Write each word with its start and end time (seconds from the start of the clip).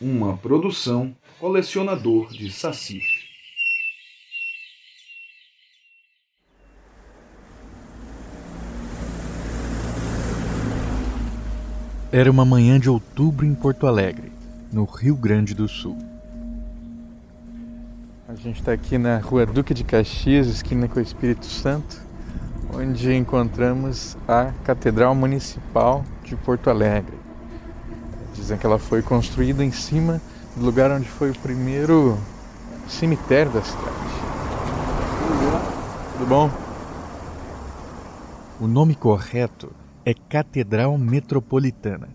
uma 0.00 0.36
produção 0.36 1.14
colecionador 1.40 2.32
de 2.32 2.50
saci. 2.52 3.02
Era 12.10 12.30
uma 12.30 12.44
manhã 12.44 12.80
de 12.80 12.88
outubro 12.88 13.44
em 13.44 13.54
Porto 13.54 13.86
Alegre, 13.86 14.32
no 14.72 14.84
Rio 14.84 15.14
Grande 15.14 15.54
do 15.54 15.68
Sul. 15.68 15.98
A 18.26 18.34
gente 18.34 18.60
está 18.60 18.72
aqui 18.72 18.96
na 18.96 19.18
rua 19.18 19.44
Duque 19.44 19.74
de 19.74 19.84
Caxias, 19.84 20.46
esquina 20.46 20.88
com 20.88 21.00
o 21.00 21.02
Espírito 21.02 21.44
Santo, 21.44 22.00
onde 22.72 23.14
encontramos 23.14 24.16
a 24.26 24.52
Catedral 24.64 25.14
Municipal 25.14 26.04
de 26.24 26.36
Porto 26.36 26.70
Alegre. 26.70 27.27
Dizem 28.38 28.56
que 28.56 28.64
ela 28.64 28.78
foi 28.78 29.02
construída 29.02 29.64
em 29.64 29.72
cima 29.72 30.22
do 30.56 30.64
lugar 30.64 30.92
onde 30.92 31.08
foi 31.08 31.30
o 31.30 31.38
primeiro 31.40 32.16
cemitério 32.88 33.50
da 33.50 33.62
cidade. 33.62 33.96
Tudo 36.12 36.26
bom? 36.26 36.50
O 38.60 38.68
nome 38.68 38.94
correto 38.94 39.72
é 40.04 40.14
Catedral 40.14 40.96
Metropolitana. 40.96 42.08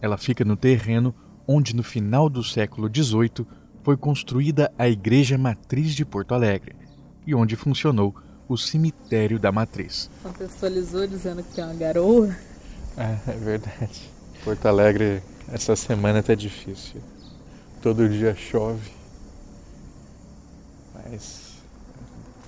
Ela 0.00 0.16
fica 0.16 0.44
no 0.44 0.56
terreno 0.56 1.12
onde, 1.46 1.74
no 1.74 1.82
final 1.82 2.30
do 2.30 2.44
século 2.44 2.88
XVIII, 2.88 3.46
foi 3.82 3.96
construída 3.96 4.72
a 4.78 4.88
Igreja 4.88 5.36
Matriz 5.36 5.94
de 5.94 6.04
Porto 6.04 6.32
Alegre 6.32 6.76
e 7.26 7.34
onde 7.34 7.56
funcionou 7.56 8.14
o 8.48 8.56
Cemitério 8.56 9.38
da 9.38 9.50
Matriz. 9.50 10.08
Contextualizou 10.22 11.06
dizendo 11.08 11.42
que 11.42 11.54
tem 11.54 11.64
uma 11.64 11.74
garoa. 11.74 12.36
É, 12.96 13.16
é 13.30 13.32
verdade. 13.32 14.15
Porto 14.46 14.66
Alegre 14.66 15.24
essa 15.48 15.74
semana 15.74 16.22
tá 16.22 16.32
difícil. 16.32 17.02
Todo 17.82 18.08
dia 18.08 18.32
chove. 18.36 18.92
Mas 20.94 21.56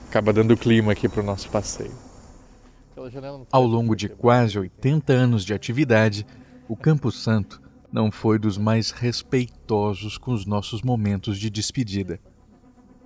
acaba 0.08 0.32
dando 0.32 0.56
clima 0.56 0.92
aqui 0.92 1.08
para 1.08 1.20
o 1.20 1.24
nosso 1.24 1.50
passeio. 1.50 1.90
Ao 3.50 3.64
longo 3.64 3.96
de 3.96 4.08
quase 4.08 4.56
80 4.56 5.12
anos 5.12 5.44
de 5.44 5.52
atividade, 5.52 6.24
o 6.68 6.76
Campo 6.76 7.10
Santo 7.10 7.60
não 7.90 8.12
foi 8.12 8.38
dos 8.38 8.56
mais 8.56 8.92
respeitosos 8.92 10.16
com 10.16 10.32
os 10.32 10.46
nossos 10.46 10.82
momentos 10.82 11.36
de 11.36 11.50
despedida. 11.50 12.20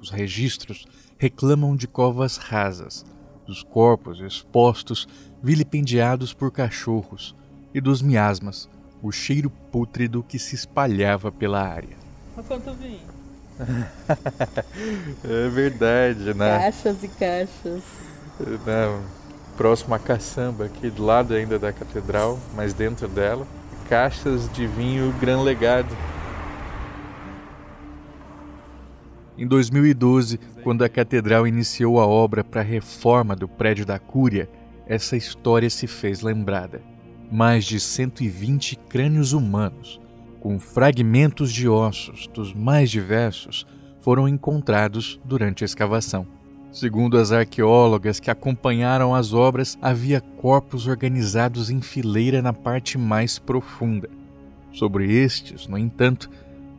Os 0.03 0.11
registros 0.11 0.85
reclamam 1.17 1.75
de 1.75 1.89
covas 1.89 2.37
rasas, 2.37 3.07
dos 3.47 3.63
corpos 3.63 4.21
expostos 4.21 5.09
vilipendiados 5.43 6.35
por 6.35 6.53
cachorros 6.53 7.35
e 7.73 7.81
dos 7.81 8.03
miasmas 8.03 8.69
o 9.03 9.11
cheiro 9.11 9.51
pútrido 9.51 10.23
que 10.23 10.39
se 10.39 10.55
espalhava 10.55 11.33
pela 11.33 11.61
área. 11.61 11.97
Olha 12.37 12.47
quanto 12.47 12.73
vim. 12.75 13.01
é 15.25 15.49
verdade, 15.49 16.33
né? 16.35 16.59
Caixas 16.59 17.03
e 17.03 17.09
caixas. 17.09 17.83
Não, 18.65 19.03
próximo 19.57 19.95
à 19.95 19.99
caçamba, 19.99 20.67
aqui 20.67 20.89
do 20.89 21.05
lado 21.05 21.35
ainda 21.35 21.59
da 21.59 21.73
catedral, 21.73 22.39
mas 22.55 22.73
dentro 22.73 23.09
dela, 23.09 23.47
caixas 23.89 24.51
de 24.53 24.67
vinho 24.67 25.13
Gran 25.21 25.43
Legado. 25.43 25.95
Em 29.37 29.47
2012, 29.47 30.39
quando 30.63 30.85
a 30.85 30.89
catedral 30.89 31.47
iniciou 31.47 32.01
a 32.01 32.07
obra 32.07 32.45
para 32.45 32.61
a 32.61 32.65
reforma 32.65 33.35
do 33.35 33.49
prédio 33.49 33.85
da 33.85 33.99
Cúria, 33.99 34.49
essa 34.87 35.17
história 35.17 35.69
se 35.69 35.87
fez 35.87 36.21
lembrada 36.21 36.92
mais 37.33 37.65
de 37.65 37.81
120 37.81 38.77
crânios 38.91 39.33
humanos, 39.33 39.99
com 40.39 40.61
fragmentos 40.61 41.51
de 41.51 41.67
ossos 41.67 42.27
dos 42.27 42.53
mais 42.53 42.91
diversos, 42.91 43.67
foram 44.03 44.29
encontrados 44.29 45.19
durante 45.25 45.65
a 45.65 45.67
escavação. 45.67 46.27
Segundo 46.71 47.17
as 47.17 47.33
arqueólogas 47.33 48.21
que 48.21 48.31
acompanharam 48.31 49.15
as 49.15 49.33
obras, 49.33 49.79
havia 49.81 50.21
corpos 50.21 50.87
organizados 50.87 51.71
em 51.71 51.81
fileira 51.81 52.43
na 52.43 52.53
parte 52.53 52.99
mais 52.99 53.39
profunda. 53.39 54.11
Sobre 54.73 55.13
estes, 55.13 55.67
no 55.67 55.79
entanto, 55.79 56.29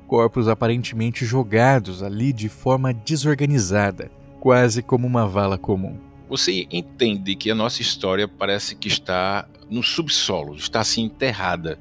corpos 0.07 0.47
aparentemente 0.47 1.25
jogados 1.25 2.03
ali 2.03 2.31
de 2.31 2.49
forma 2.49 2.93
desorganizada, 2.93 4.11
quase 4.39 4.83
como 4.83 5.07
uma 5.07 5.25
vala 5.27 5.57
comum. 5.57 5.97
Você 6.29 6.67
entende 6.71 7.35
que 7.35 7.51
a 7.51 7.55
nossa 7.55 7.81
história 7.81 8.27
parece 8.27 8.75
que 8.75 8.87
está 8.87 9.47
no 9.69 9.83
subsolo, 9.83 10.55
está 10.55 10.81
assim 10.81 11.03
enterrada, 11.03 11.79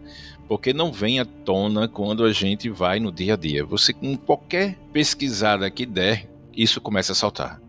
porque 0.48 0.72
não 0.72 0.92
vem 0.92 1.18
à 1.20 1.24
tona 1.24 1.88
quando 1.88 2.24
a 2.24 2.32
gente 2.32 2.68
vai 2.68 3.00
no 3.00 3.10
dia 3.10 3.34
a 3.34 3.36
dia. 3.36 3.64
Você, 3.64 3.92
com 3.92 4.16
qualquer 4.16 4.76
pesquisada 4.92 5.70
que 5.70 5.86
der, 5.86 6.28
isso 6.54 6.80
começa 6.80 7.12
a 7.12 7.14
saltar. 7.14 7.60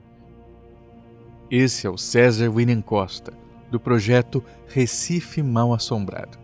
Esse 1.50 1.88
é 1.88 1.90
o 1.90 1.98
César 1.98 2.50
William 2.50 2.82
Costa, 2.82 3.34
do 3.72 3.80
projeto 3.80 4.44
Recife 4.68 5.42
Mal 5.42 5.74
Assombrado. 5.74 6.38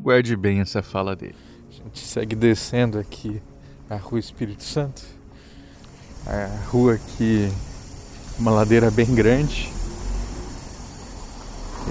Guarde 0.00 0.36
bem 0.36 0.60
essa 0.60 0.82
fala 0.82 1.16
dele. 1.16 1.34
A 1.68 1.72
gente 1.72 1.98
segue 1.98 2.36
descendo 2.36 2.98
aqui 2.98 3.42
a 3.90 3.96
Rua 3.96 4.20
Espírito 4.20 4.62
Santo, 4.62 5.02
a 6.26 6.66
rua 6.68 6.98
que 7.16 7.48
uma 8.38 8.50
ladeira 8.50 8.90
bem 8.90 9.12
grande 9.14 9.77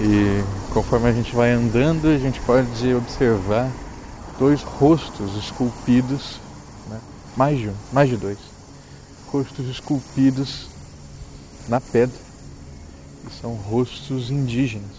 e 0.00 0.44
conforme 0.72 1.08
a 1.08 1.12
gente 1.12 1.34
vai 1.34 1.50
andando, 1.50 2.06
a 2.06 2.18
gente 2.18 2.40
pode 2.42 2.94
observar 2.94 3.70
dois 4.38 4.62
rostos 4.62 5.36
esculpidos, 5.36 6.40
né? 6.88 7.00
mais 7.36 7.58
de 7.58 7.68
um, 7.68 7.74
mais 7.92 8.08
de 8.08 8.16
dois, 8.16 8.38
rostos 9.26 9.66
esculpidos 9.66 10.68
na 11.68 11.80
pedra, 11.80 12.16
e 13.26 13.30
são 13.40 13.54
rostos 13.54 14.30
indígenas. 14.30 14.96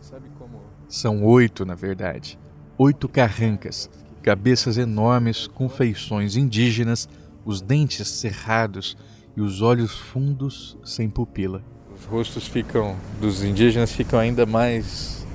Sabe 0.00 0.28
como? 0.38 0.60
São 0.88 1.24
oito, 1.24 1.64
na 1.64 1.74
verdade, 1.74 2.38
oito 2.78 3.08
carrancas, 3.08 3.90
cabeças 4.22 4.78
enormes 4.78 5.48
com 5.48 5.68
feições 5.68 6.36
indígenas, 6.36 7.08
os 7.44 7.60
dentes 7.60 8.06
cerrados 8.06 8.96
e 9.36 9.40
os 9.40 9.60
olhos 9.60 9.98
fundos 9.98 10.78
sem 10.84 11.10
pupila 11.10 11.71
rostos 12.04 12.46
ficam 12.46 12.96
dos 13.20 13.42
indígenas 13.42 13.92
ficam 13.92 14.18
ainda 14.18 14.46
mais 14.46 15.26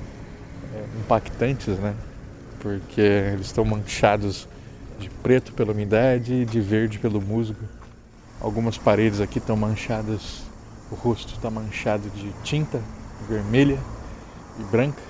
é, 0.74 0.84
impactantes, 1.00 1.78
né? 1.78 1.94
Porque 2.60 3.00
eles 3.00 3.46
estão 3.46 3.64
manchados 3.64 4.48
de 4.98 5.08
preto 5.08 5.52
pela 5.52 5.72
umidade 5.72 6.32
e 6.32 6.44
de 6.44 6.60
verde 6.60 6.98
pelo 6.98 7.20
musgo. 7.20 7.64
Algumas 8.40 8.76
paredes 8.76 9.20
aqui 9.20 9.38
estão 9.38 9.56
manchadas, 9.56 10.42
o 10.90 10.94
rosto 10.94 11.34
está 11.34 11.50
manchado 11.50 12.08
de 12.10 12.32
tinta 12.42 12.80
vermelha 13.28 13.78
e 14.58 14.62
branca. 14.64 15.02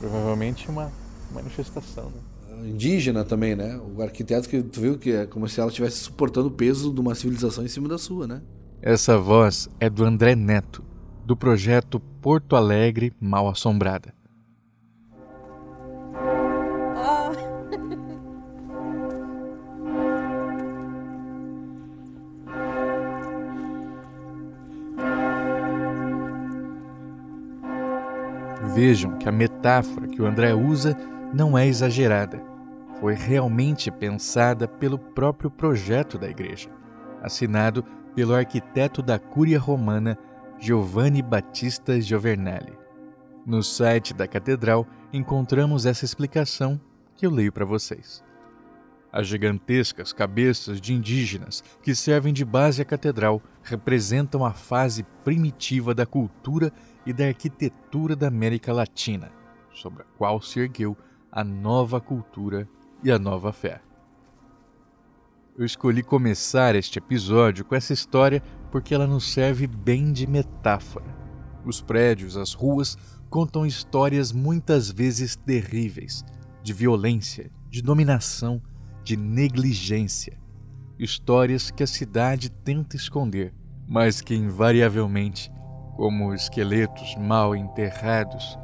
Provavelmente 0.00 0.68
uma 0.68 0.92
manifestação. 1.32 2.10
Né? 2.10 2.68
Indígena 2.68 3.24
também, 3.24 3.54
né? 3.56 3.80
O 3.96 4.02
arquiteto 4.02 4.48
que 4.48 4.62
tu 4.62 4.80
viu 4.80 4.98
que 4.98 5.12
é 5.12 5.26
como 5.26 5.48
se 5.48 5.60
ela 5.60 5.68
estivesse 5.68 5.98
suportando 5.98 6.48
o 6.48 6.50
peso 6.50 6.92
de 6.92 7.00
uma 7.00 7.14
civilização 7.14 7.64
em 7.64 7.68
cima 7.68 7.88
da 7.88 7.98
sua, 7.98 8.26
né? 8.26 8.40
Essa 8.86 9.16
voz 9.16 9.66
é 9.80 9.88
do 9.88 10.04
André 10.04 10.34
Neto, 10.34 10.84
do 11.24 11.34
projeto 11.34 11.98
Porto 11.98 12.54
Alegre 12.54 13.14
Mal 13.18 13.48
Assombrada. 13.48 14.12
Vejam 28.74 29.16
que 29.16 29.26
a 29.26 29.32
metáfora 29.32 30.06
que 30.06 30.20
o 30.20 30.26
André 30.26 30.52
usa 30.52 30.94
não 31.32 31.56
é 31.56 31.66
exagerada. 31.66 32.42
Foi 33.00 33.14
realmente 33.14 33.90
pensada 33.90 34.68
pelo 34.68 34.98
próprio 34.98 35.50
projeto 35.50 36.18
da 36.18 36.28
igreja, 36.28 36.68
assinado 37.22 37.82
pelo 38.14 38.34
arquiteto 38.34 39.02
da 39.02 39.18
Cúria 39.18 39.58
Romana 39.58 40.16
Giovanni 40.58 41.20
Battista 41.20 42.00
Giovernelli. 42.00 42.72
No 43.44 43.62
site 43.62 44.14
da 44.14 44.26
catedral 44.26 44.86
encontramos 45.12 45.84
essa 45.84 46.04
explicação 46.04 46.80
que 47.16 47.26
eu 47.26 47.30
leio 47.30 47.52
para 47.52 47.64
vocês. 47.64 48.22
As 49.12 49.26
gigantescas 49.26 50.12
cabeças 50.12 50.80
de 50.80 50.92
indígenas 50.92 51.62
que 51.82 51.94
servem 51.94 52.32
de 52.32 52.44
base 52.44 52.82
à 52.82 52.84
catedral 52.84 53.42
representam 53.62 54.44
a 54.44 54.52
fase 54.52 55.04
primitiva 55.22 55.94
da 55.94 56.06
cultura 56.06 56.72
e 57.06 57.12
da 57.12 57.26
arquitetura 57.26 58.16
da 58.16 58.26
América 58.26 58.72
Latina, 58.72 59.30
sobre 59.72 60.02
a 60.02 60.06
qual 60.16 60.40
se 60.40 60.58
ergueu 60.58 60.96
a 61.30 61.44
nova 61.44 62.00
cultura 62.00 62.68
e 63.04 63.12
a 63.12 63.18
nova 63.18 63.52
fé. 63.52 63.80
Eu 65.56 65.64
escolhi 65.64 66.02
começar 66.02 66.74
este 66.74 66.98
episódio 66.98 67.64
com 67.64 67.76
essa 67.76 67.92
história 67.92 68.42
porque 68.72 68.92
ela 68.92 69.06
nos 69.06 69.32
serve 69.32 69.68
bem 69.68 70.12
de 70.12 70.26
metáfora. 70.26 71.16
Os 71.64 71.80
prédios, 71.80 72.36
as 72.36 72.54
ruas 72.54 72.98
contam 73.30 73.64
histórias 73.64 74.32
muitas 74.32 74.90
vezes 74.90 75.36
terríveis, 75.36 76.24
de 76.60 76.72
violência, 76.72 77.52
de 77.70 77.80
dominação, 77.80 78.60
de 79.04 79.16
negligência. 79.16 80.36
Histórias 80.98 81.70
que 81.70 81.84
a 81.84 81.86
cidade 81.86 82.50
tenta 82.50 82.96
esconder, 82.96 83.54
mas 83.86 84.20
que 84.20 84.34
invariavelmente, 84.34 85.52
como 85.94 86.34
esqueletos 86.34 87.14
mal 87.16 87.54
enterrados, 87.54 88.58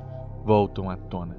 voltam 0.45 0.91
à 0.91 0.97
tona. 0.97 1.39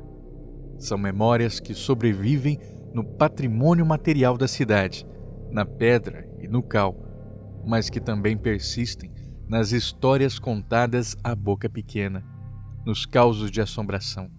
São 0.78 0.98
memórias 0.98 1.60
que 1.60 1.74
sobrevivem 1.74 2.58
no 2.94 3.04
patrimônio 3.04 3.86
material 3.86 4.38
da 4.38 4.48
cidade, 4.48 5.06
na 5.52 5.66
pedra 5.66 6.28
e 6.40 6.48
no 6.48 6.64
cal, 6.64 6.96
mas 7.66 7.90
que 7.90 8.00
também 8.00 8.38
persistem 8.38 9.12
nas 9.48 9.72
histórias 9.72 10.40
contadas 10.40 11.16
à 11.24 11.36
boca 11.36 11.70
pequena, 11.70 12.24
nos 12.86 13.06
causos 13.06 13.52
de 13.52 13.60
assombração, 13.62 14.30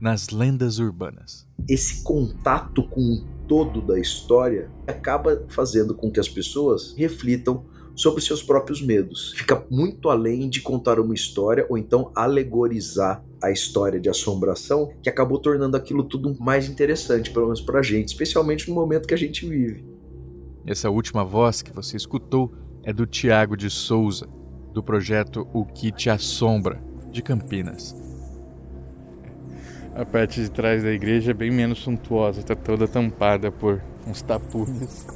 nas 0.00 0.30
lendas 0.30 0.78
urbanas. 0.78 1.46
Esse 1.68 2.02
contato 2.02 2.88
com 2.88 3.00
o 3.00 3.24
todo 3.48 3.82
da 3.82 3.98
história 3.98 4.70
acaba 4.86 5.44
fazendo 5.48 5.94
com 5.94 6.10
que 6.10 6.20
as 6.20 6.28
pessoas 6.28 6.94
reflitam 6.96 7.64
sobre 7.94 8.22
seus 8.22 8.42
próprios 8.42 8.80
medos. 8.80 9.32
Fica 9.36 9.66
muito 9.70 10.08
além 10.08 10.48
de 10.48 10.60
contar 10.60 10.98
uma 10.98 11.14
história 11.14 11.66
ou 11.68 11.76
então 11.76 12.10
alegorizar 12.14 13.22
a 13.42 13.50
história 13.50 14.00
de 14.00 14.08
assombração, 14.08 14.92
que 15.02 15.10
acabou 15.10 15.38
tornando 15.38 15.76
aquilo 15.76 16.04
tudo 16.04 16.34
mais 16.40 16.68
interessante, 16.68 17.30
pelo 17.30 17.46
menos 17.46 17.60
pra 17.60 17.82
gente, 17.82 18.08
especialmente 18.08 18.68
no 18.68 18.74
momento 18.74 19.06
que 19.06 19.14
a 19.14 19.18
gente 19.18 19.46
vive. 19.46 19.84
Essa 20.64 20.90
última 20.90 21.24
voz 21.24 21.60
que 21.60 21.72
você 21.72 21.96
escutou 21.96 22.52
é 22.84 22.92
do 22.92 23.04
Tiago 23.04 23.56
de 23.56 23.68
Souza, 23.68 24.28
do 24.72 24.82
projeto 24.82 25.48
O 25.52 25.64
Que 25.64 25.90
Te 25.90 26.08
Assombra, 26.08 26.80
de 27.10 27.20
Campinas. 27.20 27.96
A 29.94 30.04
parte 30.04 30.40
de 30.40 30.50
trás 30.50 30.82
da 30.82 30.90
igreja 30.90 31.32
é 31.32 31.34
bem 31.34 31.50
menos 31.50 31.80
suntuosa, 31.80 32.40
está 32.40 32.54
toda 32.54 32.86
tampada 32.86 33.50
por 33.50 33.82
uns 34.06 34.22
tapumes. 34.22 35.06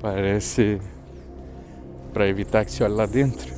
Parece 0.00 0.78
para 2.12 2.28
evitar 2.28 2.64
que 2.64 2.70
se 2.70 2.82
olhe 2.82 2.94
lá 2.94 3.06
dentro. 3.06 3.52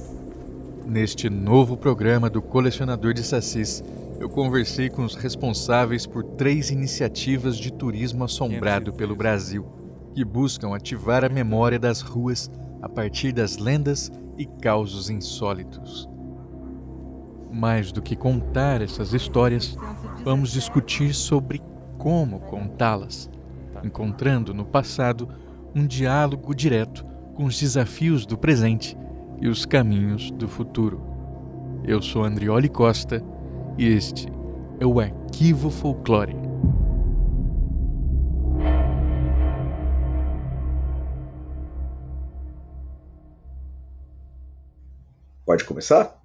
Neste 0.87 1.29
novo 1.29 1.77
programa 1.77 2.31
do 2.31 2.41
Colecionador 2.41 3.13
de 3.13 3.23
Sassis, 3.23 3.85
eu 4.19 4.29
conversei 4.29 4.89
com 4.89 5.05
os 5.05 5.15
responsáveis 5.15 6.07
por 6.07 6.23
três 6.23 6.71
iniciativas 6.71 7.57
de 7.57 7.73
turismo 7.73 8.25
assombrado 8.25 8.93
pelo 8.93 9.15
Brasil, 9.15 9.80
que 10.15 10.25
buscam 10.25 10.75
ativar 10.75 11.25
a 11.25 11.29
memória 11.29 11.79
das 11.79 12.01
ruas 12.01 12.51
a 12.83 12.89
partir 12.89 13.33
das 13.33 13.57
lendas 13.57 14.11
e 14.37 14.47
causos 14.47 15.11
insólitos. 15.11 16.09
Mais 17.53 17.93
do 17.93 18.01
que 18.01 18.17
contar 18.17 18.81
essas 18.81 19.13
histórias, 19.13 19.77
vamos 20.25 20.53
discutir 20.53 21.15
sobre 21.15 21.61
como 21.99 22.41
contá-las, 22.41 23.29
encontrando 23.85 24.55
no 24.55 24.65
passado 24.65 25.29
um 25.75 25.87
diálogo 25.87 26.55
direto 26.55 27.05
com 27.35 27.45
os 27.45 27.59
desafios 27.59 28.25
do 28.25 28.39
presente 28.39 28.97
e 29.41 29.49
os 29.49 29.65
caminhos 29.65 30.31
do 30.31 30.49
futuro. 30.49 31.03
Eu 31.85 32.01
sou 32.03 32.25
Andrioli 32.25 32.69
Costa 32.69 33.23
e 33.77 33.87
este 33.87 34.29
é 34.79 34.87
o 34.87 35.01
Arquivo 35.01 35.71
Folclore. 35.71 36.50
Pode 45.51 45.65
começar? 45.65 46.17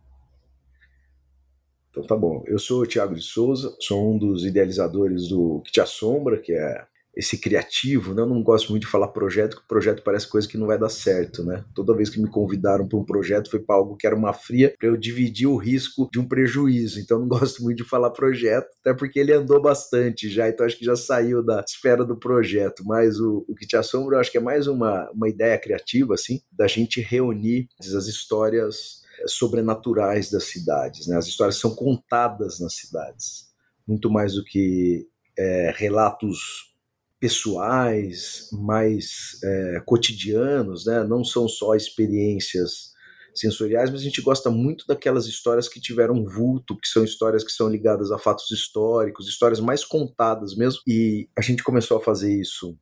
Então 1.90 2.06
tá 2.06 2.16
bom. 2.16 2.44
Eu 2.46 2.60
sou 2.60 2.84
o 2.84 2.86
Thiago 2.86 3.16
de 3.16 3.24
Souza, 3.24 3.76
sou 3.80 4.14
um 4.14 4.20
dos 4.20 4.46
idealizadores 4.46 5.30
do 5.30 5.64
Que 5.66 5.72
Te 5.72 5.82
Assombra, 5.82 6.40
que 6.40 6.54
é 6.54 6.86
esse 7.18 7.40
criativo, 7.40 8.14
né? 8.14 8.22
Eu 8.22 8.28
não 8.28 8.44
gosto 8.44 8.70
muito 8.70 8.84
de 8.84 8.88
falar 8.88 9.08
projeto, 9.08 9.56
porque 9.56 9.68
projeto 9.68 10.04
parece 10.04 10.30
coisa 10.30 10.48
que 10.48 10.60
não 10.60 10.68
vai 10.68 10.78
dar 10.78 10.90
certo, 10.90 11.44
né? 11.44 11.66
Toda 11.74 11.96
vez 11.96 12.08
que 12.08 12.22
me 12.22 12.30
convidaram 12.30 12.88
para 12.88 13.00
um 13.00 13.04
projeto 13.04 13.50
foi 13.50 13.60
para 13.60 13.74
algo 13.74 13.98
que 13.98 14.06
era 14.06 14.16
uma 14.16 14.32
fria 14.32 14.72
para 14.78 14.90
eu 14.90 14.96
dividir 14.96 15.48
o 15.48 15.58
risco 15.58 16.08
de 16.14 16.20
um 16.20 16.28
prejuízo. 16.28 17.00
Então 17.00 17.18
não 17.18 17.26
gosto 17.28 17.64
muito 17.64 17.78
de 17.78 17.90
falar 17.90 18.12
projeto, 18.12 18.70
até 18.80 18.94
porque 18.94 19.18
ele 19.18 19.34
andou 19.34 19.60
bastante 19.60 20.30
já, 20.30 20.48
então 20.48 20.64
acho 20.64 20.78
que 20.78 20.86
já 20.86 20.96
saiu 20.96 21.44
da 21.44 21.66
esfera 21.68 22.06
do 22.06 22.16
projeto. 22.16 22.84
Mas 22.86 23.20
o, 23.20 23.44
o 23.50 23.56
que 23.56 23.66
te 23.66 23.76
assombra, 23.76 24.18
eu 24.18 24.20
acho 24.20 24.32
que 24.32 24.38
é 24.38 24.42
mais 24.42 24.68
uma, 24.68 25.10
uma 25.10 25.28
ideia 25.28 25.58
criativa, 25.58 26.14
assim, 26.14 26.42
da 26.52 26.68
gente 26.68 27.02
reunir 27.02 27.68
as 27.80 28.06
histórias 28.06 29.04
sobrenaturais 29.28 30.30
das 30.30 30.46
cidades, 30.46 31.08
né? 31.08 31.18
As 31.18 31.28
histórias 31.28 31.58
são 31.58 31.76
contadas 31.76 32.60
nas 32.60 32.76
cidades, 32.76 33.48
muito 33.88 34.10
mais 34.10 34.36
do 34.36 34.44
que 34.44 35.08
é, 35.38 35.74
relatos 35.76 36.76
pessoais, 37.20 38.50
mais 38.52 39.40
é, 39.44 39.82
cotidianos, 39.86 40.86
né? 40.86 41.04
não 41.04 41.24
são 41.24 41.48
só 41.48 41.76
experiências 41.76 42.94
sensoriais, 43.34 43.90
mas 43.90 44.02
a 44.02 44.04
gente 44.04 44.22
gosta 44.22 44.50
muito 44.50 44.86
daquelas 44.88 45.26
histórias 45.26 45.68
que 45.68 45.82
tiveram 45.82 46.24
vulto, 46.24 46.78
que 46.78 46.88
são 46.88 47.04
histórias 47.04 47.44
que 47.44 47.52
são 47.52 47.68
ligadas 47.68 48.12
a 48.12 48.18
fatos 48.18 48.50
históricos, 48.52 49.28
histórias 49.28 49.60
mais 49.60 49.84
contadas 49.84 50.56
mesmo. 50.56 50.82
E 50.88 51.28
a 51.38 51.42
gente 51.42 51.64
começou 51.64 51.98
a 51.98 52.02
fazer 52.02 52.34
isso 52.34 52.78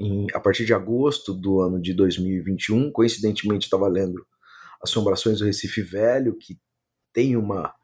em, 0.00 0.26
a 0.32 0.40
partir 0.40 0.64
de 0.64 0.72
agosto 0.72 1.34
do 1.34 1.60
ano 1.60 1.80
de 1.80 1.92
2021. 1.92 2.90
Coincidentemente, 2.90 3.64
estava 3.64 3.86
lendo 3.86 4.24
Assombrações 4.82 5.38
do 5.38 5.44
Recife 5.44 5.82
Velho, 5.82 6.36
que 6.36 6.58
tem 7.12 7.36
uma 7.36 7.74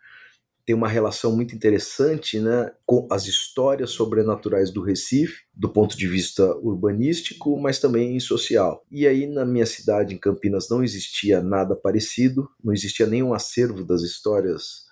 tem 0.66 0.74
uma 0.74 0.88
relação 0.88 1.36
muito 1.36 1.54
interessante 1.54 2.40
né, 2.40 2.72
com 2.86 3.06
as 3.10 3.26
histórias 3.26 3.90
sobrenaturais 3.90 4.70
do 4.70 4.82
Recife, 4.82 5.42
do 5.52 5.68
ponto 5.68 5.96
de 5.96 6.08
vista 6.08 6.56
urbanístico, 6.56 7.60
mas 7.60 7.78
também 7.78 8.18
social. 8.18 8.82
E 8.90 9.06
aí, 9.06 9.26
na 9.26 9.44
minha 9.44 9.66
cidade, 9.66 10.14
em 10.14 10.18
Campinas, 10.18 10.70
não 10.70 10.82
existia 10.82 11.42
nada 11.42 11.76
parecido, 11.76 12.48
não 12.62 12.72
existia 12.72 13.06
nenhum 13.06 13.34
acervo 13.34 13.84
das 13.84 14.00
histórias 14.02 14.84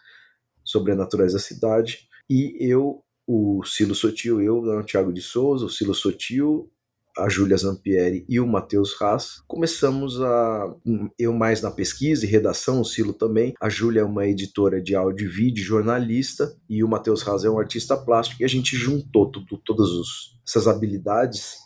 sobrenaturais 0.63 1.33
da 1.33 1.39
cidade. 1.39 2.07
E 2.29 2.55
eu, 2.61 3.03
o 3.27 3.65
Silo 3.65 3.95
Sotil, 3.95 4.43
eu, 4.43 4.59
o 4.59 4.85
Thiago 4.85 5.13
de 5.13 5.23
Souza, 5.23 5.65
o 5.65 5.71
Silo 5.71 5.95
Sotil, 5.95 6.71
a 7.17 7.29
Júlia 7.29 7.57
Zampieri 7.57 8.25
e 8.29 8.41
o 8.41 8.47
Matheus 8.47 9.01
Haas, 9.01 9.43
começamos 9.47 10.21
a. 10.21 10.75
Eu 11.19 11.33
mais 11.33 11.61
na 11.61 11.71
pesquisa 11.71 12.25
e 12.25 12.29
redação, 12.29 12.81
o 12.81 12.85
Silo 12.85 13.13
também. 13.13 13.55
A 13.61 13.69
Júlia 13.69 14.01
é 14.01 14.05
uma 14.05 14.27
editora 14.27 14.81
de 14.81 14.95
áudio 14.95 15.27
e 15.27 15.31
vídeo, 15.31 15.65
jornalista, 15.65 16.57
e 16.69 16.83
o 16.83 16.89
Matheus 16.89 17.27
Haas 17.27 17.45
é 17.45 17.51
um 17.51 17.59
artista 17.59 17.97
plástico, 17.97 18.43
e 18.43 18.45
a 18.45 18.49
gente 18.49 18.77
juntou 18.77 19.31
tudo, 19.31 19.61
todas 19.65 19.89
os, 19.89 20.39
essas 20.47 20.67
habilidades 20.67 21.57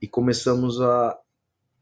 e 0.00 0.08
começamos 0.08 0.80
a 0.80 1.18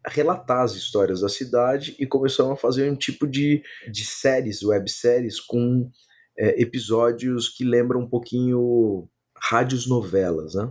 relatar 0.06 0.62
as 0.62 0.74
histórias 0.74 1.20
da 1.20 1.28
cidade 1.28 1.96
e 1.98 2.06
começamos 2.06 2.52
a 2.52 2.56
fazer 2.56 2.90
um 2.90 2.96
tipo 2.96 3.26
de, 3.26 3.62
de 3.90 4.04
séries, 4.04 4.62
webséries, 4.62 5.40
com 5.40 5.90
é, 6.38 6.60
episódios 6.60 7.48
que 7.48 7.64
lembram 7.64 8.00
um 8.00 8.08
pouquinho 8.08 9.08
rádios 9.36 9.86
novelas, 9.86 10.54
né? 10.54 10.70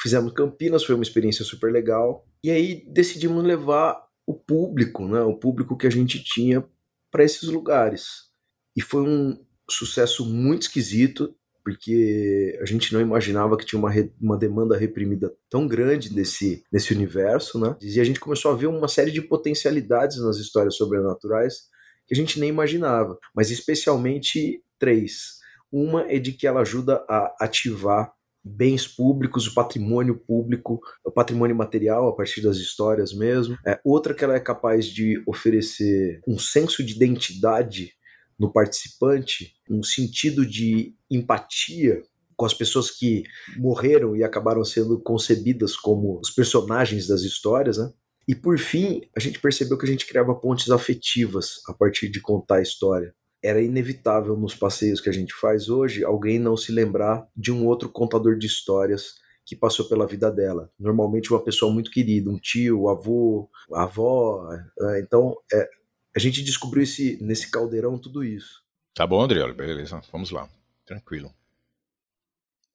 Fizemos 0.00 0.32
Campinas, 0.32 0.84
foi 0.84 0.94
uma 0.94 1.02
experiência 1.02 1.44
super 1.44 1.72
legal. 1.72 2.24
E 2.42 2.50
aí 2.50 2.84
decidimos 2.88 3.42
levar 3.44 4.00
o 4.26 4.34
público, 4.34 5.08
né, 5.08 5.20
o 5.22 5.34
público 5.34 5.76
que 5.76 5.86
a 5.86 5.90
gente 5.90 6.22
tinha 6.22 6.64
para 7.10 7.24
esses 7.24 7.48
lugares. 7.48 8.28
E 8.76 8.82
foi 8.82 9.02
um 9.02 9.44
sucesso 9.68 10.24
muito 10.24 10.62
esquisito, 10.62 11.34
porque 11.64 12.56
a 12.62 12.64
gente 12.64 12.92
não 12.92 13.00
imaginava 13.00 13.56
que 13.56 13.66
tinha 13.66 13.78
uma, 13.78 13.90
re, 13.90 14.12
uma 14.20 14.36
demanda 14.36 14.76
reprimida 14.76 15.34
tão 15.50 15.66
grande 15.66 16.14
desse, 16.14 16.62
desse 16.70 16.94
universo, 16.94 17.58
né? 17.58 17.76
E 17.82 18.00
a 18.00 18.04
gente 18.04 18.20
começou 18.20 18.52
a 18.52 18.54
ver 18.54 18.66
uma 18.66 18.88
série 18.88 19.10
de 19.10 19.20
potencialidades 19.20 20.18
nas 20.18 20.36
histórias 20.36 20.76
sobrenaturais 20.76 21.68
que 22.06 22.14
a 22.14 22.16
gente 22.16 22.38
nem 22.38 22.48
imaginava, 22.48 23.18
mas 23.34 23.50
especialmente 23.50 24.62
três. 24.78 25.38
Uma 25.70 26.10
é 26.10 26.18
de 26.18 26.32
que 26.32 26.46
ela 26.46 26.60
ajuda 26.60 27.04
a 27.08 27.34
ativar 27.40 28.12
bens 28.48 28.86
públicos, 28.86 29.46
o 29.46 29.54
patrimônio 29.54 30.16
público, 30.16 30.80
o 31.04 31.10
patrimônio 31.10 31.54
material 31.54 32.08
a 32.08 32.16
partir 32.16 32.40
das 32.40 32.56
histórias 32.56 33.12
mesmo. 33.12 33.56
É, 33.66 33.78
outra 33.84 34.14
que 34.14 34.24
ela 34.24 34.34
é 34.34 34.40
capaz 34.40 34.86
de 34.86 35.22
oferecer 35.26 36.20
um 36.26 36.38
senso 36.38 36.82
de 36.82 36.94
identidade 36.94 37.92
no 38.38 38.52
participante, 38.52 39.54
um 39.68 39.82
sentido 39.82 40.46
de 40.46 40.94
empatia 41.10 42.02
com 42.36 42.46
as 42.46 42.54
pessoas 42.54 42.90
que 42.90 43.24
morreram 43.56 44.16
e 44.16 44.22
acabaram 44.22 44.64
sendo 44.64 45.00
concebidas 45.00 45.76
como 45.76 46.20
os 46.20 46.30
personagens 46.30 47.08
das 47.08 47.22
histórias, 47.22 47.78
né? 47.78 47.90
E 48.28 48.34
por 48.34 48.58
fim, 48.58 49.00
a 49.16 49.20
gente 49.20 49.40
percebeu 49.40 49.76
que 49.76 49.86
a 49.86 49.88
gente 49.88 50.06
criava 50.06 50.34
pontes 50.34 50.70
afetivas 50.70 51.62
a 51.66 51.72
partir 51.72 52.10
de 52.10 52.20
contar 52.20 52.56
a 52.56 52.62
história 52.62 53.12
era 53.42 53.62
inevitável 53.62 54.36
nos 54.36 54.54
passeios 54.54 55.00
que 55.00 55.08
a 55.08 55.12
gente 55.12 55.32
faz 55.34 55.68
hoje 55.68 56.04
alguém 56.04 56.38
não 56.38 56.56
se 56.56 56.72
lembrar 56.72 57.26
de 57.36 57.52
um 57.52 57.66
outro 57.66 57.88
contador 57.88 58.36
de 58.36 58.46
histórias 58.46 59.14
que 59.44 59.56
passou 59.56 59.88
pela 59.88 60.06
vida 60.06 60.30
dela. 60.30 60.70
Normalmente 60.78 61.32
uma 61.32 61.42
pessoa 61.42 61.72
muito 61.72 61.90
querida, 61.90 62.28
um 62.28 62.38
tio, 62.38 62.82
um 62.82 62.88
avô, 62.88 63.48
avó. 63.72 64.46
É, 64.80 65.00
então 65.00 65.34
é, 65.52 65.68
a 66.14 66.18
gente 66.18 66.42
descobriu 66.42 66.82
esse, 66.82 67.18
nesse 67.22 67.50
caldeirão 67.50 67.98
tudo 67.98 68.22
isso. 68.22 68.62
Tá 68.94 69.06
bom, 69.06 69.22
Adriano, 69.22 69.54
beleza. 69.54 70.02
Vamos 70.12 70.30
lá. 70.30 70.48
Tranquilo. 70.84 71.32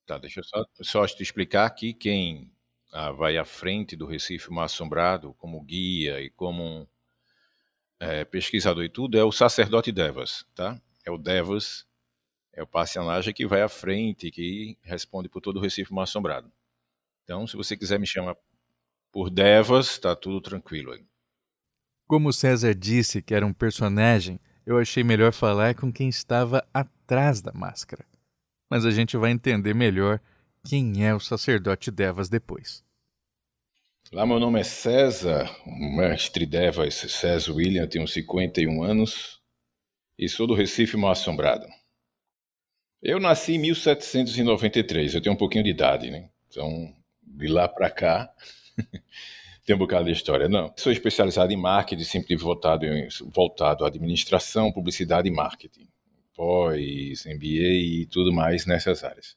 Tá, 0.06 0.18
deixa 0.18 0.40
eu 0.40 0.44
só, 0.44 0.66
só 0.82 1.06
te 1.06 1.22
explicar 1.22 1.66
aqui 1.66 1.94
quem 1.94 2.52
ah, 2.92 3.12
vai 3.12 3.38
à 3.38 3.46
frente 3.46 3.96
do 3.96 4.06
Recife 4.06 4.52
Mar 4.52 4.66
Assombrado 4.66 5.34
como 5.36 5.62
guia 5.62 6.22
e 6.22 6.30
como 6.30 6.88
é, 8.04 8.26
pesquisador 8.26 8.84
e 8.84 8.90
tudo 8.90 9.18
é 9.18 9.24
o 9.24 9.32
sacerdote 9.32 9.90
Devas, 9.90 10.46
tá? 10.54 10.80
É 11.06 11.12
o 11.12 11.18
Devas, 11.18 11.86
é 12.52 12.62
o 12.62 12.68
personagem 12.68 13.34
que 13.34 13.48
vai 13.48 13.62
à 13.62 13.70
frente, 13.70 14.30
que 14.30 14.78
responde 14.82 15.30
por 15.30 15.40
todo 15.40 15.58
o 15.58 15.62
Recife 15.62 15.94
Mar 15.94 16.04
Assombrado. 16.04 16.52
Então, 17.24 17.48
se 17.48 17.56
você 17.56 17.78
quiser 17.78 17.98
me 17.98 18.06
chamar 18.06 18.36
por 19.10 19.30
Devas, 19.30 19.98
tá 19.98 20.16
tudo 20.16 20.42
tranquilo 20.42 20.92
aí. 20.92 21.06
Como 22.06 22.34
César 22.34 22.76
disse 22.76 23.22
que 23.22 23.34
era 23.34 23.46
um 23.46 23.54
personagem, 23.54 24.38
eu 24.66 24.78
achei 24.78 25.04
melhor 25.04 25.32
falar 25.32 25.74
com 25.74 25.92
quem 25.92 26.10
estava 26.10 26.68
atrás 26.74 27.42
da 27.42 27.54
máscara. 27.54 28.06
Mas 28.70 28.86
a 28.86 28.92
gente 28.92 29.16
vai 29.16 29.32
entender 29.32 29.74
melhor 29.74 30.20
quem 30.66 31.06
é 31.06 31.16
o 31.16 31.22
sacerdote 31.22 31.90
Devas 31.90 32.28
depois. 32.28 32.84
Lá 34.12 34.28
meu 34.28 34.40
nome 34.40 34.60
é 34.60 34.64
César, 34.64 35.50
mestre 35.66 36.46
Devas 36.46 36.94
César 36.94 37.52
William, 37.52 37.88
tenho 37.88 38.08
51 38.08 38.84
anos 38.84 39.42
e 40.20 40.30
sou 40.30 40.46
do 40.46 40.54
Recife 40.54 40.96
Mal 40.96 41.12
Assombrado. 41.12 41.66
Eu 43.02 43.20
nasci 43.20 43.54
em 43.54 43.60
1793, 43.60 45.16
eu 45.16 45.22
tenho 45.22 45.34
um 45.34 45.38
pouquinho 45.38 45.64
de 45.64 45.72
idade, 45.72 46.12
né? 46.12 46.30
Então, 46.48 46.94
de 47.22 47.48
lá 47.48 47.68
para 47.68 47.90
cá, 47.90 48.32
tem 49.66 49.76
um 49.76 49.80
bocado 49.80 50.06
de 50.06 50.12
história. 50.12 50.48
Não, 50.48 50.72
sou 50.78 50.92
especializado 50.92 51.52
em 51.52 51.58
marketing, 51.58 52.04
sempre 52.04 52.36
voltado, 52.36 52.86
voltado 53.34 53.84
à 53.84 53.88
administração, 53.88 54.72
publicidade 54.72 55.28
e 55.28 55.32
marketing. 55.32 55.88
Pós, 56.36 57.26
MBA 57.26 58.04
e 58.04 58.08
tudo 58.12 58.32
mais 58.32 58.66
nessas 58.66 59.04
áreas. 59.04 59.36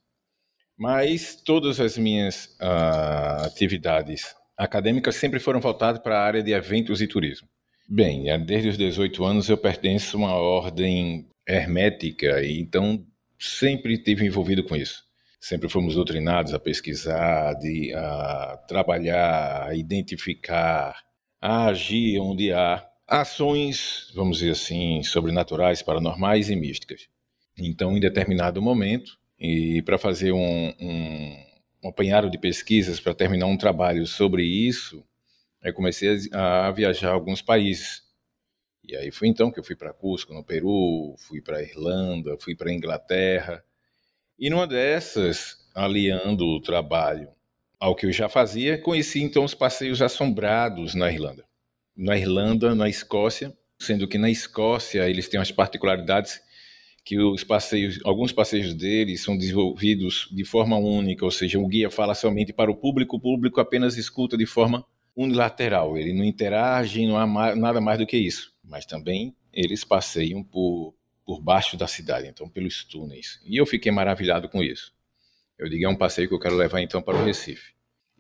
Mas 0.76 1.35
todas 1.35 1.80
as 1.80 1.96
minhas 1.96 2.56
uh, 2.61 3.46
atividades 3.46 4.35
acadêmicas 4.57 5.17
sempre 5.17 5.39
foram 5.39 5.61
voltadas 5.61 6.01
para 6.01 6.19
a 6.19 6.23
área 6.23 6.43
de 6.43 6.53
eventos 6.53 7.01
e 7.01 7.07
turismo. 7.07 7.49
Bem, 7.89 8.25
desde 8.45 8.71
os 8.71 8.79
18 8.79 9.25
anos 9.25 9.49
eu 9.49 9.57
pertenço 9.57 10.17
a 10.17 10.21
uma 10.21 10.35
ordem 10.35 11.29
hermética 11.47 12.43
e 12.43 12.61
então 12.61 13.07
sempre 13.39 13.95
estive 13.95 14.27
envolvido 14.27 14.65
com 14.65 14.75
isso. 14.75 15.05
Sempre 15.41 15.69
fomos 15.69 15.95
doutrinados 15.95 16.53
a 16.53 16.59
pesquisar, 16.59 17.55
de, 17.55 17.95
a 17.95 18.57
trabalhar, 18.67 19.69
a 19.69 19.77
identificar, 19.77 20.97
a 21.41 21.67
agir 21.67 22.19
onde 22.19 22.53
há 22.53 22.85
ações, 23.07 24.11
vamos 24.15 24.39
dizer 24.39 24.53
assim, 24.53 25.03
sobrenaturais, 25.05 25.83
paranormais 25.83 26.51
e 26.51 26.57
místicas. 26.57 27.03
Então, 27.57 27.97
em 27.97 28.01
determinado 28.01 28.61
momento, 28.61 29.13
e 29.39 29.83
para 29.83 29.99
fazer 29.99 30.33
um, 30.33 30.75
um 30.81 31.46
um 31.87 31.90
apanhado 31.90 32.28
de 32.28 32.37
pesquisas 32.37 32.99
para 32.99 33.14
terminar 33.14 33.47
um 33.47 33.57
trabalho 33.57 34.07
sobre 34.07 34.45
isso, 34.45 35.05
eu 35.62 35.73
comecei 35.73 36.16
a, 36.33 36.71
viajar 36.71 37.11
a 37.11 37.14
alguns 37.14 37.40
países. 37.40 38.02
E 38.85 38.97
aí 38.97 39.11
foi 39.11 39.28
então 39.28 39.50
que 39.50 39.59
eu 39.59 39.64
fui 39.64 39.75
para 39.75 39.93
Cusco, 39.93 40.35
no 40.35 40.45
Peru, 40.45 41.14
fui 41.19 41.40
para 41.40 41.62
Irlanda, 41.62 42.37
fui 42.38 42.55
para 42.55 42.73
Inglaterra. 42.73 43.64
E 44.38 44.50
numa 44.50 44.66
dessas, 44.66 45.69
aliando 45.75 46.45
o 46.45 46.61
trabalho 46.61 47.31
ao 47.78 47.95
que 47.95 48.07
eu 48.07 48.12
já 48.12 48.28
fazia, 48.28 48.78
conheci 48.78 49.23
então 49.23 49.45
os 49.45 49.55
passeios 49.55 50.02
assombrados 50.02 50.95
na 50.95 51.11
Irlanda. 51.11 51.45
Na 51.97 52.16
Irlanda, 52.16 52.75
na 52.75 52.88
Escócia, 52.88 53.57
sendo 53.78 54.09
que 54.09 54.19
na 54.19 54.31
Escócia 54.31 55.09
eles 55.09 55.28
têm 55.28 55.40
as 55.40 55.50
particularidades 55.50 56.40
que 57.07 57.21
os 57.21 57.45
passeios, 57.45 58.01
alguns 58.05 58.33
passeios 58.33 58.75
deles 58.75 59.23
são 59.23 59.39
desenvolvidos 59.39 60.29
de 60.33 60.45
forma 60.45 60.77
única, 60.77 61.25
ou 61.25 61.31
seja, 61.31 61.57
o 61.57 61.69
guia 61.69 61.89
fala 61.89 62.17
somente 62.17 62.53
para 62.53 62.69
o 62.69 62.75
público, 62.75 63.17
o 63.17 63.21
público 63.21 63.61
apenas 63.61 63.97
escuta 63.97 64.37
de 64.37 64.45
forma 64.45 64.85
unilateral, 65.15 65.97
ele 65.97 66.13
não 66.13 66.25
interage, 66.25 67.07
não 67.07 67.17
há 67.17 67.55
nada 67.55 67.81
mais 67.81 68.01
do 68.01 68.07
que 68.07 68.17
isso. 68.17 68.53
Mas 68.61 68.85
também 68.85 69.37
eles 69.53 69.85
passeiam 69.85 70.43
por, 70.43 70.97
por 71.25 71.41
baixo 71.41 71.77
da 71.77 71.87
cidade, 71.87 72.27
então 72.27 72.49
pelos 72.49 72.83
túneis. 72.83 73.41
E 73.47 73.57
eu 73.57 73.65
fiquei 73.65 73.93
maravilhado 73.93 74.49
com 74.49 74.61
isso. 74.61 74.93
Eu 75.57 75.69
digo, 75.69 75.85
é 75.85 75.89
um 75.89 75.97
passeio 75.97 76.27
que 76.27 76.35
eu 76.35 76.41
quero 76.41 76.57
levar 76.57 76.81
então 76.81 77.01
para 77.01 77.17
o 77.17 77.25
Recife. 77.25 77.75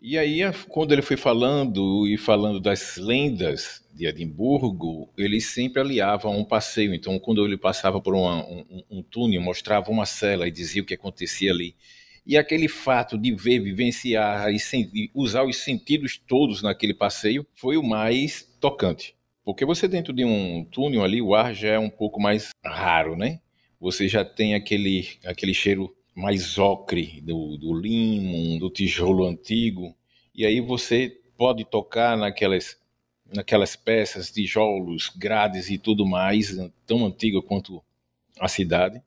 E 0.08 0.16
aí, 0.16 0.38
quando 0.68 0.92
ele 0.92 1.02
foi 1.02 1.16
falando 1.16 2.06
e 2.06 2.16
falando 2.16 2.60
das 2.60 2.96
lendas 2.96 3.84
de 3.92 4.06
Edimburgo, 4.06 5.12
ele 5.18 5.40
sempre 5.40 5.82
aliava 5.82 6.28
um 6.28 6.44
passeio. 6.44 6.94
Então, 6.94 7.18
quando 7.18 7.44
ele 7.44 7.56
passava 7.56 8.00
por 8.00 8.14
uma, 8.14 8.46
um, 8.46 8.84
um, 8.88 9.02
túnel, 9.02 9.40
mostrava 9.40 9.90
uma 9.90 10.06
cela 10.06 10.46
e 10.46 10.52
dizia 10.52 10.80
o 10.80 10.84
que 10.84 10.94
acontecia 10.94 11.50
ali. 11.50 11.74
E 12.24 12.36
aquele 12.36 12.68
fato 12.68 13.18
de 13.18 13.34
ver, 13.34 13.58
vivenciar 13.58 14.48
e 14.48 15.10
usar 15.12 15.42
os 15.42 15.56
sentidos 15.56 16.16
todos 16.16 16.62
naquele 16.62 16.94
passeio 16.94 17.44
foi 17.56 17.76
o 17.76 17.82
mais 17.82 18.48
tocante. 18.60 19.16
Porque 19.44 19.64
você 19.64 19.88
dentro 19.88 20.12
de 20.12 20.24
um 20.24 20.64
túnel 20.70 21.02
ali, 21.02 21.20
o 21.20 21.34
ar 21.34 21.52
já 21.52 21.70
é 21.70 21.78
um 21.80 21.90
pouco 21.90 22.20
mais 22.20 22.50
raro, 22.64 23.16
né? 23.16 23.40
Você 23.80 24.06
já 24.06 24.24
tem 24.24 24.54
aquele, 24.54 25.08
aquele 25.24 25.52
cheiro 25.52 25.95
mais 26.16 26.56
ocre 26.56 27.20
do, 27.20 27.58
do 27.58 27.78
limo, 27.78 28.58
do 28.58 28.70
tijolo 28.70 29.26
antigo, 29.26 29.94
e 30.34 30.46
aí 30.46 30.62
você 30.62 31.20
pode 31.36 31.62
tocar 31.66 32.16
naquelas, 32.16 32.78
naquelas 33.30 33.76
peças, 33.76 34.30
tijolos, 34.30 35.10
grades 35.14 35.68
e 35.68 35.76
tudo 35.76 36.06
mais, 36.06 36.56
tão 36.86 37.04
antiga 37.04 37.42
quanto 37.42 37.84
a 38.40 38.48
cidade. 38.48 39.02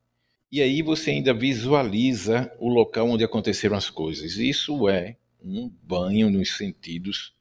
E 0.52 0.62
aí 0.62 0.84
você 0.84 1.10
ainda 1.10 1.34
visualiza 1.34 2.52
o 2.60 2.70
local 2.70 3.10
onde 3.10 3.24
aconteceram 3.24 3.76
as 3.76 3.90
coisas. 3.90 4.38
Isso 4.38 4.88
é 4.88 5.16
um 5.44 5.68
banho 5.82 6.30
nos 6.30 6.58
sentidos 6.58 7.34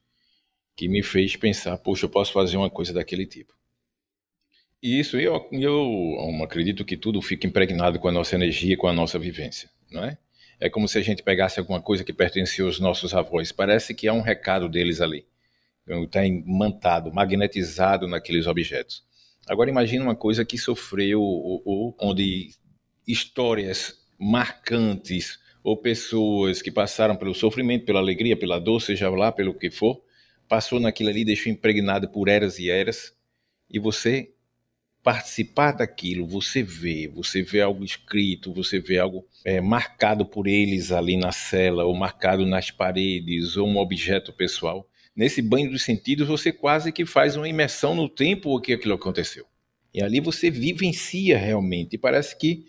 que 0.74 0.88
me 0.88 1.02
fez 1.02 1.36
pensar, 1.36 1.76
poxa, 1.76 2.06
eu 2.06 2.10
posso 2.10 2.32
fazer 2.32 2.56
uma 2.56 2.70
coisa 2.70 2.92
daquele 2.94 3.26
tipo. 3.26 3.57
Isso, 4.82 5.18
eu, 5.18 5.48
eu 5.50 6.42
acredito 6.42 6.84
que 6.84 6.96
tudo 6.96 7.20
fica 7.20 7.46
impregnado 7.46 7.98
com 7.98 8.08
a 8.08 8.12
nossa 8.12 8.36
energia, 8.36 8.76
com 8.76 8.86
a 8.86 8.92
nossa 8.92 9.18
vivência, 9.18 9.68
não 9.90 10.04
é? 10.04 10.16
É 10.60 10.68
como 10.68 10.88
se 10.88 10.98
a 10.98 11.02
gente 11.02 11.22
pegasse 11.22 11.58
alguma 11.58 11.80
coisa 11.80 12.04
que 12.04 12.12
pertencia 12.12 12.64
aos 12.64 12.78
nossos 12.80 13.14
avós. 13.14 13.52
Parece 13.52 13.94
que 13.94 14.08
há 14.08 14.12
um 14.12 14.20
recado 14.20 14.68
deles 14.68 15.00
ali. 15.00 15.26
Está 15.86 16.24
imantado, 16.26 17.12
magnetizado 17.12 18.06
naqueles 18.06 18.46
objetos. 18.46 19.04
Agora 19.48 19.70
imagine 19.70 20.02
uma 20.02 20.16
coisa 20.16 20.44
que 20.44 20.58
sofreu, 20.58 21.22
ou, 21.22 21.62
ou, 21.64 21.96
onde 22.00 22.50
histórias 23.06 23.98
marcantes, 24.18 25.38
ou 25.62 25.76
pessoas 25.76 26.60
que 26.60 26.70
passaram 26.70 27.16
pelo 27.16 27.34
sofrimento, 27.34 27.84
pela 27.84 28.00
alegria, 28.00 28.36
pela 28.36 28.58
dor, 28.58 28.80
seja 28.80 29.08
lá 29.10 29.32
pelo 29.32 29.54
que 29.54 29.70
for, 29.70 30.02
passou 30.48 30.78
naquilo 30.78 31.08
ali, 31.08 31.24
deixou 31.24 31.52
impregnado 31.52 32.08
por 32.08 32.28
eras 32.28 32.58
e 32.58 32.68
eras, 32.68 33.14
e 33.70 33.78
você 33.78 34.32
participar 35.08 35.72
daquilo, 35.72 36.26
você 36.26 36.62
vê, 36.62 37.08
você 37.08 37.40
vê 37.40 37.62
algo 37.62 37.82
escrito, 37.82 38.52
você 38.52 38.78
vê 38.78 38.98
algo 38.98 39.26
é, 39.42 39.58
marcado 39.58 40.26
por 40.26 40.46
eles 40.46 40.92
ali 40.92 41.16
na 41.16 41.32
cela, 41.32 41.86
ou 41.86 41.94
marcado 41.94 42.44
nas 42.44 42.70
paredes, 42.70 43.56
ou 43.56 43.66
um 43.66 43.78
objeto 43.78 44.34
pessoal. 44.34 44.86
Nesse 45.16 45.40
banho 45.40 45.70
dos 45.70 45.82
sentidos, 45.82 46.28
você 46.28 46.52
quase 46.52 46.92
que 46.92 47.06
faz 47.06 47.36
uma 47.36 47.48
imersão 47.48 47.94
no 47.94 48.06
tempo 48.06 48.54
o 48.54 48.60
que 48.60 48.74
aquilo 48.74 48.92
aconteceu. 48.92 49.46
E 49.94 50.02
ali 50.02 50.20
você 50.20 50.50
vivencia 50.50 51.38
realmente. 51.38 51.94
E 51.94 51.98
parece 51.98 52.36
que 52.36 52.66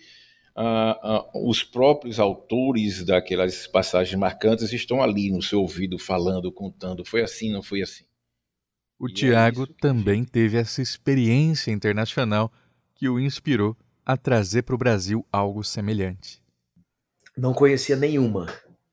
ah, 0.56 0.98
ah, 1.04 1.30
os 1.44 1.62
próprios 1.62 2.22
autores 2.22 3.04
daquelas 3.04 3.68
passagens 3.68 4.18
marcantes 4.18 4.72
estão 4.72 5.04
ali 5.04 5.30
no 5.30 5.42
seu 5.42 5.60
ouvido 5.60 6.00
falando, 6.00 6.50
contando. 6.54 7.04
Foi 7.04 7.22
assim, 7.22 7.52
não 7.52 7.62
foi 7.62 7.82
assim. 7.82 8.06
O 9.00 9.08
e 9.08 9.14
Tiago 9.14 9.64
é 9.64 9.68
também 9.80 10.26
teve 10.26 10.58
essa 10.58 10.82
experiência 10.82 11.72
internacional 11.72 12.52
que 12.94 13.08
o 13.08 13.18
inspirou 13.18 13.78
a 14.06 14.18
trazer 14.18 14.64
para 14.64 14.76
o 14.76 14.78
Brasil 14.78 15.26
algo 15.32 15.64
semelhante. 15.64 16.44
Não 17.38 17.54
conhecia 17.54 17.96
nenhuma. 17.96 18.48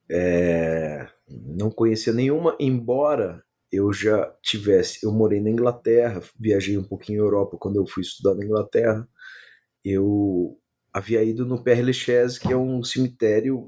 É... 0.09 1.09
Não 1.29 1.71
conhecia 1.71 2.13
nenhuma, 2.13 2.57
embora 2.61 3.43
eu 3.73 3.93
já 3.93 4.33
tivesse. 4.41 5.05
Eu 5.05 5.11
morei 5.11 5.41
na 5.41 5.51
Inglaterra, 5.51 6.23
viajei 6.39 6.79
um 6.79 6.85
pouquinho 6.85 7.17
em 7.17 7.25
Europa 7.25 7.57
quando 7.59 7.77
eu 7.77 7.87
fui 7.87 8.03
estudar 8.03 8.37
na 8.37 8.45
Inglaterra. 8.45 9.09
Eu 9.85 10.57
havia 10.93 11.25
ido 11.25 11.45
no 11.45 11.63
Père 11.63 11.83
Lachaise, 11.83 12.39
que 12.39 12.53
é 12.53 12.57
um 12.57 12.85
cemitério 12.85 13.67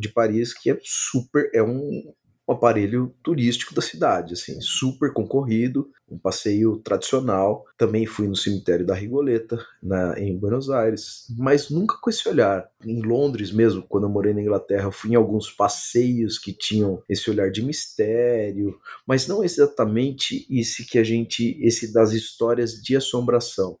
de 0.00 0.08
Paris 0.08 0.52
que 0.52 0.70
é 0.70 0.78
super. 0.82 1.48
É 1.54 1.62
um 1.62 2.12
um 2.48 2.52
aparelho 2.52 3.14
turístico 3.22 3.74
da 3.74 3.82
cidade, 3.82 4.32
assim, 4.32 4.58
super 4.60 5.12
concorrido, 5.12 5.90
um 6.10 6.18
passeio 6.18 6.78
tradicional. 6.78 7.64
Também 7.76 8.06
fui 8.06 8.26
no 8.26 8.34
cemitério 8.34 8.86
da 8.86 8.94
Rigoleta, 8.94 9.62
na, 9.82 10.18
em 10.18 10.36
Buenos 10.36 10.70
Aires, 10.70 11.26
mas 11.36 11.68
nunca 11.68 11.96
com 12.00 12.08
esse 12.08 12.26
olhar. 12.26 12.66
Em 12.84 13.02
Londres 13.02 13.52
mesmo, 13.52 13.82
quando 13.82 14.04
eu 14.04 14.10
morei 14.10 14.32
na 14.32 14.40
Inglaterra, 14.40 14.90
fui 14.90 15.10
em 15.10 15.14
alguns 15.14 15.50
passeios 15.50 16.38
que 16.38 16.52
tinham 16.52 17.02
esse 17.08 17.30
olhar 17.30 17.50
de 17.50 17.62
mistério, 17.62 18.78
mas 19.06 19.26
não 19.26 19.44
exatamente 19.44 20.46
esse 20.50 20.86
que 20.86 20.98
a 20.98 21.04
gente, 21.04 21.58
esse 21.60 21.92
das 21.92 22.12
histórias 22.12 22.72
de 22.72 22.96
assombração. 22.96 23.78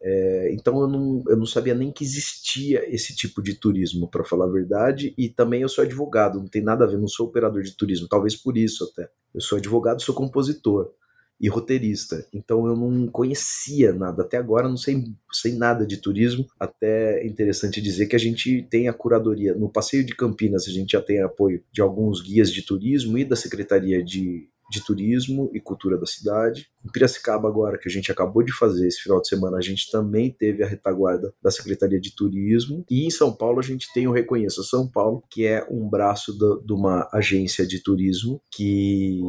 É, 0.00 0.52
então 0.52 0.80
eu 0.80 0.86
não, 0.86 1.24
eu 1.28 1.36
não 1.36 1.46
sabia 1.46 1.74
nem 1.74 1.90
que 1.90 2.04
existia 2.04 2.84
esse 2.92 3.14
tipo 3.16 3.42
de 3.42 3.54
turismo, 3.54 4.08
para 4.08 4.24
falar 4.24 4.44
a 4.44 4.50
verdade, 4.50 5.12
e 5.18 5.28
também 5.28 5.62
eu 5.62 5.68
sou 5.68 5.82
advogado, 5.82 6.38
não 6.38 6.46
tem 6.46 6.62
nada 6.62 6.84
a 6.84 6.86
ver, 6.86 6.98
não 6.98 7.08
sou 7.08 7.26
operador 7.26 7.62
de 7.62 7.76
turismo, 7.76 8.08
talvez 8.08 8.36
por 8.36 8.56
isso 8.56 8.84
até. 8.84 9.10
Eu 9.34 9.40
sou 9.40 9.58
advogado, 9.58 10.00
sou 10.00 10.14
compositor 10.14 10.92
e 11.40 11.48
roteirista, 11.48 12.26
então 12.32 12.66
eu 12.66 12.76
não 12.76 13.06
conhecia 13.06 13.92
nada, 13.92 14.22
até 14.22 14.36
agora 14.36 14.68
não 14.68 14.76
sei, 14.76 15.04
sei 15.32 15.52
nada 15.52 15.86
de 15.86 15.96
turismo, 15.96 16.46
até 16.58 17.20
é 17.20 17.26
interessante 17.26 17.80
dizer 17.80 18.06
que 18.06 18.16
a 18.16 18.18
gente 18.18 18.66
tem 18.68 18.88
a 18.88 18.92
curadoria, 18.92 19.54
no 19.54 19.68
Passeio 19.68 20.04
de 20.04 20.16
Campinas 20.16 20.66
a 20.66 20.70
gente 20.70 20.92
já 20.92 21.00
tem 21.00 21.22
apoio 21.22 21.62
de 21.72 21.80
alguns 21.80 22.20
guias 22.20 22.52
de 22.52 22.62
turismo 22.62 23.16
e 23.18 23.24
da 23.24 23.36
Secretaria 23.36 24.02
de 24.02 24.48
de 24.70 24.84
turismo 24.84 25.50
e 25.54 25.60
cultura 25.60 25.98
da 25.98 26.06
cidade. 26.06 26.68
Em 26.84 26.90
Piracicaba, 26.90 27.48
agora, 27.48 27.78
que 27.78 27.88
a 27.88 27.92
gente 27.92 28.12
acabou 28.12 28.42
de 28.42 28.52
fazer 28.52 28.86
esse 28.86 29.00
final 29.00 29.20
de 29.20 29.28
semana, 29.28 29.56
a 29.56 29.62
gente 29.62 29.90
também 29.90 30.30
teve 30.30 30.62
a 30.62 30.66
retaguarda 30.66 31.32
da 31.42 31.50
Secretaria 31.50 32.00
de 32.00 32.14
Turismo. 32.14 32.84
E 32.90 33.06
em 33.06 33.10
São 33.10 33.34
Paulo, 33.34 33.58
a 33.58 33.62
gente 33.62 33.92
tem 33.92 34.06
o 34.06 34.12
Reconheça 34.12 34.62
São 34.62 34.88
Paulo, 34.88 35.22
que 35.30 35.46
é 35.46 35.66
um 35.70 35.88
braço 35.88 36.36
de 36.36 36.72
uma 36.72 37.08
agência 37.12 37.66
de 37.66 37.82
turismo 37.82 38.40
que 38.50 39.20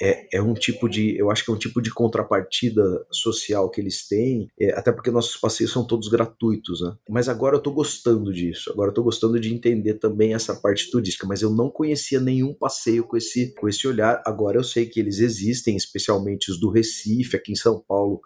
é, 0.00 0.36
é 0.38 0.42
um 0.42 0.54
tipo 0.54 0.88
de, 0.88 1.16
eu 1.16 1.30
acho 1.30 1.44
que 1.44 1.50
é 1.50 1.54
um 1.54 1.58
tipo 1.58 1.80
de 1.80 1.90
contrapartida 1.90 2.82
social 3.10 3.70
que 3.70 3.80
eles 3.80 4.06
têm, 4.08 4.48
é, 4.60 4.72
até 4.72 4.90
porque 4.90 5.10
nossos 5.10 5.36
passeios 5.36 5.72
são 5.72 5.86
todos 5.86 6.08
gratuitos, 6.08 6.80
né? 6.80 6.94
Mas 7.08 7.28
agora 7.28 7.56
eu 7.56 7.60
tô 7.60 7.72
gostando 7.72 8.32
disso, 8.32 8.70
agora 8.72 8.90
eu 8.90 8.94
tô 8.94 9.02
gostando 9.02 9.38
de 9.38 9.52
entender 9.54 9.94
também 9.94 10.34
essa 10.34 10.54
parte 10.54 10.90
turística, 10.90 11.26
mas 11.26 11.42
eu 11.42 11.50
não 11.50 11.70
conhecia 11.70 12.20
nenhum 12.20 12.54
passeio 12.54 13.04
com 13.04 13.16
esse, 13.16 13.54
com 13.54 13.68
esse 13.68 13.86
olhar, 13.86 14.22
agora 14.26 14.58
eu 14.58 14.64
sei 14.64 14.86
que 14.86 14.98
eles 14.98 15.20
existem, 15.20 15.76
especialmente 15.76 16.50
os 16.50 16.58
do 16.58 16.70
Recife, 16.70 17.36
aqui 17.36 17.52
em 17.52 17.56
São 17.56 17.82
Paulo, 17.86 18.20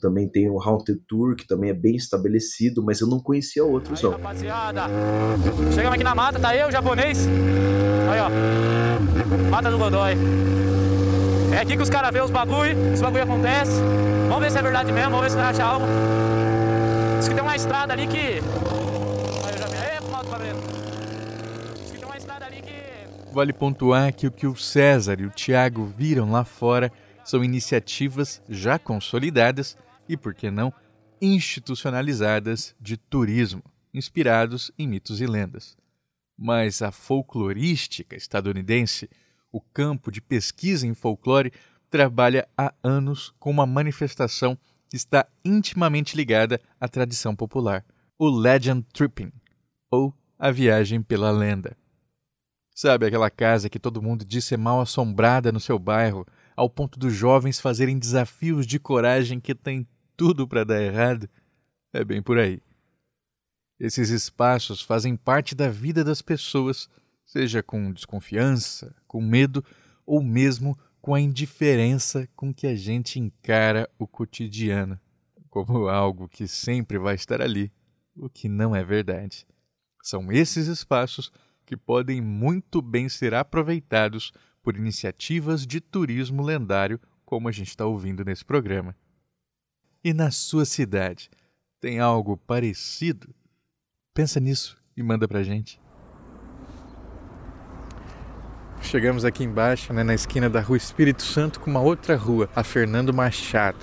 também 0.00 0.26
tem 0.26 0.48
o 0.48 0.58
Haunted 0.58 0.98
Tour, 1.06 1.36
que 1.36 1.46
também 1.46 1.68
é 1.68 1.74
bem 1.74 1.94
estabelecido, 1.94 2.82
mas 2.82 3.00
eu 3.00 3.06
não 3.06 3.20
conhecia 3.20 3.62
outros, 3.62 3.98
aí, 3.98 4.04
não. 4.04 4.12
Rapaziada, 4.12 4.82
chegamos 5.74 5.94
aqui 5.94 6.04
na 6.04 6.14
mata, 6.14 6.40
tá 6.40 6.56
eu, 6.56 6.68
o 6.68 6.72
japonês. 6.72 7.26
Aí, 8.10 8.20
ó. 8.20 9.50
Mata 9.50 9.70
do 9.70 9.76
Godoy. 9.76 10.14
É 11.52 11.58
aqui 11.58 11.76
que 11.76 11.82
os 11.82 11.90
caras 11.90 12.12
vê 12.12 12.20
os 12.20 12.30
bagulho, 12.30 12.92
os 12.92 13.00
bagulho 13.00 13.24
acontece. 13.24 13.72
Vamos 14.28 14.40
ver 14.40 14.50
se 14.50 14.58
é 14.58 14.62
verdade 14.62 14.92
mesmo, 14.92 15.10
vamos 15.10 15.24
ver 15.24 15.30
se 15.30 15.38
achar 15.38 15.66
algo. 15.66 15.86
Cabelo. 15.86 17.18
Diz 17.18 17.28
que 17.28 17.34
tem 17.34 17.42
uma 22.04 22.16
estrada 22.16 22.46
ali 22.46 22.62
que. 22.62 22.80
Vale 23.32 23.52
pontuar 23.52 24.12
que 24.12 24.26
o 24.26 24.32
que 24.32 24.46
o 24.46 24.56
César 24.56 25.20
e 25.20 25.24
o 25.24 25.30
Tiago 25.30 25.84
viram 25.84 26.30
lá 26.30 26.44
fora 26.44 26.92
são 27.24 27.44
iniciativas 27.44 28.42
já 28.48 28.78
consolidadas 28.78 29.76
e, 30.08 30.16
por 30.16 30.34
que 30.34 30.50
não, 30.50 30.72
institucionalizadas 31.20 32.74
de 32.80 32.96
turismo, 32.96 33.62
inspirados 33.94 34.72
em 34.78 34.88
mitos 34.88 35.20
e 35.20 35.26
lendas. 35.26 35.76
Mas 36.36 36.82
a 36.82 36.90
folclorística 36.90 38.16
estadunidense 38.16 39.08
o 39.52 39.60
campo 39.60 40.10
de 40.10 40.20
pesquisa 40.20 40.86
em 40.86 40.94
folclore 40.94 41.52
trabalha 41.90 42.48
há 42.56 42.72
anos 42.82 43.34
com 43.38 43.50
uma 43.50 43.66
manifestação 43.66 44.56
que 44.88 44.96
está 44.96 45.26
intimamente 45.44 46.16
ligada 46.16 46.60
à 46.80 46.88
tradição 46.88 47.34
popular, 47.34 47.84
o 48.18 48.28
legend 48.28 48.84
tripping, 48.92 49.32
ou 49.90 50.14
a 50.38 50.50
viagem 50.50 51.02
pela 51.02 51.30
lenda. 51.30 51.76
Sabe 52.74 53.06
aquela 53.06 53.30
casa 53.30 53.68
que 53.68 53.78
todo 53.78 54.02
mundo 54.02 54.24
diz 54.24 54.44
ser 54.44 54.56
mal 54.56 54.80
assombrada 54.80 55.52
no 55.52 55.60
seu 55.60 55.78
bairro, 55.78 56.26
ao 56.56 56.68
ponto 56.68 56.98
dos 56.98 57.12
jovens 57.12 57.60
fazerem 57.60 57.98
desafios 57.98 58.66
de 58.66 58.78
coragem 58.78 59.38
que 59.38 59.54
têm 59.54 59.86
tudo 60.16 60.46
para 60.46 60.64
dar 60.64 60.80
errado? 60.80 61.28
É 61.92 62.04
bem 62.04 62.22
por 62.22 62.38
aí. 62.38 62.62
Esses 63.78 64.10
espaços 64.10 64.82
fazem 64.82 65.16
parte 65.16 65.54
da 65.54 65.68
vida 65.68 66.04
das 66.04 66.20
pessoas 66.20 66.88
seja 67.30 67.62
com 67.62 67.92
desconfiança, 67.92 68.92
com 69.06 69.22
medo 69.22 69.64
ou 70.04 70.20
mesmo 70.20 70.76
com 71.00 71.14
a 71.14 71.20
indiferença 71.20 72.28
com 72.34 72.52
que 72.52 72.66
a 72.66 72.74
gente 72.74 73.20
encara 73.20 73.88
o 73.96 74.06
cotidiano, 74.06 75.00
como 75.48 75.86
algo 75.88 76.28
que 76.28 76.48
sempre 76.48 76.98
vai 76.98 77.14
estar 77.14 77.40
ali, 77.40 77.72
o 78.16 78.28
que 78.28 78.48
não 78.48 78.74
é 78.74 78.82
verdade. 78.82 79.46
São 80.02 80.32
esses 80.32 80.66
espaços 80.66 81.30
que 81.64 81.76
podem 81.76 82.20
muito 82.20 82.82
bem 82.82 83.08
ser 83.08 83.32
aproveitados 83.32 84.32
por 84.60 84.76
iniciativas 84.76 85.64
de 85.64 85.80
turismo 85.80 86.42
lendário, 86.42 87.00
como 87.24 87.48
a 87.48 87.52
gente 87.52 87.68
está 87.68 87.86
ouvindo 87.86 88.24
nesse 88.24 88.44
programa. 88.44 88.96
E 90.02 90.12
na 90.12 90.32
sua 90.32 90.64
cidade, 90.64 91.30
tem 91.78 92.00
algo 92.00 92.36
parecido? 92.36 93.32
Pensa 94.12 94.40
nisso 94.40 94.76
e 94.96 95.02
manda 95.02 95.28
pra 95.28 95.44
gente. 95.44 95.80
Chegamos 98.90 99.24
aqui 99.24 99.44
embaixo, 99.44 99.92
né, 99.92 100.02
na 100.02 100.14
esquina 100.14 100.50
da 100.50 100.60
Rua 100.60 100.76
Espírito 100.76 101.22
Santo, 101.22 101.60
com 101.60 101.70
uma 101.70 101.78
outra 101.78 102.16
rua, 102.16 102.50
a 102.56 102.64
Fernando 102.64 103.14
Machado. 103.14 103.78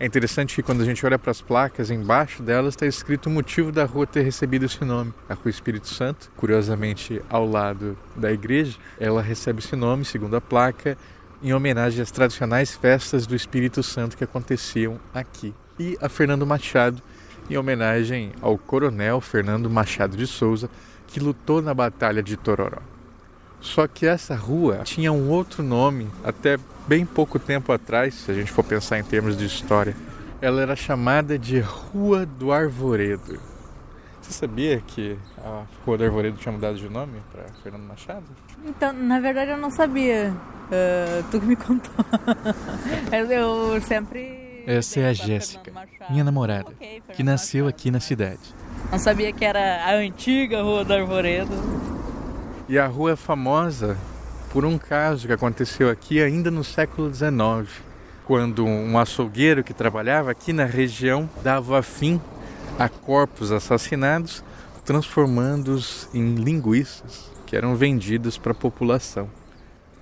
É 0.00 0.06
interessante 0.06 0.54
que 0.54 0.62
quando 0.62 0.80
a 0.80 0.84
gente 0.86 1.04
olha 1.04 1.18
para 1.18 1.30
as 1.30 1.42
placas, 1.42 1.90
embaixo 1.90 2.42
delas 2.42 2.72
está 2.72 2.86
escrito 2.86 3.26
o 3.26 3.30
motivo 3.30 3.70
da 3.70 3.84
rua 3.84 4.06
ter 4.06 4.22
recebido 4.22 4.64
esse 4.64 4.82
nome. 4.82 5.12
A 5.28 5.34
Rua 5.34 5.50
Espírito 5.50 5.88
Santo, 5.88 6.32
curiosamente 6.34 7.20
ao 7.28 7.46
lado 7.46 7.98
da 8.16 8.32
igreja, 8.32 8.78
ela 8.98 9.20
recebe 9.20 9.58
esse 9.58 9.76
nome, 9.76 10.06
segundo 10.06 10.36
a 10.36 10.40
placa, 10.40 10.96
em 11.42 11.52
homenagem 11.52 12.00
às 12.00 12.10
tradicionais 12.10 12.74
festas 12.74 13.26
do 13.26 13.36
Espírito 13.36 13.82
Santo 13.82 14.16
que 14.16 14.24
aconteciam 14.24 14.98
aqui. 15.12 15.54
E 15.78 15.98
a 16.00 16.08
Fernando 16.08 16.46
Machado, 16.46 17.02
em 17.50 17.58
homenagem 17.58 18.32
ao 18.40 18.56
coronel 18.56 19.20
Fernando 19.20 19.68
Machado 19.68 20.16
de 20.16 20.26
Souza, 20.26 20.70
que 21.06 21.20
lutou 21.20 21.60
na 21.60 21.74
Batalha 21.74 22.22
de 22.22 22.38
Tororó. 22.38 22.95
Só 23.60 23.86
que 23.86 24.06
essa 24.06 24.34
rua 24.34 24.82
tinha 24.84 25.12
um 25.12 25.30
outro 25.30 25.62
nome 25.62 26.08
até 26.22 26.58
bem 26.86 27.04
pouco 27.04 27.38
tempo 27.38 27.72
atrás, 27.72 28.14
se 28.14 28.30
a 28.30 28.34
gente 28.34 28.52
for 28.52 28.62
pensar 28.62 28.98
em 28.98 29.04
termos 29.04 29.36
de 29.36 29.44
história. 29.44 29.94
Ela 30.40 30.62
era 30.62 30.76
chamada 30.76 31.38
de 31.38 31.58
Rua 31.58 32.26
do 32.26 32.52
Arvoredo. 32.52 33.40
Você 34.20 34.32
sabia 34.32 34.80
que 34.86 35.16
a 35.38 35.62
Rua 35.84 35.98
do 35.98 36.04
Arvoredo 36.04 36.36
tinha 36.36 36.52
mudado 36.52 36.76
de 36.76 36.88
nome 36.88 37.22
para 37.32 37.44
Fernando 37.62 37.84
Machado? 37.84 38.24
Então, 38.64 38.92
na 38.92 39.20
verdade, 39.20 39.52
eu 39.52 39.56
não 39.56 39.70
sabia. 39.70 40.34
Uh, 40.66 41.22
tu 41.30 41.40
que 41.40 41.46
me 41.46 41.54
contou. 41.56 41.92
eu 43.30 43.80
sempre. 43.80 44.64
Essa 44.66 44.98
é 44.98 45.08
a 45.08 45.12
Jéssica, 45.12 45.72
minha 46.10 46.24
namorada, 46.24 46.70
okay, 46.70 47.00
que 47.14 47.22
nasceu 47.22 47.68
aqui 47.68 47.88
na 47.88 48.00
cidade. 48.00 48.40
Não 48.90 48.98
sabia 48.98 49.32
que 49.32 49.44
era 49.44 49.84
a 49.84 49.94
antiga 49.94 50.60
Rua 50.60 50.84
do 50.84 50.92
Arvoredo. 50.92 51.54
E 52.68 52.80
a 52.80 52.86
rua 52.88 53.12
é 53.12 53.16
famosa 53.16 53.96
por 54.50 54.64
um 54.64 54.76
caso 54.76 55.28
que 55.28 55.32
aconteceu 55.32 55.88
aqui 55.88 56.20
ainda 56.20 56.50
no 56.50 56.64
século 56.64 57.14
XIX, 57.14 57.70
quando 58.24 58.64
um 58.64 58.98
açougueiro 58.98 59.62
que 59.62 59.72
trabalhava 59.72 60.32
aqui 60.32 60.52
na 60.52 60.64
região 60.64 61.30
dava 61.44 61.80
fim 61.80 62.20
a 62.76 62.88
corpos 62.88 63.52
assassinados, 63.52 64.42
transformando-os 64.84 66.08
em 66.12 66.34
linguiças 66.34 67.30
que 67.46 67.54
eram 67.54 67.76
vendidos 67.76 68.36
para 68.36 68.50
a 68.50 68.54
população. 68.54 69.30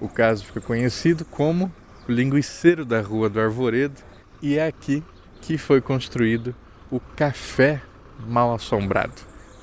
O 0.01 0.09
caso 0.09 0.47
fica 0.47 0.61
conhecido 0.63 1.25
como 1.27 1.71
o 2.09 2.13
linguiceiro 2.13 2.87
da 2.87 3.03
Rua 3.03 3.29
do 3.29 3.41
Arvoredo 3.41 4.01
e 4.41 4.57
é 4.57 4.67
aqui 4.67 5.03
que 5.43 5.59
foi 5.59 5.83
construído 5.83 6.55
o 6.91 6.99
Café 6.99 7.83
Mal 8.27 8.55
Assombrado, 8.55 9.21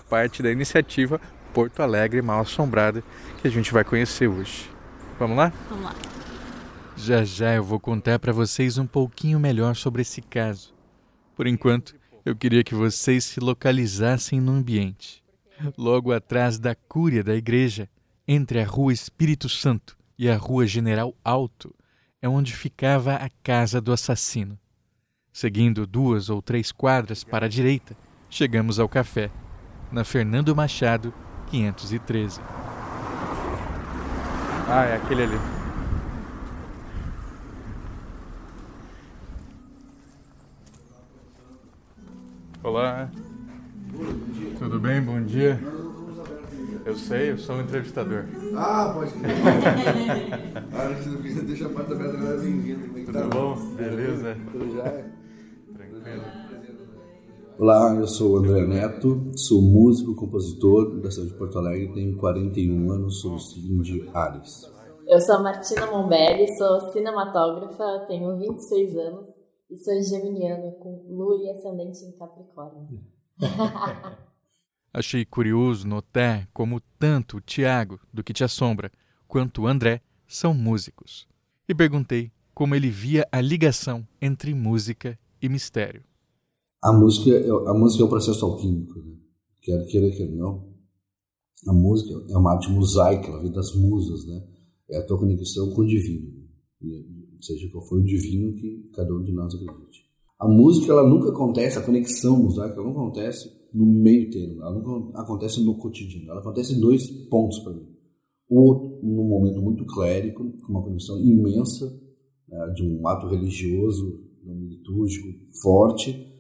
parte 0.08 0.44
da 0.44 0.52
iniciativa 0.52 1.20
Porto 1.54 1.82
Alegre 1.82 2.22
Mal 2.22 2.42
Assombrada 2.42 3.04
que 3.42 3.48
a 3.48 3.52
gente 3.52 3.72
vai 3.72 3.84
conhecer 3.84 4.28
hoje. 4.28 4.70
Vamos 5.20 5.38
lá? 5.38 5.52
Vamos 5.70 5.86
lá. 5.86 5.96
Já 6.96 7.24
já 7.24 7.54
eu 7.54 7.64
vou 7.64 7.80
contar 7.80 8.20
para 8.20 8.34
vocês 8.34 8.78
um 8.78 8.86
pouquinho 8.86 9.40
melhor 9.40 9.76
sobre 9.76 10.02
esse 10.02 10.22
caso. 10.22 10.74
Por 11.36 11.48
enquanto, 11.48 11.96
eu 12.24 12.36
queria 12.36 12.64
que 12.64 12.76
vocês 12.76 13.24
se 13.24 13.40
localizassem 13.40 14.40
no 14.40 14.52
ambiente. 14.52 15.24
Logo 15.78 16.12
atrás 16.12 16.60
da 16.60 16.76
cúria 16.76 17.24
da 17.24 17.36
igreja, 17.36 17.90
entre 18.28 18.60
a 18.60 18.66
Rua 18.66 18.94
Espírito 18.94 19.50
Santo 19.50 19.98
e 20.18 20.30
a 20.30 20.38
Rua 20.38 20.68
General 20.68 21.16
Alto, 21.24 21.74
é 22.22 22.30
onde 22.30 22.56
ficava 22.56 23.16
a 23.16 23.30
casa 23.44 23.82
do 23.82 23.92
assassino. 23.92 24.60
Seguindo 25.34 25.88
duas 25.88 26.30
ou 26.30 26.42
três 26.42 26.72
quadras 26.72 27.24
para 27.24 27.46
a 27.46 27.50
direita, 27.50 27.98
chegamos 28.30 28.80
ao 28.80 28.88
café, 28.88 29.32
na 29.92 30.04
Fernando 30.04 30.56
Machado 30.56 31.14
513. 31.52 32.40
Ah, 34.70 34.86
é 34.86 34.96
aquele 34.96 35.24
ali. 35.24 35.38
Olá. 42.64 43.12
Tudo 44.60 44.80
bem? 44.80 45.02
Bom 45.02 45.22
dia. 45.24 45.60
Eu 46.86 46.96
sei, 46.96 47.32
eu 47.32 47.38
sou 47.38 47.58
um 47.58 47.62
entrevistador. 47.62 48.24
Ah, 48.56 48.92
pode 48.94 49.12
crer. 49.12 49.36
ah, 50.74 51.36
não 51.36 51.44
deixa 51.44 51.66
a 51.66 51.70
porta 51.70 51.94
aberta, 51.94 52.18
agora 52.18 52.38
bem-vindo. 52.38 53.12
Tudo 53.12 53.28
bom? 53.28 53.56
Beleza? 53.76 54.38
Tudo 54.54 54.74
já 54.74 54.84
é? 54.84 55.06
Tranquilo. 55.76 56.41
Olá, 57.58 57.96
eu 57.96 58.08
sou 58.08 58.34
o 58.34 58.38
André 58.38 58.66
Neto, 58.66 59.32
sou 59.36 59.62
músico, 59.62 60.16
compositor 60.16 61.00
da 61.00 61.12
cidade 61.12 61.32
de 61.32 61.38
Porto 61.38 61.60
Alegre, 61.60 61.94
tenho 61.94 62.18
41 62.18 62.92
anos, 62.92 63.22
sou 63.22 63.38
signo 63.38 63.84
de 63.84 64.10
Ares. 64.14 64.72
Eu 65.08 65.20
sou 65.22 65.36
a 65.36 65.40
Martina 65.40 65.86
Mombelli, 65.86 66.48
sou 66.58 66.92
cinematógrafa, 66.92 68.06
tenho 68.08 68.36
26 68.38 68.98
anos 68.98 69.28
e 69.70 69.78
sou 69.78 70.02
geminiana 70.02 70.72
com 70.80 71.06
lua 71.10 71.36
e 71.44 71.50
ascendente 71.50 72.04
em 72.04 72.12
Capricórnio. 72.14 73.00
Achei 74.94 75.24
curioso 75.24 75.88
notar 75.88 76.48
como 76.54 76.82
tanto 77.00 77.38
o 77.38 77.42
Tiago, 77.42 78.00
do 78.12 78.24
que 78.24 78.34
te 78.34 78.44
assombra, 78.44 78.92
quanto 79.28 79.62
o 79.62 79.68
André 79.68 80.02
são 80.28 80.54
músicos. 80.54 81.28
E 81.68 81.76
perguntei 81.76 82.32
como 82.54 82.76
ele 82.76 82.90
via 82.90 83.28
a 83.32 83.40
ligação 83.40 84.06
entre 84.22 84.54
música 84.54 85.18
e 85.42 85.48
mistério. 85.48 86.04
A 86.84 86.92
música, 86.92 87.30
é, 87.30 87.50
a 87.50 87.74
música 87.76 88.04
é 88.04 88.06
um 88.06 88.10
processo 88.10 88.44
alquímico, 88.44 89.00
né? 89.00 89.16
quer 89.62 89.86
queira, 89.86 90.10
quer 90.10 90.32
não. 90.32 90.72
A 91.68 91.74
música 91.74 92.12
é 92.30 92.38
uma 92.38 92.54
arte 92.54 92.72
mosaica, 92.72 93.28
ela 93.28 93.42
vem 93.42 93.52
das 93.52 93.76
musas, 93.76 94.26
né? 94.26 94.44
É 94.90 94.98
a 94.98 95.06
tua 95.06 95.20
conexão 95.20 95.70
com 95.74 95.82
o 95.82 95.86
divino, 95.86 96.28
seja 97.40 97.70
qual 97.72 97.86
for 97.86 98.00
o 98.00 98.04
divino 98.04 98.54
que 98.54 98.90
cada 98.94 99.14
um 99.14 99.22
de 99.22 99.32
nós 99.32 99.54
acredite. 99.54 100.10
A 100.40 100.48
música, 100.48 100.92
ela 100.92 101.08
nunca 101.08 101.30
acontece, 101.30 101.78
a 101.78 101.86
conexão 101.86 102.42
mosaica, 102.42 102.80
ela 102.80 102.90
acontece 102.90 103.48
no 103.72 103.86
meio 103.86 104.32
termo, 104.32 104.60
ela 104.64 104.74
nunca 104.74 105.22
acontece 105.22 105.64
no 105.64 105.78
cotidiano, 105.78 106.32
ela 106.32 106.40
acontece 106.40 106.74
em 106.74 106.80
dois 106.80 107.08
pontos 107.30 107.60
para 107.60 107.74
mim. 107.74 107.88
Ou 108.50 109.00
num 109.04 109.28
momento 109.28 109.62
muito 109.62 109.86
clérico, 109.86 110.52
com 110.66 110.72
uma 110.72 110.82
conexão 110.82 111.20
imensa 111.20 111.86
né, 112.50 112.74
de 112.76 112.84
um 112.84 113.08
ato 113.08 113.28
religioso, 113.28 114.20
litúrgico 114.44 115.28
forte, 115.62 116.31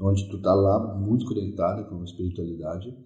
onde 0.00 0.28
tu 0.28 0.40
tá 0.40 0.54
lá 0.54 0.96
muito 0.96 1.26
conectado 1.26 1.88
com 1.88 2.00
a 2.00 2.04
espiritualidade, 2.04 2.96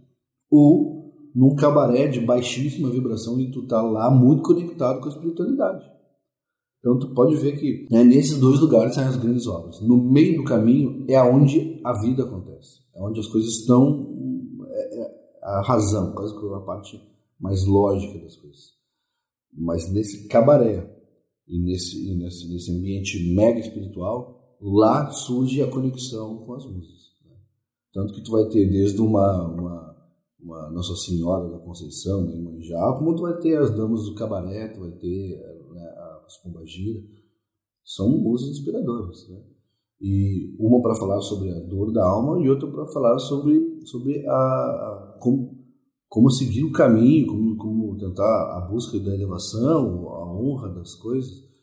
ou 0.50 1.12
num 1.34 1.56
cabaré 1.56 2.06
de 2.06 2.20
baixíssima 2.20 2.88
vibração 2.88 3.40
e 3.40 3.50
tu 3.50 3.66
tá 3.66 3.82
lá 3.82 4.10
muito 4.10 4.42
conectado 4.42 5.00
com 5.00 5.06
a 5.06 5.10
espiritualidade. 5.10 5.84
Então 6.78 6.98
tu 6.98 7.14
pode 7.14 7.34
ver 7.36 7.58
que 7.58 7.88
né, 7.90 8.04
nesses 8.04 8.38
dois 8.38 8.60
lugares 8.60 8.94
saem 8.94 9.08
as 9.08 9.16
grandes 9.16 9.46
obras. 9.46 9.80
No 9.80 9.96
meio 9.96 10.36
do 10.36 10.44
caminho 10.44 11.04
é 11.08 11.20
onde 11.20 11.80
a 11.82 11.92
vida 12.00 12.22
acontece, 12.22 12.80
é 12.94 13.02
onde 13.02 13.18
as 13.18 13.26
coisas 13.26 13.50
estão, 13.50 14.14
é, 14.68 15.00
é 15.00 15.24
a 15.42 15.62
razão, 15.62 16.12
quase 16.12 16.38
que 16.38 16.54
a 16.54 16.60
parte 16.60 17.00
mais 17.40 17.66
lógica 17.66 18.18
das 18.18 18.36
coisas. 18.36 18.74
Mas 19.52 19.90
nesse 19.92 20.28
cabaré 20.28 20.88
e 21.48 21.58
nesse, 21.58 22.14
nesse, 22.14 22.48
nesse 22.52 22.70
ambiente 22.70 23.34
mega 23.34 23.58
espiritual, 23.58 24.33
lá 24.64 25.10
surge 25.10 25.62
a 25.62 25.70
conexão 25.70 26.38
com 26.38 26.54
as 26.54 26.64
músicas. 26.64 27.12
Né? 27.24 27.36
Tanto 27.92 28.14
que 28.14 28.22
tu 28.22 28.32
vai 28.32 28.46
ter 28.48 28.68
desde 28.70 29.00
uma, 29.00 29.46
uma, 29.46 29.96
uma 30.40 30.70
Nossa 30.70 30.96
Senhora 30.96 31.50
da 31.50 31.58
Conceição, 31.58 32.22
né, 32.22 32.40
Manjá, 32.40 32.94
como 32.98 33.14
tu 33.14 33.22
vai 33.22 33.36
ter 33.38 33.58
as 33.58 33.70
Damas 33.70 34.04
do 34.04 34.14
Cabaré, 34.14 34.68
tu 34.68 34.80
vai 34.80 34.92
ter 34.92 35.38
né, 35.70 35.94
as 36.26 36.38
Pombagira, 36.38 37.02
são 37.84 38.08
músicas 38.08 38.58
inspiradoras. 38.58 39.28
Né? 39.28 39.42
E 40.00 40.56
uma 40.58 40.80
para 40.80 40.94
falar 40.94 41.20
sobre 41.20 41.50
a 41.50 41.58
dor 41.60 41.92
da 41.92 42.04
alma 42.04 42.42
e 42.42 42.48
outra 42.48 42.70
para 42.70 42.86
falar 42.86 43.18
sobre, 43.18 43.84
sobre 43.84 44.26
a, 44.26 44.32
a 44.32 45.18
como, 45.20 45.58
como 46.08 46.30
seguir 46.30 46.64
o 46.64 46.72
caminho, 46.72 47.26
como, 47.26 47.56
como 47.56 47.96
tentar 47.98 48.56
a 48.56 48.60
busca 48.62 48.98
da 48.98 49.14
elevação, 49.14 50.08
a 50.08 50.32
honra 50.32 50.70
das 50.70 50.94
coisas. 50.94 51.53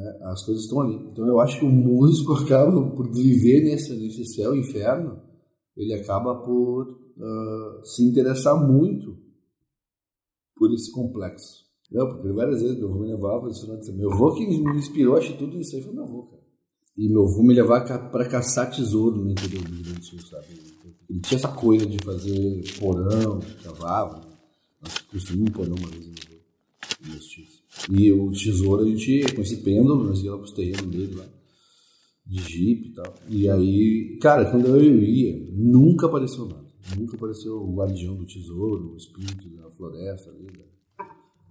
Né? 0.00 0.18
As 0.22 0.42
coisas 0.42 0.64
estão 0.64 0.80
ali. 0.80 0.96
Então 1.12 1.26
eu 1.26 1.38
acho 1.40 1.58
que 1.58 1.64
o 1.66 1.68
músico 1.68 2.32
acaba 2.32 2.90
por 2.90 3.12
viver 3.12 3.62
nesse, 3.62 3.94
nesse 3.94 4.24
céu 4.24 4.56
inferno, 4.56 5.20
ele 5.76 5.92
acaba 5.92 6.36
por 6.36 6.88
uh, 6.88 7.84
se 7.84 8.02
interessar 8.02 8.56
muito 8.66 9.16
por 10.56 10.72
esse 10.72 10.90
complexo. 10.90 11.66
Não, 11.90 12.06
porque 12.08 12.32
várias 12.32 12.62
vezes 12.62 12.78
meu 12.78 12.88
avô 12.88 13.00
me 13.00 13.08
levava 13.08 13.40
para 13.40 13.50
isso, 13.50 13.92
meu 13.94 14.12
avô 14.12 14.32
que 14.34 14.46
me 14.46 14.78
inspirou, 14.78 15.16
acho 15.16 15.36
tudo 15.36 15.60
isso 15.60 15.76
aí 15.76 15.82
foi 15.82 15.92
meu 15.92 16.04
avô, 16.04 16.22
cara. 16.22 16.40
E 16.96 17.08
meu 17.08 17.24
avô 17.24 17.42
me 17.42 17.54
levava 17.54 17.98
para 18.08 18.28
caçar 18.28 18.70
tesouro 18.70 19.16
no 19.16 19.30
interior 19.30 19.64
do 19.64 19.74
Rio 19.74 19.84
Grande 19.84 20.00
do 20.00 20.04
Sul, 20.04 20.20
sabe? 20.20 20.46
Ele 21.08 21.20
tinha 21.20 21.38
essa 21.38 21.48
coisa 21.48 21.84
de 21.86 21.98
fazer 22.04 22.62
porão, 22.78 23.40
cavava. 23.62 24.20
Nós 24.80 24.98
construímos 24.98 25.50
um 25.50 25.52
porão 25.52 25.74
uma 25.74 25.88
vez, 25.88 26.06
meu 26.06 26.14
avô, 26.14 27.10
meus 27.10 27.24
tios. 27.26 27.59
E 27.90 28.12
o 28.12 28.30
tesouro 28.32 28.82
a 28.82 28.86
gente, 28.86 29.34
com 29.34 29.42
esse 29.42 29.62
pêndulo, 29.62 30.04
nós 30.04 30.22
íamos 30.22 30.40
pros 30.40 30.52
terrenos 30.52 30.86
dele 30.86 31.14
lá, 31.14 31.28
de 32.26 32.38
jipe 32.40 32.88
e 32.88 32.92
tal. 32.92 33.14
E 33.28 33.48
aí, 33.48 34.18
cara, 34.20 34.50
quando 34.50 34.66
eu 34.66 35.02
ia, 35.02 35.52
nunca 35.52 36.06
apareceu 36.06 36.46
nada. 36.46 36.68
Nunca 36.96 37.16
apareceu 37.16 37.62
o 37.62 37.74
guardião 37.74 38.16
do 38.16 38.24
tesouro, 38.24 38.92
o 38.92 38.96
espírito 38.96 39.48
da 39.50 39.70
floresta 39.70 40.30
ali. 40.30 40.44
Né? 40.46 40.64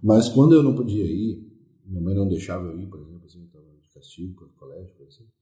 Mas 0.02 0.28
quando 0.28 0.54
eu 0.54 0.62
não 0.62 0.74
podia 0.74 1.04
ir, 1.04 1.46
minha 1.86 2.00
mãe 2.00 2.14
não 2.14 2.28
deixava 2.28 2.66
eu 2.66 2.78
ir, 2.78 2.86
por 2.86 3.00
exemplo, 3.00 3.24
assim, 3.24 3.44
estava 3.44 3.64
de 3.64 3.92
castigo 3.92 4.34
para 4.34 4.46
o 4.46 4.50
colégio, 4.50 4.94
por 4.94 5.06
exemplo. 5.06 5.32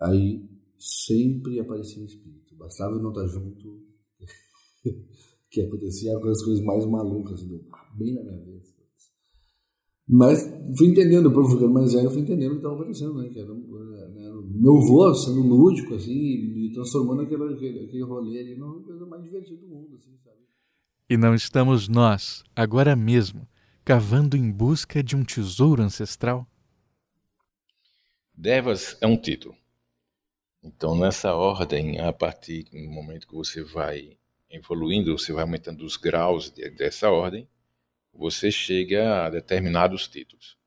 Aí 0.00 0.48
sempre 0.78 1.58
aparecia 1.60 2.02
um 2.02 2.06
espírito. 2.06 2.54
Bastava 2.56 2.94
eu 2.94 3.02
não 3.02 3.10
estar 3.10 3.26
junto, 3.26 3.82
que 5.50 5.60
acontecia 5.60 6.16
as 6.16 6.42
coisas 6.44 6.64
mais 6.64 6.84
malucas, 6.86 7.40
assim, 7.40 7.60
bem 7.96 8.14
na 8.14 8.22
minha 8.22 8.44
vez. 8.44 8.67
Mas 10.08 10.42
fui 10.76 10.88
entendendo, 10.88 11.28
depois 11.28 11.52
ficando 11.52 11.74
mais 11.74 11.92
velho, 11.92 12.10
fui 12.10 12.22
entendendo 12.22 12.52
o 12.52 12.54
que 12.54 12.56
estava 12.58 12.74
acontecendo, 12.74 13.14
né? 13.14 13.28
Que 13.28 13.40
era 13.40 13.52
né, 13.52 14.32
meu 14.54 14.78
avô 14.78 15.14
sendo 15.14 15.42
lúdico, 15.42 15.94
assim, 15.94 16.10
e 16.12 16.72
transformando 16.72 17.22
aquele, 17.22 17.52
aquele, 17.52 17.84
aquele 17.84 18.02
rolê 18.02 18.40
ali 18.40 18.56
numa 18.56 18.80
coisa 18.82 19.04
mais 19.04 19.22
divertida 19.22 19.60
do 19.60 19.66
mundo, 19.66 19.96
assim, 19.96 20.16
sabe? 20.24 20.38
E 21.10 21.16
não 21.16 21.34
estamos 21.34 21.88
nós, 21.88 22.42
agora 22.56 22.96
mesmo, 22.96 23.46
cavando 23.84 24.36
em 24.36 24.50
busca 24.50 25.02
de 25.02 25.14
um 25.14 25.24
tesouro 25.24 25.82
ancestral? 25.82 26.46
Devas 28.34 28.96
é 29.00 29.06
um 29.06 29.16
título. 29.16 29.54
Então, 30.62 30.98
nessa 30.98 31.34
ordem, 31.34 32.00
a 32.00 32.12
partir 32.12 32.64
do 32.64 32.78
momento 32.78 33.26
que 33.26 33.34
você 33.34 33.62
vai 33.62 34.16
evoluindo, 34.50 35.16
você 35.16 35.32
vai 35.32 35.42
aumentando 35.42 35.84
os 35.84 35.96
graus 35.96 36.50
dessa 36.50 37.10
ordem, 37.10 37.48
você 38.18 38.50
chega 38.50 39.26
a 39.26 39.30
determinados 39.30 40.08
títulos. 40.08 40.58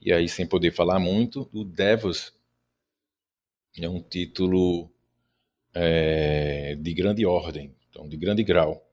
E 0.00 0.12
aí, 0.12 0.28
sem 0.28 0.46
poder 0.46 0.70
falar 0.70 1.00
muito, 1.00 1.50
o 1.52 1.64
Devas 1.64 2.32
é 3.76 3.88
um 3.88 4.00
título 4.00 4.88
é, 5.74 6.76
de 6.76 6.94
grande 6.94 7.26
ordem, 7.26 7.74
então 7.88 8.08
de 8.08 8.16
grande 8.16 8.44
grau, 8.44 8.88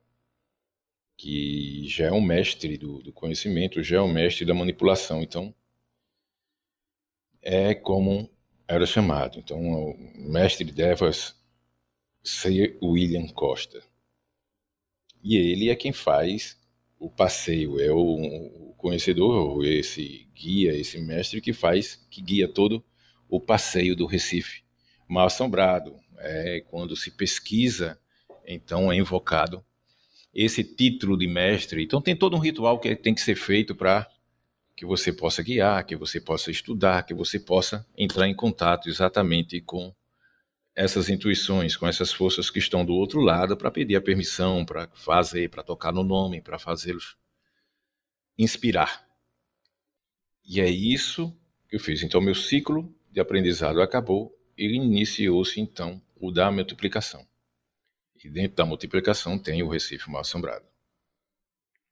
que 1.16 1.88
já 1.88 2.06
é 2.06 2.12
um 2.12 2.20
mestre 2.20 2.76
do, 2.76 3.00
do 3.00 3.12
conhecimento, 3.12 3.82
já 3.82 3.98
é 3.98 4.00
um 4.00 4.12
mestre 4.12 4.44
da 4.44 4.54
manipulação. 4.54 5.22
Então, 5.22 5.54
é 7.40 7.74
como 7.74 8.28
era 8.66 8.84
chamado. 8.86 9.38
Então, 9.38 9.60
o 9.60 9.96
mestre 10.30 10.64
de 10.64 10.72
Devas, 10.72 11.36
Sir 12.24 12.76
William 12.82 13.28
Costa. 13.28 13.82
E 15.22 15.36
ele 15.36 15.70
é 15.70 15.76
quem 15.76 15.92
faz 15.92 16.58
o 16.98 17.08
passeio, 17.08 17.80
é 17.80 17.90
o, 17.90 18.74
conhecedor, 18.78 19.64
esse 19.64 20.28
guia, 20.34 20.74
esse 20.74 20.98
mestre 20.98 21.40
que 21.40 21.52
faz, 21.52 22.06
que 22.08 22.22
guia 22.22 22.48
todo 22.48 22.82
o 23.28 23.40
passeio 23.40 23.94
do 23.94 24.06
Recife. 24.06 24.62
Mal 25.06 25.26
assombrado, 25.26 25.96
é 26.18 26.62
quando 26.68 26.96
se 26.96 27.10
pesquisa, 27.10 27.98
então 28.46 28.90
é 28.90 28.96
invocado 28.96 29.64
esse 30.32 30.62
título 30.62 31.18
de 31.18 31.26
mestre. 31.26 31.82
Então 31.82 32.00
tem 32.00 32.16
todo 32.16 32.36
um 32.36 32.40
ritual 32.40 32.78
que 32.78 32.94
tem 32.94 33.14
que 33.14 33.20
ser 33.20 33.34
feito 33.34 33.74
para 33.74 34.08
que 34.76 34.86
você 34.86 35.12
possa 35.12 35.42
guiar, 35.42 35.84
que 35.84 35.96
você 35.96 36.20
possa 36.20 36.50
estudar, 36.50 37.04
que 37.04 37.12
você 37.12 37.40
possa 37.40 37.84
entrar 37.96 38.28
em 38.28 38.34
contato 38.34 38.88
exatamente 38.88 39.60
com 39.60 39.92
essas 40.78 41.08
intuições, 41.08 41.76
com 41.76 41.88
essas 41.88 42.12
forças 42.12 42.50
que 42.50 42.60
estão 42.60 42.84
do 42.84 42.94
outro 42.94 43.20
lado 43.20 43.56
para 43.56 43.68
pedir 43.68 43.96
a 43.96 44.00
permissão, 44.00 44.64
para 44.64 44.88
fazer, 44.94 45.50
para 45.50 45.60
tocar 45.60 45.92
no 45.92 46.04
nome, 46.04 46.40
para 46.40 46.56
fazê-los 46.56 47.16
inspirar. 48.38 49.04
E 50.46 50.60
é 50.60 50.70
isso 50.70 51.36
que 51.68 51.74
eu 51.74 51.80
fiz. 51.80 52.04
Então, 52.04 52.20
meu 52.20 52.34
ciclo 52.34 52.94
de 53.10 53.18
aprendizado 53.18 53.82
acabou 53.82 54.32
e 54.56 54.66
iniciou-se 54.66 55.60
então 55.60 56.00
o 56.14 56.30
da 56.30 56.48
multiplicação. 56.48 57.26
E 58.22 58.30
dentro 58.30 58.56
da 58.56 58.64
multiplicação 58.64 59.36
tem 59.36 59.64
o 59.64 59.68
Recife 59.68 60.08
Mal 60.08 60.20
Assombrado. 60.20 60.64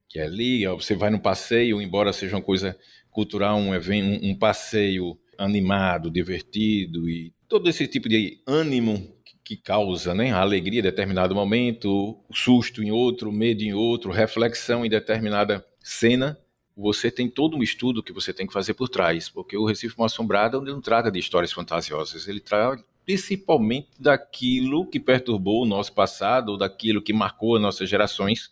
Que 0.07 0.19
é 0.19 0.23
ali, 0.23 0.65
você 0.65 0.95
vai 0.95 1.09
no 1.09 1.19
passeio, 1.19 1.81
embora 1.81 2.13
seja 2.13 2.37
uma 2.37 2.41
coisa 2.41 2.79
cultural, 3.11 3.57
um, 3.57 3.75
evento, 3.75 4.25
um 4.25 4.33
passeio 4.33 5.19
animado, 5.37 6.09
divertido 6.09 7.09
e 7.09 7.35
todo 7.47 7.69
esse 7.69 7.87
tipo 7.87 8.09
de 8.09 8.41
ânimo 8.45 9.15
que 9.43 9.55
causa 9.55 10.13
né, 10.13 10.31
a 10.31 10.41
alegria 10.41 10.81
em 10.81 10.83
determinado 10.83 11.33
momento, 11.33 12.19
o 12.27 12.35
susto 12.35 12.83
em 12.83 12.91
outro, 12.91 13.31
medo 13.31 13.63
em 13.63 13.73
outro, 13.73 14.11
reflexão 14.11 14.85
em 14.85 14.89
determinada 14.89 15.65
cena, 15.79 16.37
você 16.75 17.09
tem 17.09 17.29
todo 17.29 17.55
um 17.55 17.63
estudo 17.63 18.03
que 18.03 18.11
você 18.11 18.33
tem 18.33 18.45
que 18.45 18.51
fazer 18.51 18.73
por 18.73 18.89
trás, 18.89 19.29
porque 19.29 19.57
o 19.57 19.65
Recife 19.65 19.97
Mal 19.97 20.07
Assombrado 20.07 20.61
não 20.61 20.81
trata 20.81 21.09
de 21.09 21.17
histórias 21.17 21.51
fantasiosas, 21.51 22.27
ele 22.27 22.41
tra 22.41 22.77
principalmente 23.05 23.87
daquilo 23.97 24.85
que 24.85 24.99
perturbou 24.99 25.63
o 25.63 25.65
nosso 25.65 25.93
passado, 25.93 26.49
ou 26.49 26.57
daquilo 26.57 27.01
que 27.01 27.13
marcou 27.13 27.55
as 27.55 27.61
nossas 27.61 27.89
gerações 27.89 28.51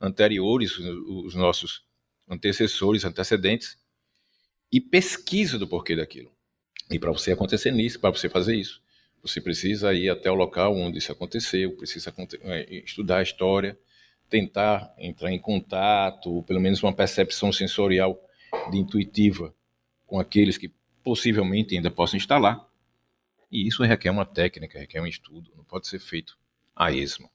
anteriores, 0.00 0.78
os 0.78 1.34
nossos 1.34 1.82
antecessores, 2.30 3.04
antecedentes, 3.04 3.76
e 4.70 4.80
pesquisa 4.80 5.58
do 5.58 5.66
porquê 5.66 5.96
daquilo. 5.96 6.35
E 6.90 6.98
para 6.98 7.10
você 7.10 7.32
acontecer 7.32 7.70
nisso, 7.72 8.00
para 8.00 8.10
você 8.10 8.28
fazer 8.28 8.54
isso, 8.54 8.80
você 9.22 9.40
precisa 9.40 9.92
ir 9.92 10.08
até 10.08 10.30
o 10.30 10.34
local 10.34 10.74
onde 10.76 10.98
isso 10.98 11.10
aconteceu, 11.10 11.76
precisa 11.76 12.14
é, 12.42 12.74
estudar 12.84 13.18
a 13.18 13.22
história, 13.22 13.76
tentar 14.30 14.94
entrar 14.98 15.32
em 15.32 15.38
contato, 15.38 16.42
pelo 16.44 16.60
menos 16.60 16.82
uma 16.82 16.92
percepção 16.92 17.52
sensorial 17.52 18.18
de 18.70 18.78
intuitiva 18.78 19.54
com 20.06 20.20
aqueles 20.20 20.56
que 20.56 20.70
possivelmente 21.02 21.74
ainda 21.74 21.90
possam 21.90 22.16
estar 22.16 22.38
lá. 22.38 22.66
E 23.50 23.66
isso 23.66 23.82
requer 23.82 24.10
uma 24.10 24.26
técnica, 24.26 24.78
requer 24.78 25.00
um 25.00 25.06
estudo, 25.06 25.50
não 25.56 25.64
pode 25.64 25.86
ser 25.86 25.98
feito 25.98 26.36
a 26.74 26.92
esmo. 26.92 27.28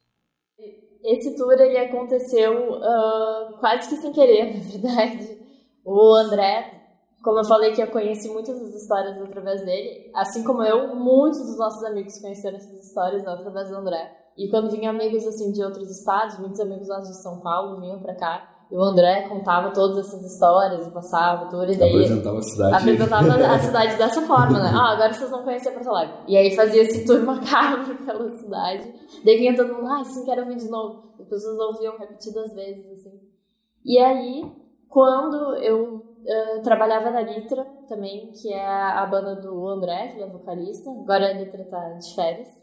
Esse 1.03 1.35
tour 1.35 1.53
ele 1.59 1.77
aconteceu 1.77 2.73
uh, 2.73 3.57
quase 3.59 3.89
que 3.89 3.95
sem 3.95 4.13
querer, 4.13 4.53
na 4.53 4.59
verdade. 4.61 5.37
O 5.83 6.13
André 6.13 6.80
como 7.21 7.39
eu 7.39 7.45
falei 7.45 7.71
que 7.71 7.81
eu 7.81 7.87
conheci 7.87 8.29
muitas 8.29 8.59
das 8.59 8.73
histórias 8.73 9.21
através 9.21 9.63
dele, 9.63 10.11
assim 10.15 10.43
como 10.43 10.63
eu, 10.63 10.95
muitos 10.95 11.39
dos 11.39 11.57
nossos 11.57 11.83
amigos 11.83 12.19
conheceram 12.19 12.57
essas 12.57 12.85
histórias 12.85 13.25
através 13.27 13.69
do 13.69 13.75
André. 13.75 14.11
E 14.37 14.49
quando 14.49 14.71
vinham 14.71 14.93
amigos 14.93 15.25
assim 15.27 15.51
de 15.51 15.63
outros 15.63 15.89
estados, 15.89 16.39
muitos 16.39 16.59
amigos 16.59 16.87
lá 16.87 16.99
de 16.99 17.21
São 17.21 17.39
Paulo 17.41 17.79
vinham 17.79 17.99
para 17.99 18.15
cá, 18.15 18.51
e 18.71 18.75
o 18.75 18.81
André 18.81 19.27
contava 19.27 19.71
todas 19.71 20.07
essas 20.07 20.23
histórias 20.23 20.87
e 20.87 20.91
passava 20.91 21.49
tudo 21.49 21.69
e 21.69 21.77
daí 21.77 21.93
apresentava 21.93 22.37
a 22.37 22.41
cidade. 22.41 22.75
Apresentava 22.75 23.33
a 23.33 23.59
cidade 23.59 23.97
dessa 23.97 24.21
forma, 24.21 24.59
né? 24.63 24.71
Ah, 24.73 24.93
agora 24.93 25.11
vocês 25.11 25.29
vão 25.29 25.43
conhecer 25.43 25.71
Porto 25.71 25.89
Alegre. 25.89 26.15
E 26.25 26.37
aí 26.37 26.55
fazia 26.55 26.81
esse 26.81 27.05
tour 27.05 27.21
macabro 27.21 27.93
pela 28.05 28.29
cidade. 28.29 28.93
Daí 29.25 29.37
vinha 29.37 29.57
todo 29.57 29.73
mundo, 29.73 29.87
ah, 29.87 30.05
sim, 30.05 30.23
quero 30.23 30.43
ouvir 30.43 30.55
de 30.55 30.69
novo. 30.69 31.03
As 31.19 31.27
pessoas 31.27 31.59
ouviam 31.59 31.97
repetidas 31.97 32.53
vezes, 32.53 32.85
assim. 32.93 33.19
E 33.83 33.99
aí, 33.99 34.49
quando 34.87 35.57
eu 35.57 36.10
uh, 36.21 36.61
trabalhava 36.61 37.11
na 37.11 37.21
Litra 37.21 37.65
também, 37.87 38.31
que 38.31 38.51
é 38.51 38.65
a 38.65 39.05
banda 39.05 39.35
do 39.35 39.67
André, 39.67 40.09
que 40.09 40.21
é 40.21 40.27
vocalista. 40.27 40.89
Agora 40.89 41.27
a 41.27 41.33
Litra 41.33 41.63
tá 41.65 41.89
de 41.93 42.15
férias. 42.15 42.61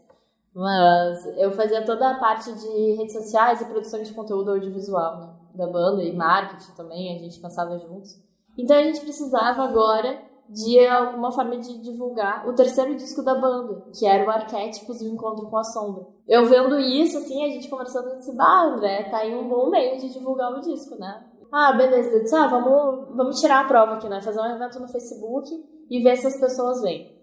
Mas 0.54 1.24
eu 1.36 1.52
fazia 1.52 1.84
toda 1.84 2.10
a 2.10 2.18
parte 2.18 2.52
de 2.52 2.92
redes 2.96 3.12
sociais 3.12 3.60
e 3.60 3.66
produção 3.66 4.02
de 4.02 4.12
conteúdo 4.12 4.50
audiovisual 4.50 5.20
né, 5.20 5.34
da 5.54 5.66
banda 5.66 6.02
e 6.02 6.12
marketing 6.12 6.72
também, 6.72 7.16
a 7.16 7.18
gente 7.18 7.38
passava 7.38 7.78
juntos. 7.78 8.20
Então 8.56 8.76
a 8.76 8.82
gente 8.82 9.00
precisava 9.00 9.62
agora 9.62 10.20
de 10.48 10.84
alguma 10.86 11.30
forma 11.30 11.58
de 11.58 11.78
divulgar 11.78 12.48
o 12.48 12.54
terceiro 12.54 12.96
disco 12.96 13.22
da 13.22 13.34
banda, 13.34 13.84
que 13.96 14.06
era 14.06 14.26
o 14.26 14.30
Arquétipos 14.30 15.00
e 15.00 15.06
o 15.06 15.12
Encontro 15.12 15.46
com 15.46 15.58
a 15.58 15.64
Sombra. 15.64 16.06
Eu 16.26 16.46
vendo 16.46 16.78
isso, 16.80 17.18
assim, 17.18 17.44
a 17.44 17.48
gente 17.50 17.68
conversando, 17.68 18.08
eu 18.08 18.16
disse, 18.16 18.34
ah, 18.40 18.64
André, 18.64 19.04
tá 19.10 19.18
aí 19.18 19.34
um 19.34 19.48
bom 19.48 19.68
meio 19.68 19.98
de 20.00 20.10
divulgar 20.10 20.52
o 20.52 20.60
disco, 20.60 20.96
né? 20.98 21.22
Ah, 21.52 21.72
beleza. 21.72 22.10
Eu 22.10 22.22
disse, 22.22 22.34
ah, 22.34 22.46
vamos, 22.46 23.16
vamos 23.16 23.40
tirar 23.40 23.64
a 23.64 23.68
prova 23.68 23.94
aqui, 23.94 24.08
né? 24.08 24.20
Fazer 24.20 24.40
um 24.40 24.54
evento 24.54 24.80
no 24.80 24.88
Facebook 24.88 25.48
e 25.90 26.02
ver 26.02 26.16
se 26.16 26.26
as 26.26 26.38
pessoas 26.38 26.82
vêm. 26.82 27.18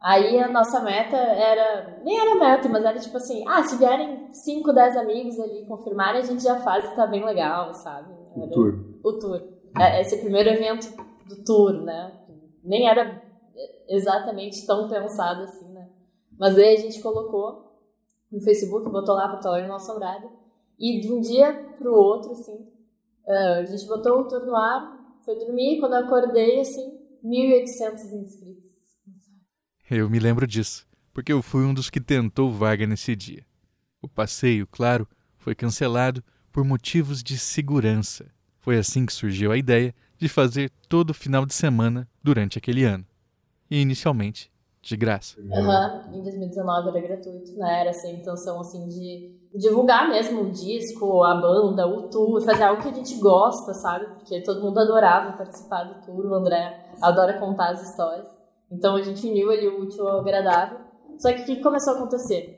Aí 0.00 0.38
a 0.38 0.48
nossa 0.48 0.80
meta 0.80 1.16
era. 1.16 2.00
Nem 2.02 2.18
era 2.18 2.34
meta, 2.34 2.68
mas 2.70 2.84
era 2.84 2.98
tipo 2.98 3.18
assim: 3.18 3.44
ah, 3.46 3.62
se 3.62 3.76
vierem 3.76 4.32
5, 4.32 4.72
10 4.72 4.96
amigos 4.96 5.38
ali 5.38 5.66
confirmarem, 5.66 6.22
a 6.22 6.24
gente 6.24 6.42
já 6.42 6.58
faz 6.60 6.86
e 6.86 6.96
tá 6.96 7.06
bem 7.06 7.22
legal, 7.22 7.74
sabe? 7.74 8.10
Era 8.34 8.46
o 8.46 8.50
tour. 8.50 8.84
O 9.04 9.12
tour. 9.18 9.42
É, 9.78 10.00
esse 10.00 10.16
primeiro 10.18 10.48
evento 10.48 10.88
do 11.28 11.44
tour, 11.44 11.72
né? 11.82 12.18
Nem 12.64 12.88
era 12.88 13.22
exatamente 13.88 14.66
tão 14.66 14.88
pensado 14.88 15.42
assim, 15.42 15.70
né? 15.70 15.90
Mas 16.38 16.56
aí 16.56 16.76
a 16.76 16.80
gente 16.80 17.02
colocou 17.02 17.70
no 18.32 18.40
Facebook, 18.40 18.88
botou 18.90 19.14
lá 19.14 19.36
Talar 19.36 19.68
Nossa 19.68 19.92
Sobrada. 19.92 20.28
E 20.78 21.00
de 21.00 21.12
um 21.12 21.20
dia 21.20 21.74
pro 21.78 21.92
outro, 21.92 22.32
assim, 22.32 22.66
Uh, 23.30 23.60
a 23.60 23.64
gente 23.64 23.86
botou 23.86 24.22
o 24.22 24.24
tour 24.26 24.44
no 24.44 24.56
ar, 24.56 25.20
foi 25.24 25.38
dormir, 25.38 25.78
quando 25.78 25.92
eu 25.92 26.00
acordei, 26.04 26.58
assim, 26.58 26.98
1.800 27.24 28.12
inscritos. 28.12 28.70
Eu 29.88 30.10
me 30.10 30.18
lembro 30.18 30.48
disso, 30.48 30.84
porque 31.14 31.32
eu 31.32 31.40
fui 31.40 31.62
um 31.64 31.72
dos 31.72 31.88
que 31.88 32.00
tentou 32.00 32.50
vaga 32.50 32.88
nesse 32.88 33.14
dia. 33.14 33.46
O 34.02 34.08
passeio, 34.08 34.66
claro, 34.66 35.06
foi 35.38 35.54
cancelado 35.54 36.24
por 36.50 36.64
motivos 36.64 37.22
de 37.22 37.38
segurança. 37.38 38.26
Foi 38.58 38.76
assim 38.76 39.06
que 39.06 39.12
surgiu 39.12 39.52
a 39.52 39.56
ideia 39.56 39.94
de 40.18 40.28
fazer 40.28 40.68
todo 40.88 41.14
final 41.14 41.46
de 41.46 41.54
semana 41.54 42.08
durante 42.20 42.58
aquele 42.58 42.82
ano. 42.82 43.06
E 43.70 43.80
inicialmente 43.80 44.50
de 44.82 44.96
graça. 44.96 45.38
Uhum. 45.40 46.18
Em 46.18 46.22
2019 46.22 46.88
era 46.88 47.00
gratuito, 47.00 47.52
né? 47.56 47.80
Era 47.80 47.90
essa 47.90 48.08
intenção 48.08 48.60
assim 48.60 48.88
de 48.88 49.38
divulgar 49.54 50.08
mesmo 50.08 50.42
o 50.42 50.50
disco, 50.50 51.22
a 51.22 51.34
banda, 51.34 51.86
o 51.86 52.08
tour, 52.08 52.40
fazer 52.40 52.62
algo 52.62 52.80
que 52.82 52.88
a 52.88 52.94
gente 52.94 53.14
gosta, 53.16 53.74
sabe? 53.74 54.06
Porque 54.14 54.40
todo 54.42 54.62
mundo 54.62 54.78
adorava 54.78 55.36
participar 55.36 55.84
do 55.84 56.06
tour, 56.06 56.24
o 56.24 56.34
André 56.34 56.92
adora 57.02 57.38
contar 57.38 57.70
as 57.70 57.90
histórias. 57.90 58.26
Então 58.70 58.96
a 58.96 59.02
gente 59.02 59.26
uniu 59.26 59.50
ali 59.50 59.68
o 59.68 59.82
útil 59.82 60.08
ao 60.08 60.20
agradável. 60.20 60.78
Só 61.18 61.30
que 61.32 61.42
o 61.42 61.44
que 61.44 61.62
começou 61.62 61.94
a 61.94 61.96
acontecer? 61.96 62.56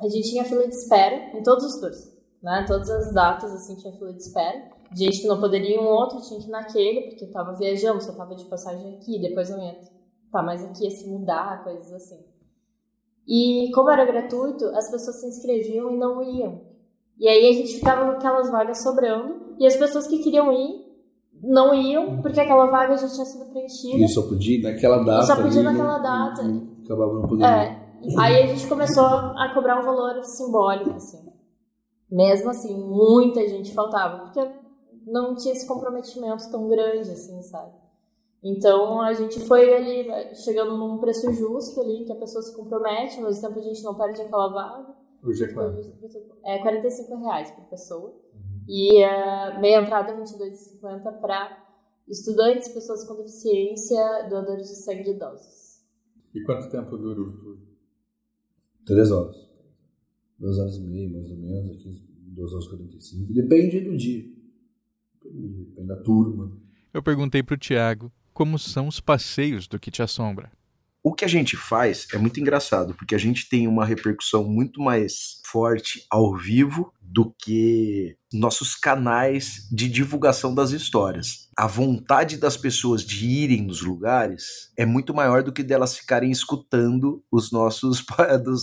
A 0.00 0.08
gente 0.08 0.30
tinha 0.30 0.44
fila 0.44 0.66
de 0.66 0.74
espera 0.74 1.36
em 1.38 1.42
todos 1.44 1.64
os 1.64 1.80
tours, 1.80 2.12
né? 2.42 2.64
Todas 2.66 2.90
as 2.90 3.14
datas 3.14 3.52
assim 3.52 3.76
tinha 3.76 3.92
fila 3.92 4.12
de 4.12 4.20
espera. 4.20 4.72
Gente 4.92 5.20
que 5.20 5.28
não 5.28 5.38
poderia 5.38 5.76
ir 5.76 5.78
um 5.78 5.86
outro 5.86 6.20
tinha 6.22 6.40
que 6.40 6.48
ir 6.48 6.50
naquele, 6.50 7.02
porque 7.02 7.26
tava 7.26 7.52
viajando, 7.52 8.02
só 8.02 8.12
tava 8.12 8.34
de 8.34 8.44
passagem 8.46 8.96
aqui, 8.96 9.20
depois 9.20 9.48
não 9.48 9.62
entra 9.62 10.01
tá, 10.32 10.42
mas 10.42 10.64
aqui 10.64 10.84
ia 10.84 10.90
se 10.90 11.08
mudar, 11.08 11.62
coisas 11.62 11.92
assim. 11.92 12.18
E 13.26 13.70
como 13.74 13.90
era 13.90 14.04
gratuito, 14.04 14.64
as 14.70 14.90
pessoas 14.90 15.20
se 15.20 15.28
inscreviam 15.28 15.92
e 15.92 15.96
não 15.96 16.22
iam. 16.22 16.62
E 17.18 17.28
aí 17.28 17.48
a 17.48 17.52
gente 17.52 17.74
ficava 17.74 18.04
com 18.04 18.12
aquelas 18.12 18.50
vagas 18.50 18.82
sobrando, 18.82 19.54
e 19.58 19.66
as 19.66 19.76
pessoas 19.76 20.06
que 20.06 20.18
queriam 20.18 20.52
ir 20.52 20.90
não 21.42 21.74
iam, 21.74 22.20
porque 22.22 22.40
aquela 22.40 22.66
vaga 22.66 22.96
já 22.96 23.08
tinha 23.08 23.26
sido 23.26 23.44
preenchida. 23.46 24.04
E 24.04 24.08
só 24.08 24.22
podia 24.22 24.62
naquela 24.62 24.98
data. 25.04 25.22
E 25.22 25.26
só 25.26 25.36
podia 25.36 25.62
naquela 25.62 25.98
data. 25.98 26.42
acabava 26.84 27.14
não 27.14 27.28
podendo. 27.28 27.44
É. 27.44 27.82
Aí 28.18 28.42
a 28.42 28.46
gente 28.46 28.66
começou 28.66 29.04
a 29.04 29.50
cobrar 29.54 29.78
um 29.78 29.84
valor 29.84 30.22
simbólico, 30.24 30.90
assim. 30.90 31.30
Mesmo 32.10 32.50
assim, 32.50 32.76
muita 32.76 33.46
gente 33.48 33.72
faltava, 33.72 34.24
porque 34.24 34.40
não 35.06 35.34
tinha 35.34 35.54
esse 35.54 35.66
comprometimento 35.66 36.50
tão 36.50 36.68
grande, 36.68 37.10
assim, 37.10 37.40
sabe? 37.42 37.72
Então 38.42 39.00
a 39.00 39.12
gente 39.12 39.38
foi 39.46 39.72
ali 39.72 40.34
chegando 40.34 40.76
num 40.76 40.98
preço 40.98 41.32
justo 41.32 41.80
ali, 41.80 42.04
que 42.04 42.12
a 42.12 42.16
pessoa 42.16 42.42
se 42.42 42.54
compromete, 42.56 43.20
mas 43.20 43.36
mesmo 43.36 43.48
tempo 43.48 43.60
a 43.60 43.62
gente 43.62 43.82
não 43.84 43.94
perde 43.94 44.20
aquela 44.20 44.48
vaga. 44.48 44.94
Hoje 45.22 45.44
é 45.44 45.52
quanto? 45.52 45.80
É 46.44 46.58
45 46.58 47.16
reais 47.18 47.50
por 47.52 47.64
pessoa. 47.66 48.10
Uhum. 48.10 48.64
E 48.66 49.04
a 49.04 49.60
meia 49.60 49.80
entrada 49.80 50.10
é 50.10 50.16
22,50 50.16 51.20
para 51.20 51.64
estudantes, 52.08 52.68
pessoas 52.68 53.04
com 53.06 53.14
deficiência, 53.14 54.26
doadores 54.28 54.68
de 54.68 54.74
sangue 54.74 55.04
de 55.04 55.10
idosos. 55.10 55.80
E 56.34 56.42
quanto 56.42 56.68
tempo 56.68 56.96
dura 56.98 57.20
o 57.20 57.38
tour? 57.38 57.58
Três 58.84 59.12
horas. 59.12 59.36
Duas 60.36 60.58
horas 60.58 60.76
e 60.76 60.80
meia, 60.80 61.08
mais 61.12 61.30
ou 61.30 61.36
menos, 61.36 61.70
aqui 61.70 61.88
duas 62.34 62.52
horas 62.52 62.64
e 62.64 62.70
45. 62.70 63.32
Depende 63.32 63.80
do 63.82 63.96
dia. 63.96 64.24
Depende 65.22 65.86
da 65.86 66.02
turma. 66.02 66.50
Eu 66.92 67.02
perguntei 67.02 67.44
para 67.44 67.54
o 67.54 67.58
Tiago 67.58 68.10
como 68.32 68.58
são 68.58 68.88
os 68.88 69.00
passeios 69.00 69.66
do 69.66 69.78
que 69.78 69.90
te 69.90 70.02
assombra. 70.02 70.50
O 71.02 71.12
que 71.12 71.24
a 71.24 71.28
gente 71.28 71.56
faz 71.56 72.06
é 72.12 72.18
muito 72.18 72.38
engraçado, 72.38 72.94
porque 72.94 73.14
a 73.14 73.18
gente 73.18 73.48
tem 73.48 73.66
uma 73.66 73.84
repercussão 73.84 74.44
muito 74.44 74.80
mais 74.80 75.40
forte 75.44 76.06
ao 76.08 76.36
vivo 76.36 76.92
do 77.00 77.34
que 77.38 78.16
nossos 78.32 78.74
canais 78.74 79.68
de 79.70 79.88
divulgação 79.88 80.54
das 80.54 80.70
histórias. 80.70 81.48
A 81.56 81.66
vontade 81.66 82.38
das 82.38 82.56
pessoas 82.56 83.04
de 83.04 83.26
irem 83.26 83.62
nos 83.62 83.82
lugares 83.82 84.72
é 84.76 84.86
muito 84.86 85.12
maior 85.12 85.42
do 85.42 85.52
que 85.52 85.62
delas 85.62 85.96
ficarem 85.96 86.30
escutando 86.30 87.22
os 87.30 87.52
nossos. 87.52 88.04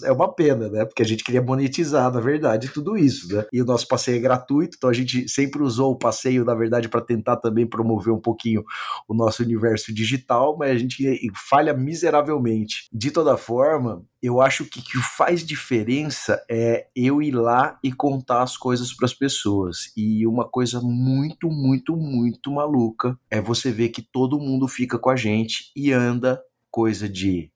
É 0.03 0.12
uma 0.12 0.34
pena, 0.34 0.69
né? 0.69 0.86
Porque 0.86 1.03
a 1.03 1.05
gente 1.05 1.23
queria 1.23 1.41
monetizar, 1.41 2.12
na 2.12 2.19
verdade, 2.19 2.69
tudo 2.69 2.97
isso, 2.97 3.34
né? 3.34 3.45
E 3.51 3.62
o 3.62 3.65
nosso 3.65 3.88
passeio 3.88 4.17
é 4.17 4.21
gratuito, 4.21 4.75
então 4.77 4.89
a 4.89 4.93
gente 4.93 5.27
sempre 5.27 5.62
usou 5.62 5.91
o 5.91 5.97
passeio, 5.97 6.45
na 6.45 6.55
verdade, 6.55 6.89
para 6.89 7.01
tentar 7.01 7.38
também 7.38 7.67
promover 7.67 8.13
um 8.13 8.19
pouquinho 8.19 8.63
o 9.08 9.13
nosso 9.13 9.43
universo 9.43 9.93
digital, 9.93 10.58
mas 10.58 10.71
a 10.71 10.77
gente 10.77 11.19
falha 11.49 11.73
miseravelmente. 11.73 12.88
De 12.91 13.12
toda 13.12 13.38
forma, 13.38 14.03
eu 14.21 14.41
acho 14.41 14.65
que 14.65 14.79
o 14.79 14.84
que 14.84 14.97
faz 14.97 15.45
diferença 15.45 16.43
é 16.49 16.88
eu 16.95 17.21
ir 17.21 17.32
lá 17.32 17.79
e 17.84 17.91
contar 17.91 18.43
as 18.43 18.58
coisas 18.58 18.93
para 18.93 19.05
as 19.05 19.13
pessoas. 19.13 19.58
E 19.95 20.25
uma 20.25 20.47
coisa 20.47 20.79
muito, 20.81 21.49
muito, 21.49 21.95
muito 21.95 22.51
maluca 22.51 23.17
é 23.29 23.41
você 23.41 23.71
ver 23.71 23.89
que 23.89 24.01
todo 24.01 24.39
mundo 24.39 24.67
fica 24.67 24.97
com 24.97 25.09
a 25.09 25.15
gente 25.15 25.71
e 25.75 25.91
anda 25.91 26.41
coisa 26.71 27.09
de. 27.09 27.51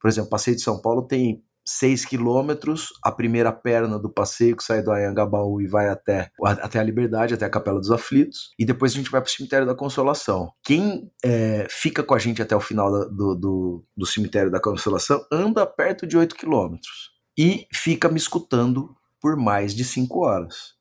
Por 0.00 0.08
exemplo, 0.08 0.30
Passeio 0.30 0.56
de 0.56 0.62
São 0.62 0.80
Paulo 0.80 1.02
tem 1.02 1.42
6 1.66 2.04
quilômetros, 2.04 2.88
a 3.02 3.10
primeira 3.10 3.50
perna 3.50 3.98
do 3.98 4.10
passeio 4.10 4.56
que 4.56 4.62
sai 4.62 4.82
do 4.82 4.90
Ayangabaú 4.90 5.60
e 5.60 5.66
vai 5.66 5.88
até, 5.88 6.30
até 6.44 6.78
a 6.78 6.82
Liberdade, 6.82 7.34
até 7.34 7.46
a 7.46 7.50
Capela 7.50 7.80
dos 7.80 7.90
Aflitos, 7.90 8.50
e 8.58 8.64
depois 8.64 8.92
a 8.92 8.96
gente 8.96 9.10
vai 9.10 9.20
para 9.20 9.28
o 9.28 9.32
Cemitério 9.32 9.66
da 9.66 9.74
Consolação. 9.74 10.52
Quem 10.62 11.10
é, 11.24 11.66
fica 11.70 12.02
com 12.02 12.14
a 12.14 12.18
gente 12.18 12.42
até 12.42 12.54
o 12.54 12.60
final 12.60 12.90
do, 13.08 13.34
do, 13.34 13.84
do 13.96 14.06
Cemitério 14.06 14.50
da 14.50 14.60
Consolação 14.60 15.24
anda 15.32 15.66
perto 15.66 16.06
de 16.06 16.16
8 16.16 16.34
quilômetros 16.34 17.12
e 17.36 17.66
fica 17.72 18.08
me 18.08 18.18
escutando 18.18 18.94
por 19.20 19.36
mais 19.36 19.74
de 19.74 19.84
5 19.84 20.18
horas. 20.20 20.74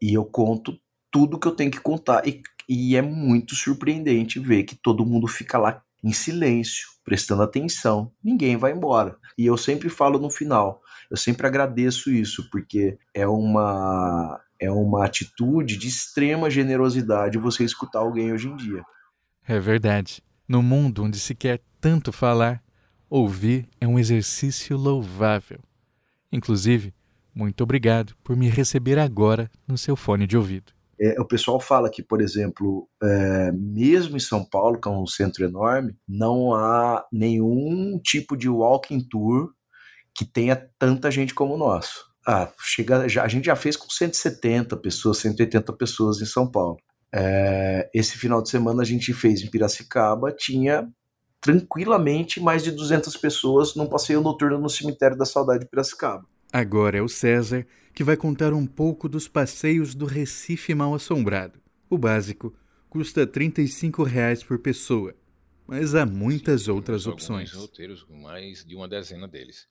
E 0.00 0.14
eu 0.14 0.24
conto 0.24 0.78
tudo 1.10 1.38
que 1.38 1.48
eu 1.48 1.52
tenho 1.52 1.70
que 1.70 1.80
contar. 1.80 2.26
E, 2.26 2.42
e 2.68 2.96
é 2.96 3.02
muito 3.02 3.54
surpreendente 3.54 4.38
ver 4.38 4.64
que 4.64 4.74
todo 4.74 5.06
mundo 5.06 5.26
fica 5.26 5.58
lá 5.58 5.82
em 6.02 6.12
silêncio, 6.12 6.86
prestando 7.04 7.42
atenção. 7.42 8.12
Ninguém 8.22 8.56
vai 8.56 8.72
embora. 8.72 9.16
E 9.36 9.46
eu 9.46 9.56
sempre 9.56 9.88
falo 9.88 10.18
no 10.18 10.30
final, 10.30 10.80
eu 11.10 11.16
sempre 11.16 11.46
agradeço 11.46 12.10
isso, 12.10 12.48
porque 12.50 12.98
é 13.14 13.26
uma 13.26 14.40
é 14.58 14.70
uma 14.70 15.04
atitude 15.04 15.76
de 15.76 15.86
extrema 15.86 16.48
generosidade 16.48 17.36
você 17.36 17.62
escutar 17.62 17.98
alguém 17.98 18.32
hoje 18.32 18.48
em 18.48 18.56
dia. 18.56 18.82
É 19.46 19.60
verdade. 19.60 20.22
No 20.48 20.62
mundo 20.62 21.04
onde 21.04 21.18
se 21.18 21.34
quer 21.34 21.60
tanto 21.80 22.10
falar, 22.10 22.62
ouvir 23.10 23.68
é 23.80 23.86
um 23.86 23.98
exercício 23.98 24.76
louvável. 24.76 25.60
Inclusive, 26.32 26.94
muito 27.36 27.62
obrigado 27.62 28.14
por 28.24 28.34
me 28.34 28.48
receber 28.48 28.98
agora 28.98 29.50
no 29.68 29.76
seu 29.76 29.94
fone 29.94 30.26
de 30.26 30.38
ouvido. 30.38 30.72
É, 30.98 31.20
o 31.20 31.24
pessoal 31.26 31.60
fala 31.60 31.90
que, 31.90 32.02
por 32.02 32.22
exemplo, 32.22 32.88
é, 33.02 33.52
mesmo 33.52 34.16
em 34.16 34.20
São 34.20 34.42
Paulo, 34.42 34.80
que 34.80 34.88
é 34.88 34.90
um 34.90 35.06
centro 35.06 35.44
enorme, 35.44 35.94
não 36.08 36.54
há 36.54 37.04
nenhum 37.12 38.00
tipo 38.02 38.34
de 38.34 38.48
walking 38.48 39.06
tour 39.06 39.50
que 40.14 40.24
tenha 40.24 40.56
tanta 40.78 41.10
gente 41.10 41.34
como 41.34 41.54
o 41.54 41.58
nosso. 41.58 42.06
Ah, 42.26 42.50
chega, 42.58 43.06
já, 43.06 43.22
a 43.22 43.28
gente 43.28 43.44
já 43.44 43.54
fez 43.54 43.76
com 43.76 43.90
170 43.90 44.74
pessoas, 44.78 45.18
180 45.18 45.70
pessoas 45.74 46.22
em 46.22 46.26
São 46.26 46.50
Paulo. 46.50 46.78
É, 47.14 47.90
esse 47.92 48.16
final 48.16 48.42
de 48.42 48.48
semana 48.48 48.80
a 48.80 48.86
gente 48.86 49.12
fez 49.12 49.42
em 49.42 49.50
Piracicaba, 49.50 50.32
tinha 50.32 50.88
tranquilamente 51.38 52.40
mais 52.40 52.64
de 52.64 52.70
200 52.70 53.14
pessoas 53.18 53.74
num 53.74 53.86
passeio 53.86 54.22
noturno 54.22 54.58
no 54.58 54.70
cemitério 54.70 55.18
da 55.18 55.26
Saudade 55.26 55.60
de 55.60 55.70
Piracicaba. 55.70 56.24
Agora 56.52 56.98
é 56.98 57.02
o 57.02 57.08
César 57.08 57.66
que 57.94 58.04
vai 58.04 58.16
contar 58.16 58.52
um 58.52 58.66
pouco 58.66 59.08
dos 59.08 59.26
passeios 59.26 59.94
do 59.94 60.04
Recife 60.04 60.74
Mal 60.74 60.94
Assombrado. 60.94 61.58
O 61.88 61.96
básico 61.96 62.54
custa 62.90 63.26
35 63.26 64.02
reais 64.02 64.42
por 64.42 64.58
pessoa, 64.58 65.14
mas 65.66 65.94
há 65.94 66.04
muitas 66.04 66.62
Sim, 66.62 66.72
outras 66.72 67.06
opções. 67.06 67.52
roteiros, 67.52 68.06
mais 68.10 68.64
de 68.64 68.76
uma 68.76 68.86
dezena 68.86 69.26
deles. 69.26 69.66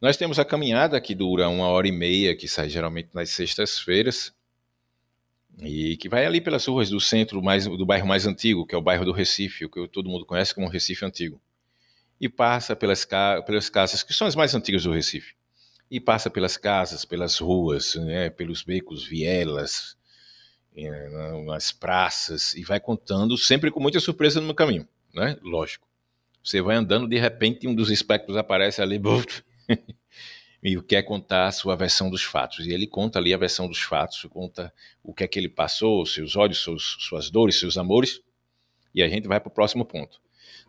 Nós 0.00 0.16
temos 0.16 0.38
a 0.38 0.44
caminhada 0.44 1.00
que 1.00 1.16
dura 1.16 1.48
uma 1.48 1.66
hora 1.66 1.88
e 1.88 1.92
meia, 1.92 2.36
que 2.36 2.46
sai 2.46 2.68
geralmente 2.68 3.10
nas 3.12 3.30
sextas-feiras, 3.30 4.32
e 5.60 5.96
que 5.96 6.08
vai 6.08 6.24
ali 6.24 6.40
pelas 6.40 6.64
ruas 6.64 6.88
do 6.88 7.00
centro 7.00 7.42
mais, 7.42 7.66
do 7.66 7.84
bairro 7.84 8.06
mais 8.06 8.24
antigo, 8.24 8.64
que 8.64 8.74
é 8.74 8.78
o 8.78 8.82
bairro 8.82 9.04
do 9.04 9.12
Recife, 9.12 9.64
o 9.64 9.68
que 9.68 9.88
todo 9.88 10.08
mundo 10.08 10.24
conhece 10.24 10.54
como 10.54 10.68
Recife 10.68 11.04
Antigo, 11.04 11.40
e 12.20 12.28
passa 12.28 12.76
pelas, 12.76 13.04
pelas 13.44 13.68
casas 13.68 14.04
que 14.04 14.14
são 14.14 14.28
as 14.28 14.36
mais 14.36 14.54
antigas 14.54 14.84
do 14.84 14.92
Recife 14.92 15.37
e 15.90 15.98
passa 15.98 16.28
pelas 16.28 16.56
casas, 16.56 17.04
pelas 17.04 17.38
ruas, 17.38 17.94
né, 17.94 18.30
pelos 18.30 18.62
becos, 18.62 19.04
vielas, 19.04 19.96
eh, 20.76 21.42
nas 21.44 21.72
praças 21.72 22.54
e 22.54 22.62
vai 22.62 22.78
contando, 22.78 23.36
sempre 23.36 23.70
com 23.70 23.80
muita 23.80 23.98
surpresa 24.00 24.40
no 24.40 24.54
caminho, 24.54 24.86
né? 25.14 25.36
Lógico. 25.42 25.88
Você 26.42 26.62
vai 26.62 26.76
andando, 26.76 27.08
de 27.08 27.18
repente 27.18 27.66
um 27.66 27.74
dos 27.74 27.90
espectros 27.90 28.36
aparece 28.36 28.80
ali 28.80 29.00
e 30.62 30.80
quer 30.82 31.02
contar 31.02 31.46
a 31.46 31.52
sua 31.52 31.74
versão 31.74 32.08
dos 32.08 32.22
fatos. 32.22 32.66
E 32.66 32.72
ele 32.72 32.86
conta 32.86 33.18
ali 33.18 33.34
a 33.34 33.38
versão 33.38 33.66
dos 33.66 33.80
fatos, 33.80 34.24
conta 34.30 34.72
o 35.02 35.12
que 35.12 35.24
é 35.24 35.28
que 35.28 35.38
ele 35.38 35.48
passou, 35.48 36.06
seus 36.06 36.36
olhos, 36.36 36.62
seus, 36.62 36.96
suas 37.00 37.28
dores, 37.30 37.58
seus 37.58 37.76
amores. 37.76 38.22
E 38.94 39.02
a 39.02 39.08
gente 39.08 39.28
vai 39.28 39.40
para 39.40 39.48
o 39.48 39.52
próximo 39.52 39.84
ponto. 39.84 40.20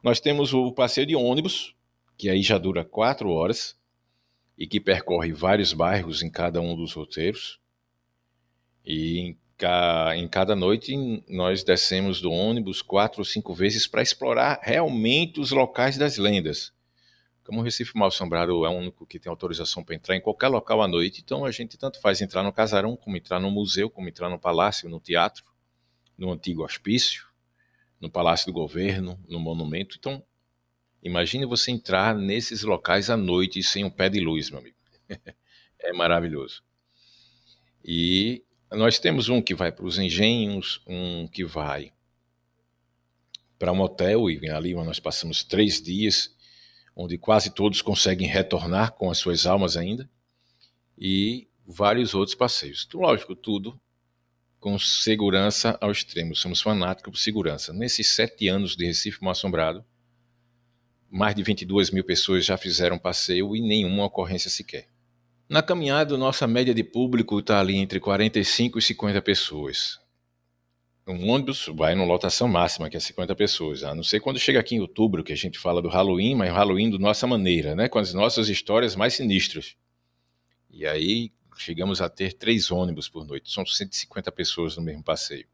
Nós 0.03 0.19
temos 0.19 0.53
o 0.53 0.71
passeio 0.71 1.08
de 1.08 1.15
ônibus, 1.15 1.75
que 2.17 2.29
aí 2.29 2.41
já 2.41 2.58
dura 2.58 2.84
quatro 2.84 3.29
horas 3.29 3.79
e 4.60 4.67
que 4.67 4.82
percorre 4.82 5.32
vários 5.32 5.72
bairros 5.72 6.22
em 6.22 6.30
cada 6.30 6.60
um 6.60 6.76
dos 6.76 6.91
roteiros. 6.91 7.58
E 8.86 9.19
em, 9.19 9.38
ca, 9.58 10.12
em 10.17 10.28
cada 10.28 10.54
noite 10.54 11.24
nós 11.30 11.63
descemos 11.63 12.19
do 12.19 12.30
ônibus 12.30 12.82
quatro 12.82 13.22
ou 13.22 13.26
cinco 13.26 13.54
vezes 13.54 13.88
para 13.88 14.02
explorar 14.02 14.60
realmente 14.62 15.39
os 15.39 15.52
locais 15.52 15.98
das 15.98 16.17
lendas. 16.17 16.74
Como 17.45 17.62
o 17.62 17.63
Recife 17.63 17.98
Mal 17.98 18.10
Assombrado 18.10 18.65
é 18.65 18.69
o 18.69 18.74
único 18.74 19.08
que 19.08 19.17
tem 19.17 19.30
autorização 19.30 19.82
para 19.82 19.95
entrar 19.95 20.15
em 20.15 20.22
qualquer 20.22 20.50
local 20.50 20.84
à 20.84 20.88
noite, 20.88 21.22
então 21.24 21.45
a 21.45 21.52
gente 21.52 21.78
tanto 21.78 22.00
faz 22.02 22.22
entrar 22.22 22.43
no 22.43 22.52
casarão, 22.52 22.98
como 22.98 23.15
entrar 23.15 23.39
no 23.39 23.50
museu, 23.50 23.89
como 23.89 24.10
entrar 24.10 24.30
no 24.30 24.38
palácio, 24.38 24.89
no 24.89 25.00
teatro, 25.00 25.43
no 26.17 26.32
antigo 26.32 26.63
hospício, 26.63 27.26
no 28.00 28.10
palácio 28.10 28.45
do 28.45 28.54
governo, 28.54 29.17
no 29.28 29.39
monumento. 29.39 29.95
Então 29.98 30.22
Imagine 31.02 31.46
você 31.46 31.72
entrar 31.72 32.16
nesses 32.16 32.64
locais 32.64 33.10
à 33.10 33.16
noite 33.16 33.64
sem 33.64 33.84
um 33.86 33.90
pé 33.90 34.10
de 34.10 34.20
luz, 34.20 34.50
meu 34.50 34.60
amigo. 34.60 34.76
é 35.80 35.94
maravilhoso. 35.94 36.62
E 37.84 38.44
nós 38.72 39.00
temos 39.00 39.30
um 39.30 39.42
que 39.42 39.56
vai 39.56 39.72
para 39.72 39.86
os 39.86 39.98
engenhos, 39.98 40.82
um 40.86 41.28
que 41.28 41.44
vai 41.44 41.94
para 43.58 43.72
um 43.72 43.82
hotel, 43.82 44.30
e 44.30 44.50
ali 44.50 44.74
nós 44.74 45.00
passamos 45.00 45.44
três 45.44 45.82
dias, 45.82 46.36
onde 46.96 47.18
quase 47.18 47.50
todos 47.50 47.82
conseguem 47.82 48.28
retornar 48.28 48.94
com 48.94 49.10
as 49.10 49.18
suas 49.18 49.46
almas 49.46 49.76
ainda, 49.76 50.10
e 50.98 51.48
vários 51.66 52.14
outros 52.14 52.36
passeios. 52.36 52.88
Lógico, 52.94 53.36
tudo 53.36 53.80
com 54.60 54.78
segurança 54.78 55.78
ao 55.80 55.92
extremo. 55.92 56.36
Somos 56.36 56.62
fanáticos 56.62 57.12
por 57.12 57.18
segurança. 57.18 57.72
Nesses 57.72 58.10
sete 58.10 58.48
anos 58.50 58.76
de 58.76 58.86
Recife 58.86 59.24
Mal 59.24 59.32
Assombrado, 59.32 59.86
mais 61.10 61.36
de 61.36 61.43
22 61.43 61.91
mil 61.91 62.04
pessoas 62.04 62.45
já 62.45 62.58
fizeram 62.58 62.98
passeio 62.98 63.56
e 63.56 63.62
nenhuma 63.62 64.06
ocorrência 64.06 64.50
sequer. 64.50 64.88
Na 65.50 65.63
caminhada, 65.63 66.15
nossa 66.15 66.45
média 66.45 66.74
de 66.74 66.84
público 66.84 67.39
está 67.39 67.60
ali 67.60 67.76
entre 67.76 68.00
45 68.00 68.78
e 68.78 68.82
50 68.82 69.22
pessoas. 69.22 70.00
Um 71.08 71.28
ônibus 71.30 71.65
vai 71.76 71.95
numa 71.95 72.06
lotação 72.06 72.48
máxima, 72.48 72.88
que 72.88 72.95
é 72.95 73.00
50 73.00 73.36
pessoas. 73.36 73.84
A 73.84 73.95
não 73.95 74.04
ser 74.04 74.19
quando 74.19 74.38
chega 74.38 74.60
aqui 74.60 74.76
em 74.76 74.80
outubro, 74.80 75.24
que 75.24 75.34
a 75.34 75.36
gente 75.36 75.58
fala 75.58 75.82
do 75.82 75.89
Halloween, 75.89 76.36
mas 76.36 76.52
o 76.52 76.54
Halloween 76.54 76.91
da 76.91 77.00
nossa 77.00 77.26
maneira, 77.26 77.76
né? 77.76 77.89
com 77.89 77.98
as 77.98 78.13
nossas 78.13 78.48
histórias 78.48 78.95
mais 78.95 79.15
sinistras. 79.15 79.76
E 80.69 80.86
aí 80.86 81.32
chegamos 81.58 82.00
a 82.00 82.08
ter 82.10 82.34
três 82.34 82.69
ônibus 82.69 83.10
por 83.10 83.26
noite. 83.26 83.52
São 83.52 83.65
150 83.65 84.32
pessoas 84.32 84.78
no 84.78 84.84
mesmo 84.84 85.04
passeio. 85.04 85.48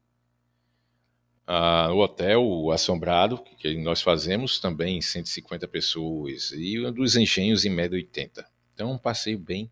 Ah, 1.46 1.90
o 1.92 1.98
hotel 1.98 2.42
o 2.42 2.72
Assombrado, 2.72 3.38
que 3.58 3.76
nós 3.76 4.02
fazemos 4.02 4.58
também 4.58 5.00
150 5.00 5.68
pessoas, 5.68 6.52
e 6.52 6.84
um 6.84 6.92
dos 6.92 7.16
engenhos 7.16 7.64
em 7.64 7.70
média 7.70 7.94
80. 7.94 8.44
Então, 8.74 8.92
um 8.92 8.98
passeio 8.98 9.38
bem 9.38 9.70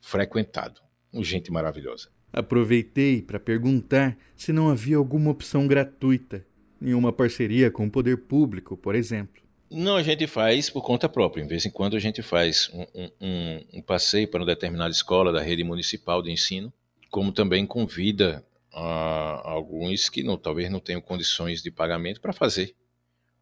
frequentado. 0.00 0.80
Um 1.12 1.24
gente 1.24 1.50
maravilhosa. 1.50 2.08
Aproveitei 2.32 3.20
para 3.20 3.40
perguntar 3.40 4.16
se 4.36 4.52
não 4.52 4.70
havia 4.70 4.96
alguma 4.96 5.30
opção 5.30 5.66
gratuita, 5.66 6.46
nenhuma 6.80 7.12
parceria 7.12 7.70
com 7.70 7.86
o 7.86 7.90
poder 7.90 8.18
público, 8.18 8.76
por 8.76 8.94
exemplo. 8.94 9.42
Não, 9.68 9.96
a 9.96 10.02
gente 10.02 10.26
faz 10.26 10.70
por 10.70 10.82
conta 10.82 11.08
própria. 11.08 11.42
De 11.42 11.48
vez 11.48 11.66
em 11.66 11.70
quando 11.70 11.96
a 11.96 12.00
gente 12.00 12.22
faz 12.22 12.70
um, 12.72 13.08
um, 13.20 13.64
um 13.74 13.82
passeio 13.82 14.28
para 14.28 14.40
uma 14.40 14.46
determinada 14.46 14.90
escola 14.90 15.32
da 15.32 15.40
rede 15.40 15.64
municipal 15.64 16.22
de 16.22 16.30
ensino, 16.30 16.72
como 17.10 17.32
também 17.32 17.66
convida 17.66 18.44
alguns 18.72 20.08
que 20.08 20.22
não, 20.22 20.36
talvez 20.36 20.70
não 20.70 20.80
tenham 20.80 21.00
condições 21.00 21.62
de 21.62 21.70
pagamento 21.70 22.20
para 22.20 22.32
fazer 22.32 22.74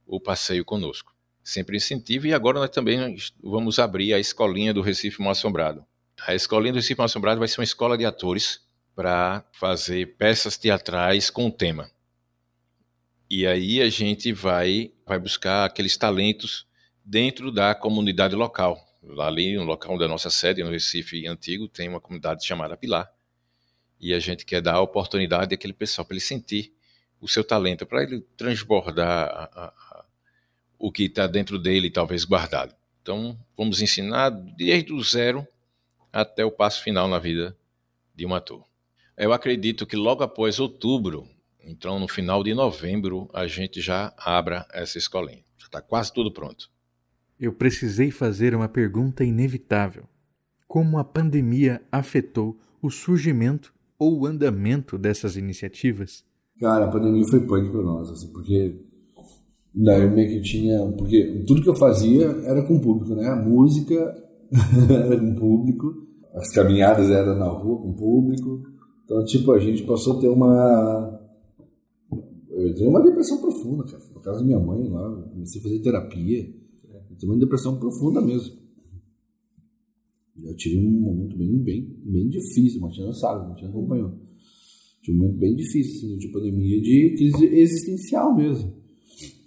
o 0.06 0.20
passeio 0.20 0.64
conosco. 0.64 1.14
Sempre 1.42 1.76
incentivo 1.76 2.26
e 2.26 2.34
agora 2.34 2.58
nós 2.58 2.70
também 2.70 3.16
vamos 3.42 3.78
abrir 3.78 4.14
a 4.14 4.18
escolinha 4.18 4.72
do 4.72 4.82
Recife 4.82 5.20
Mal 5.20 5.32
Assombrado. 5.32 5.84
A 6.26 6.34
escolinha 6.34 6.72
do 6.72 6.76
Recife 6.76 6.98
Mal 6.98 7.06
Assombrado 7.06 7.38
vai 7.38 7.48
ser 7.48 7.60
uma 7.60 7.64
escola 7.64 7.96
de 7.96 8.04
atores 8.04 8.60
para 8.94 9.44
fazer 9.52 10.16
peças 10.16 10.56
teatrais 10.56 11.30
com 11.30 11.50
tema. 11.50 11.90
E 13.30 13.46
aí 13.46 13.80
a 13.80 13.88
gente 13.88 14.32
vai, 14.32 14.92
vai 15.06 15.18
buscar 15.18 15.64
aqueles 15.64 15.96
talentos 15.96 16.66
dentro 17.04 17.52
da 17.52 17.74
comunidade 17.74 18.34
local. 18.34 18.78
Ali 19.20 19.56
no 19.56 19.64
local 19.64 19.96
da 19.96 20.08
nossa 20.08 20.28
sede, 20.28 20.62
no 20.62 20.70
Recife 20.70 21.26
Antigo, 21.26 21.68
tem 21.68 21.88
uma 21.88 22.00
comunidade 22.00 22.44
chamada 22.44 22.76
Pilar 22.76 23.08
e 24.00 24.14
a 24.14 24.18
gente 24.18 24.44
quer 24.44 24.60
dar 24.60 24.74
a 24.74 24.80
oportunidade 24.80 25.54
àquele 25.54 25.72
pessoal 25.72 26.04
para 26.04 26.14
ele 26.14 26.20
sentir 26.20 26.72
o 27.20 27.28
seu 27.28 27.42
talento, 27.42 27.84
para 27.84 28.02
ele 28.02 28.20
transbordar 28.36 29.28
a, 29.28 29.44
a, 29.44 29.66
a, 29.66 30.04
o 30.78 30.92
que 30.92 31.04
está 31.04 31.26
dentro 31.26 31.58
dele, 31.58 31.90
talvez 31.90 32.24
guardado. 32.24 32.74
Então, 33.02 33.38
vamos 33.56 33.82
ensinar 33.82 34.30
desde 34.30 34.92
o 34.92 35.02
zero 35.02 35.46
até 36.12 36.44
o 36.44 36.50
passo 36.50 36.82
final 36.82 37.08
na 37.08 37.18
vida 37.18 37.56
de 38.14 38.24
um 38.26 38.34
ator. 38.34 38.64
Eu 39.16 39.32
acredito 39.32 39.86
que 39.86 39.96
logo 39.96 40.22
após 40.22 40.60
outubro, 40.60 41.28
então 41.64 41.98
no 41.98 42.06
final 42.06 42.44
de 42.44 42.54
novembro, 42.54 43.28
a 43.32 43.46
gente 43.46 43.80
já 43.80 44.14
abra 44.16 44.66
essa 44.72 44.98
escolinha. 44.98 45.44
Já 45.56 45.66
está 45.66 45.82
quase 45.82 46.12
tudo 46.12 46.30
pronto. 46.30 46.70
eu 47.40 47.52
precisei 47.52 48.10
fazer 48.10 48.54
uma 48.54 48.68
pergunta 48.68 49.24
inevitável: 49.24 50.08
como 50.68 50.98
a 50.98 51.04
pandemia 51.04 51.82
afetou 51.90 52.60
o 52.80 52.90
surgimento 52.90 53.74
ou 53.98 54.20
o 54.20 54.26
andamento 54.26 54.96
dessas 54.96 55.36
iniciativas? 55.36 56.24
Cara, 56.60 56.86
a 56.86 56.90
pandemia 56.90 57.24
foi 57.26 57.40
punk 57.40 57.70
para 57.70 57.82
nós, 57.82 58.10
assim, 58.10 58.28
porque 58.32 58.80
daí 59.74 60.02
eu 60.02 60.10
meio 60.10 60.28
que 60.28 60.40
tinha. 60.42 60.86
Porque 60.92 61.44
tudo 61.46 61.62
que 61.62 61.68
eu 61.68 61.76
fazia 61.76 62.26
era 62.44 62.62
com 62.66 62.76
o 62.76 62.80
público, 62.80 63.14
né? 63.14 63.28
A 63.28 63.36
música 63.36 63.94
era 64.90 65.18
com 65.18 65.30
o 65.30 65.36
público, 65.36 66.06
as 66.34 66.52
caminhadas 66.52 67.10
eram 67.10 67.36
na 67.36 67.48
rua 67.48 67.80
com 67.80 67.90
o 67.90 67.94
público. 67.94 68.62
Então, 69.04 69.24
tipo, 69.24 69.52
a 69.52 69.58
gente 69.58 69.84
passou 69.84 70.18
a 70.18 70.20
ter 70.20 70.28
uma. 70.28 71.20
Eu 72.50 72.74
tive 72.74 72.88
uma 72.88 73.02
depressão 73.02 73.40
profunda, 73.40 73.84
cara. 73.84 74.02
Por 74.12 74.22
causa 74.22 74.40
da 74.40 74.46
minha 74.46 74.58
mãe 74.58 74.88
lá, 74.88 75.10
comecei 75.32 75.60
a 75.60 75.64
fazer 75.64 75.78
terapia. 75.80 76.50
Eu 77.10 77.16
tive 77.16 77.32
uma 77.32 77.38
depressão 77.38 77.78
profunda 77.78 78.20
mesmo. 78.20 78.67
Eu 80.42 80.54
tive 80.54 80.78
um 80.78 81.00
momento 81.00 81.36
bem, 81.36 81.58
bem, 81.58 81.96
bem 82.04 82.28
difícil, 82.28 82.80
mas 82.80 82.94
tinha 82.94 83.12
sabe, 83.12 83.48
não 83.48 83.54
tinha 83.56 83.70
acompanhou. 83.70 84.12
Tive 85.02 85.16
um 85.16 85.20
momento 85.20 85.38
bem 85.38 85.54
difícil, 85.54 85.96
assim, 85.96 86.18
de 86.18 86.28
pandemia, 86.28 86.80
de 86.80 87.14
crise 87.16 87.46
existencial 87.46 88.34
mesmo. 88.36 88.72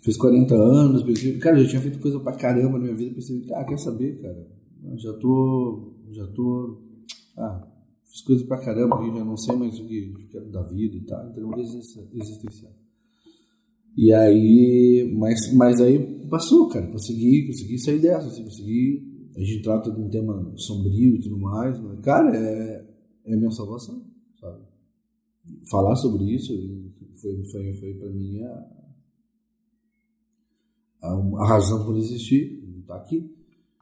Fiz 0.02 0.18
40 0.18 0.56
anos, 0.56 1.04
pensei, 1.04 1.38
cara, 1.38 1.60
eu 1.60 1.64
já 1.64 1.70
tinha 1.70 1.82
feito 1.82 2.00
coisa 2.00 2.20
pra 2.20 2.36
caramba 2.36 2.78
na 2.78 2.86
minha 2.86 2.96
vida, 2.96 3.16
pensei, 3.16 3.44
ah, 3.54 3.64
quer 3.64 3.78
saber, 3.78 4.20
cara? 4.20 4.48
Já 4.98 5.14
tô, 5.14 5.94
já 6.12 6.26
tô, 6.28 6.82
ah, 7.38 7.68
fiz 8.06 8.22
coisas 8.22 8.46
pra 8.46 8.58
caramba 8.58 8.98
que 8.98 9.16
já 9.16 9.24
não 9.24 9.38
sei 9.38 9.56
mais 9.56 9.80
o 9.80 9.86
que 9.86 10.28
quero 10.32 10.50
da 10.52 10.64
vida 10.64 10.96
e 10.96 11.02
tal, 11.02 11.30
então 11.30 11.60
existencial. 11.60 12.74
E 13.96 14.12
aí, 14.14 15.14
mas, 15.18 15.54
mas 15.54 15.80
aí 15.82 16.00
passou, 16.30 16.68
cara, 16.70 16.88
consegui, 16.88 17.46
consegui 17.46 17.78
sair 17.78 18.00
dessa, 18.00 18.42
consegui 18.42 19.11
a 19.36 19.40
gente 19.40 19.62
trata 19.62 19.92
de 19.92 20.00
um 20.00 20.10
tema 20.10 20.54
sombrio 20.58 21.16
e 21.16 21.22
tudo 21.22 21.38
mais, 21.38 21.80
mas, 21.80 22.00
cara, 22.02 22.36
é, 22.36 22.86
é 23.26 23.34
a 23.34 23.38
minha 23.38 23.52
salvação, 23.52 24.06
sabe? 24.40 24.60
Falar 25.70 25.96
sobre 25.96 26.24
isso 26.24 26.54
foi, 27.16 27.44
foi, 27.46 27.74
foi 27.74 27.94
para 27.94 28.10
mim 28.10 28.42
a, 28.44 28.66
a, 31.04 31.14
a, 31.14 31.48
razão 31.48 31.86
por 31.86 31.98
existir, 31.98 32.62
estar 32.82 32.96
tá 32.96 33.02
aqui. 33.02 33.34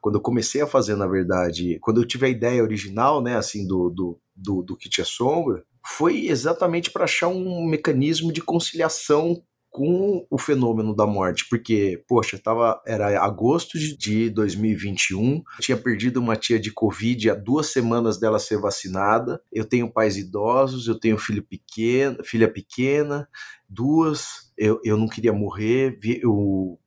Quando 0.02 0.16
eu 0.16 0.22
comecei 0.22 0.62
a 0.62 0.68
fazer, 0.68 0.96
na 0.96 1.08
verdade, 1.08 1.78
quando 1.82 2.02
eu 2.02 2.08
tive 2.08 2.26
a 2.26 2.30
ideia 2.30 2.64
original, 2.64 3.22
né, 3.22 3.36
assim, 3.36 3.68
do, 3.68 3.90
do, 3.90 4.20
do, 4.36 4.64
do 4.64 4.78
Kit 4.78 5.04
Sombra, 5.04 5.66
foi 5.86 6.28
exatamente 6.28 6.92
para 6.92 7.04
achar 7.04 7.28
um 7.28 7.66
mecanismo 7.66 8.32
de 8.32 8.42
conciliação 8.42 9.42
com 9.70 10.26
o 10.30 10.38
fenômeno 10.38 10.96
da 10.96 11.06
morte, 11.06 11.46
porque, 11.48 12.04
poxa, 12.08 12.40
tava, 12.40 12.82
era 12.86 13.24
agosto 13.24 13.78
de 13.78 14.30
2021, 14.30 15.44
tinha 15.60 15.78
perdido 15.78 16.20
uma 16.20 16.36
tia 16.36 16.60
de 16.60 16.72
Covid 16.72 17.30
há 17.30 17.36
duas 17.36 17.68
semanas 17.68 18.20
dela 18.20 18.40
ser 18.40 18.58
vacinada, 18.58 19.42
eu 19.52 19.64
tenho 19.64 19.92
pais 19.92 20.18
idosos, 20.18 20.88
eu 20.88 21.00
tenho 21.00 21.18
filho 21.18 21.44
pequeno, 21.44 22.24
filha 22.24 22.52
pequena, 22.52 23.28
duas, 23.68 24.52
eu, 24.58 24.82
eu 24.84 24.98
não 24.98 25.08
queria 25.08 25.32
morrer, 25.32 26.00
eu, 26.04 26.80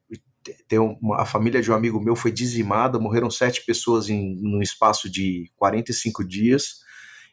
tem 0.67 0.79
uma, 0.79 1.23
a 1.23 1.25
família 1.25 1.63
de 1.63 1.71
um 1.71 1.75
amigo 1.75 2.01
meu 2.01 2.17
foi 2.17 2.33
dizimada, 2.33 2.99
morreram 2.99 3.31
sete 3.31 3.65
pessoas 3.65 4.09
em 4.09 4.37
num 4.43 4.61
espaço 4.61 5.09
de 5.09 5.51
45 5.57 6.27
dias, 6.27 6.81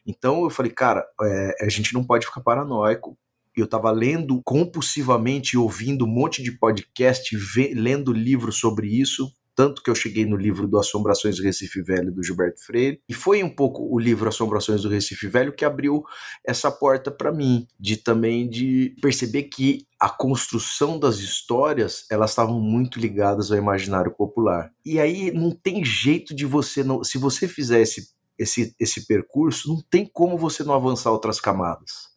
então 0.06 0.44
eu 0.44 0.50
falei, 0.50 0.70
cara, 0.70 1.04
é, 1.22 1.64
a 1.64 1.68
gente 1.68 1.92
não 1.92 2.04
pode 2.04 2.24
ficar 2.24 2.40
paranoico, 2.40 3.18
eu 3.60 3.66
estava 3.66 3.90
lendo 3.90 4.40
compulsivamente, 4.44 5.56
ouvindo 5.56 6.04
um 6.04 6.08
monte 6.08 6.42
de 6.42 6.52
podcast, 6.52 7.36
lendo 7.74 8.12
livros 8.12 8.56
sobre 8.56 8.88
isso, 8.88 9.30
tanto 9.54 9.82
que 9.82 9.90
eu 9.90 9.94
cheguei 9.94 10.24
no 10.24 10.36
livro 10.36 10.66
do 10.66 10.78
Assombrações 10.78 11.36
do 11.36 11.42
Recife 11.42 11.82
Velho, 11.82 12.10
do 12.10 12.22
Gilberto 12.22 12.64
Freire, 12.64 13.00
e 13.08 13.12
foi 13.12 13.42
um 13.42 13.50
pouco 13.50 13.82
o 13.94 13.98
livro 13.98 14.28
Assombrações 14.28 14.82
do 14.82 14.88
Recife 14.88 15.28
Velho 15.28 15.52
que 15.52 15.64
abriu 15.64 16.02
essa 16.46 16.70
porta 16.70 17.10
para 17.10 17.30
mim, 17.30 17.66
de 17.78 17.96
também 17.96 18.48
de 18.48 18.94
perceber 19.02 19.44
que 19.44 19.86
a 20.00 20.08
construção 20.08 20.98
das 20.98 21.18
histórias, 21.18 22.06
elas 22.10 22.30
estavam 22.30 22.58
muito 22.58 22.98
ligadas 22.98 23.52
ao 23.52 23.58
imaginário 23.58 24.10
popular. 24.12 24.70
E 24.82 24.98
aí 24.98 25.30
não 25.30 25.50
tem 25.50 25.84
jeito 25.84 26.34
de 26.34 26.46
você 26.46 26.82
não, 26.82 27.04
se 27.04 27.18
você 27.18 27.46
fizer 27.46 27.82
esse 27.82 28.08
esse, 28.40 28.74
esse 28.80 29.06
percurso, 29.06 29.68
não 29.68 29.82
tem 29.90 30.06
como 30.06 30.38
você 30.38 30.64
não 30.64 30.72
avançar 30.72 31.10
outras 31.10 31.38
camadas. 31.38 32.09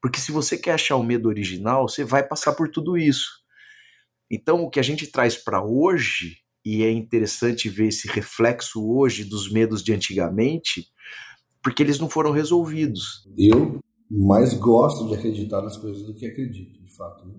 Porque 0.00 0.20
se 0.20 0.32
você 0.32 0.56
quer 0.56 0.72
achar 0.72 0.96
o 0.96 1.02
medo 1.02 1.28
original, 1.28 1.88
você 1.88 2.04
vai 2.04 2.26
passar 2.26 2.54
por 2.54 2.70
tudo 2.70 2.96
isso. 2.96 3.28
Então, 4.30 4.62
o 4.62 4.70
que 4.70 4.80
a 4.80 4.82
gente 4.82 5.06
traz 5.06 5.36
para 5.36 5.62
hoje, 5.62 6.36
e 6.64 6.82
é 6.82 6.90
interessante 6.90 7.68
ver 7.68 7.88
esse 7.88 8.08
reflexo 8.08 8.86
hoje 8.86 9.24
dos 9.24 9.50
medos 9.52 9.82
de 9.82 9.92
antigamente, 9.92 10.86
porque 11.62 11.82
eles 11.82 11.98
não 11.98 12.08
foram 12.08 12.30
resolvidos. 12.30 13.28
Eu 13.36 13.80
mais 14.10 14.54
gosto 14.54 15.08
de 15.08 15.14
acreditar 15.14 15.62
nas 15.62 15.76
coisas 15.76 16.02
do 16.04 16.14
que 16.14 16.26
acredito, 16.26 16.82
de 16.82 16.96
fato. 16.96 17.28
Né? 17.28 17.34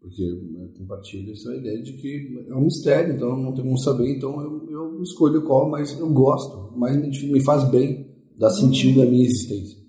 Porque 0.00 0.22
eu 0.22 0.72
compartilho 0.76 1.32
essa 1.32 1.54
ideia 1.54 1.82
de 1.82 1.94
que 1.94 2.46
é 2.48 2.54
um 2.54 2.62
mistério, 2.62 3.14
então 3.14 3.36
não 3.36 3.54
tem 3.54 3.64
como 3.64 3.78
saber, 3.78 4.16
então 4.16 4.40
eu, 4.40 4.70
eu 4.70 5.02
escolho 5.02 5.42
qual, 5.42 5.68
mas 5.68 5.98
eu 5.98 6.12
gosto, 6.12 6.72
mas 6.76 6.96
me, 6.96 7.32
me 7.32 7.42
faz 7.42 7.68
bem, 7.70 8.06
dá 8.36 8.50
sentido 8.50 9.02
à 9.02 9.06
minha 9.06 9.24
existência? 9.24 9.83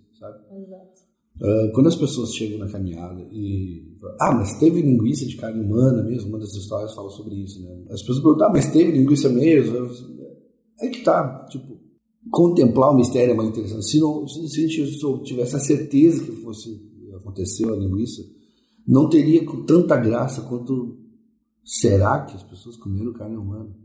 Uh, 1.41 1.71
quando 1.73 1.87
as 1.87 1.95
pessoas 1.95 2.33
chegam 2.33 2.59
na 2.59 2.67
caminhada 2.67 3.21
e. 3.31 3.93
Ah, 4.19 4.33
mas 4.33 4.57
teve 4.57 4.81
linguiça 4.81 5.25
de 5.25 5.35
carne 5.35 5.61
humana 5.61 6.03
mesmo? 6.03 6.29
Uma 6.29 6.39
das 6.39 6.53
histórias 6.53 6.93
fala 6.93 7.09
sobre 7.09 7.35
isso, 7.35 7.61
né? 7.61 7.83
As 7.89 8.01
pessoas 8.01 8.19
perguntam, 8.19 8.47
ah, 8.47 8.51
mas 8.51 8.71
teve 8.71 8.91
linguiça 8.91 9.27
mesmo? 9.27 9.89
É 10.81 10.87
que 10.87 11.03
tá, 11.03 11.45
tipo, 11.49 11.77
contemplar 12.31 12.91
o 12.91 12.95
mistério 12.95 13.31
é 13.31 13.35
mais 13.35 13.49
interessante. 13.49 13.85
Se, 13.85 13.99
não, 13.99 14.27
se 14.27 14.45
a 14.45 14.67
gente 14.67 15.23
tivesse 15.23 15.55
a 15.55 15.59
certeza 15.59 16.23
que 16.23 16.31
fosse 16.31 16.81
aconteceu 17.15 17.73
a 17.73 17.77
linguiça, 17.77 18.23
não 18.87 19.09
teria 19.09 19.43
tanta 19.65 19.97
graça 19.97 20.41
quanto 20.41 20.97
será 21.63 22.21
que 22.21 22.35
as 22.35 22.43
pessoas 22.43 22.77
comeram 22.77 23.13
carne 23.13 23.35
humana? 23.35 23.75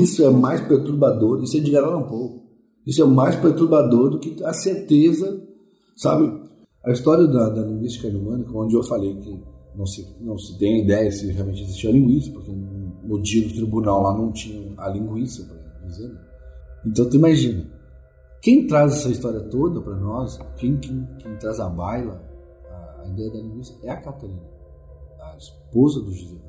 Isso 0.00 0.22
é 0.22 0.30
mais 0.30 0.60
perturbador, 0.60 1.42
isso 1.42 1.56
é 1.56 1.60
de 1.60 1.76
um 1.76 2.02
pouco. 2.02 2.46
Isso 2.86 3.02
é 3.02 3.06
mais 3.06 3.36
perturbador 3.36 4.10
do 4.10 4.18
que 4.18 4.42
a 4.44 4.52
certeza, 4.52 5.42
sabe? 5.96 6.37
A 6.84 6.92
história 6.92 7.26
da, 7.26 7.50
da 7.50 7.62
linguística 7.62 8.08
humana, 8.08 8.44
onde 8.54 8.74
eu 8.74 8.82
falei 8.82 9.14
que 9.16 9.38
não 9.74 9.86
se, 9.86 10.06
não 10.20 10.38
se 10.38 10.58
tem 10.58 10.84
ideia 10.84 11.10
se 11.10 11.30
realmente 11.32 11.62
existia 11.62 11.90
linguiça, 11.90 12.30
porque 12.32 12.50
no 12.50 13.22
dia 13.22 13.46
do 13.46 13.54
tribunal 13.54 14.02
lá 14.02 14.16
não 14.16 14.32
tinha 14.32 14.72
a 14.76 14.88
linguiça 14.88 15.44
para 15.44 15.86
dizer. 15.86 16.10
Então 16.84 17.08
tu 17.08 17.16
imagina, 17.16 17.66
quem 18.40 18.66
traz 18.66 18.94
essa 18.94 19.08
história 19.08 19.40
toda 19.40 19.80
para 19.80 19.96
nós, 19.96 20.38
quem, 20.56 20.76
quem, 20.76 21.08
quem, 21.18 21.36
traz 21.36 21.60
a 21.60 21.68
baila, 21.68 22.22
a, 22.70 23.02
a, 23.02 23.08
ideia 23.08 23.30
da 23.30 23.38
linguiça, 23.38 23.76
é 23.82 23.90
a 23.90 24.00
Catarina, 24.00 24.42
a 25.20 25.36
esposa 25.36 26.00
do 26.00 26.12
José 26.12 26.36
Ramos. 26.36 26.48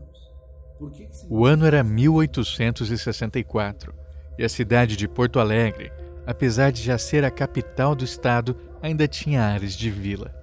Que 0.78 0.90
que 1.06 1.16
se... 1.16 1.26
O 1.30 1.46
ano 1.46 1.66
era 1.66 1.84
1864 1.84 3.94
e 4.38 4.44
a 4.44 4.50
cidade 4.50 4.96
de 4.96 5.08
Porto 5.08 5.40
Alegre, 5.40 5.92
apesar 6.26 6.72
de 6.72 6.82
já 6.82 6.98
ser 6.98 7.26
a 7.26 7.32
capital 7.32 7.96
do 7.96 8.06
estado, 8.06 8.56
ainda 8.82 9.08
tinha 9.08 9.44
ares 9.44 9.76
de 9.76 9.90
vila. 9.90 10.34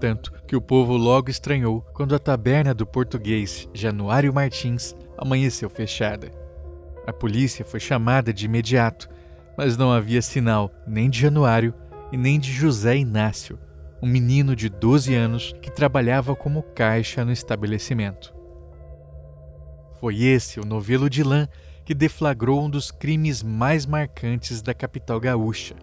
Tanto 0.00 0.32
que 0.46 0.56
o 0.56 0.60
povo 0.60 0.96
logo 0.96 1.30
estranhou 1.30 1.80
quando 1.92 2.14
a 2.14 2.18
taberna 2.18 2.74
do 2.74 2.84
português 2.84 3.68
Januário 3.72 4.32
Martins 4.32 4.96
amanheceu 5.16 5.70
fechada. 5.70 6.30
A 7.06 7.12
polícia 7.12 7.64
foi 7.64 7.78
chamada 7.78 8.32
de 8.32 8.46
imediato, 8.46 9.08
mas 9.56 9.76
não 9.76 9.92
havia 9.92 10.22
sinal 10.22 10.72
nem 10.86 11.08
de 11.08 11.20
Januário 11.20 11.74
e 12.10 12.16
nem 12.16 12.38
de 12.38 12.52
José 12.52 12.96
Inácio, 12.96 13.58
um 14.02 14.06
menino 14.06 14.56
de 14.56 14.68
12 14.68 15.14
anos 15.14 15.54
que 15.62 15.70
trabalhava 15.70 16.34
como 16.34 16.62
caixa 16.62 17.24
no 17.24 17.32
estabelecimento. 17.32 18.34
Foi 20.00 20.20
esse 20.20 20.58
o 20.58 20.64
novelo 20.64 21.08
de 21.08 21.22
lã 21.22 21.46
que 21.84 21.94
deflagrou 21.94 22.64
um 22.64 22.70
dos 22.70 22.90
crimes 22.90 23.42
mais 23.42 23.86
marcantes 23.86 24.62
da 24.62 24.74
capital 24.74 25.20
gaúcha 25.20 25.76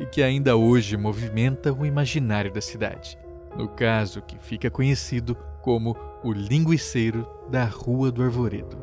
e 0.00 0.06
que 0.06 0.22
ainda 0.22 0.56
hoje 0.56 0.96
movimenta 0.96 1.70
o 1.70 1.84
imaginário 1.84 2.50
da 2.50 2.60
cidade. 2.60 3.18
No 3.54 3.68
caso 3.68 4.22
que 4.22 4.38
fica 4.38 4.70
conhecido 4.70 5.36
como 5.60 5.94
o 6.24 6.32
linguiceiro 6.32 7.28
da 7.50 7.64
Rua 7.64 8.10
do 8.10 8.22
Arvoredo. 8.22 8.78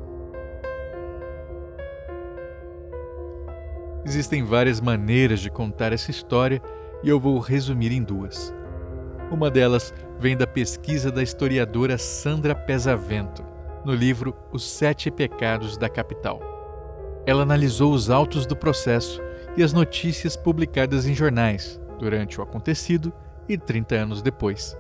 Existem 4.06 4.44
várias 4.44 4.80
maneiras 4.80 5.40
de 5.40 5.50
contar 5.50 5.92
essa 5.92 6.12
história 6.12 6.62
e 7.04 7.10
eu 7.10 7.20
vou 7.20 7.40
resumir 7.40 7.92
em 7.92 8.02
duas. 8.02 8.54
Uma 9.32 9.50
delas 9.50 9.94
vem 10.20 10.38
da 10.38 10.48
pesquisa 10.48 11.12
da 11.12 11.22
historiadora 11.22 11.98
Sandra 11.98 12.56
Pesavento, 12.56 13.44
no 13.84 13.94
livro 13.94 14.36
Os 14.52 14.64
Sete 14.64 15.12
Pecados 15.12 15.78
da 15.78 15.90
Capital. 15.90 16.57
Ela 17.28 17.44
analisou 17.44 17.94
os 17.94 18.10
autos 18.10 18.46
do 18.46 18.56
processo 18.56 19.22
e 19.58 19.62
as 19.62 19.74
notícias 19.74 20.38
publicadas 20.38 21.06
em 21.06 21.14
jornais 21.14 21.78
durante 22.00 22.40
o 22.40 22.44
acontecido 22.44 23.12
e 23.50 23.58
30 23.58 23.96
anos 23.96 24.22
depois. 24.22 24.78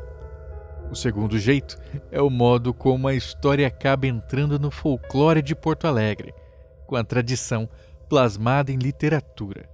O 0.89 0.95
segundo 0.95 1.37
jeito 1.37 1.77
é 2.09 2.21
o 2.21 2.29
modo 2.29 2.73
como 2.73 3.09
a 3.09 3.13
história 3.13 3.67
acaba 3.67 4.07
entrando 4.07 4.57
no 4.57 4.71
folclore 4.71 5.41
de 5.41 5.53
Porto 5.53 5.87
Alegre, 5.87 6.33
com 6.85 6.95
a 6.95 7.03
tradição 7.03 7.67
plasmada 8.07 8.71
em 8.71 8.77
literatura. 8.77 9.69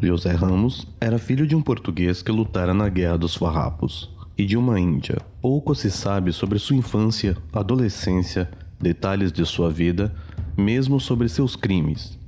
José 0.00 0.32
Ramos 0.32 0.88
era 0.98 1.18
filho 1.18 1.46
de 1.46 1.54
um 1.54 1.60
português 1.60 2.22
que 2.22 2.32
lutara 2.32 2.72
na 2.72 2.88
Guerra 2.88 3.18
dos 3.18 3.34
Farrapos 3.34 4.16
e 4.38 4.46
de 4.46 4.56
uma 4.56 4.80
índia. 4.80 5.18
Pouco 5.42 5.74
se 5.74 5.90
sabe 5.90 6.32
sobre 6.32 6.58
sua 6.58 6.76
infância, 6.76 7.36
adolescência, 7.52 8.50
detalhes 8.80 9.30
de 9.30 9.44
sua 9.44 9.70
vida, 9.70 10.14
mesmo 10.56 10.98
sobre 10.98 11.28
seus 11.28 11.54
crimes. 11.54 12.18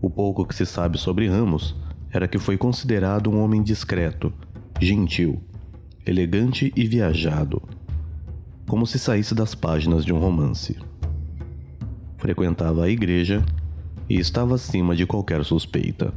O 0.00 0.10
pouco 0.10 0.44
que 0.44 0.54
se 0.54 0.66
sabe 0.66 0.98
sobre 0.98 1.28
Ramos 1.28 1.74
era 2.10 2.28
que 2.28 2.38
foi 2.38 2.56
considerado 2.56 3.30
um 3.30 3.42
homem 3.42 3.62
discreto, 3.62 4.32
gentil, 4.80 5.42
elegante 6.06 6.72
e 6.76 6.86
viajado, 6.86 7.62
como 8.66 8.86
se 8.86 8.98
saísse 8.98 9.34
das 9.34 9.54
páginas 9.54 10.04
de 10.04 10.12
um 10.12 10.18
romance. 10.18 10.76
Frequentava 12.18 12.84
a 12.84 12.88
igreja 12.88 13.44
e 14.08 14.18
estava 14.18 14.54
acima 14.54 14.94
de 14.94 15.06
qualquer 15.06 15.44
suspeita. 15.44 16.12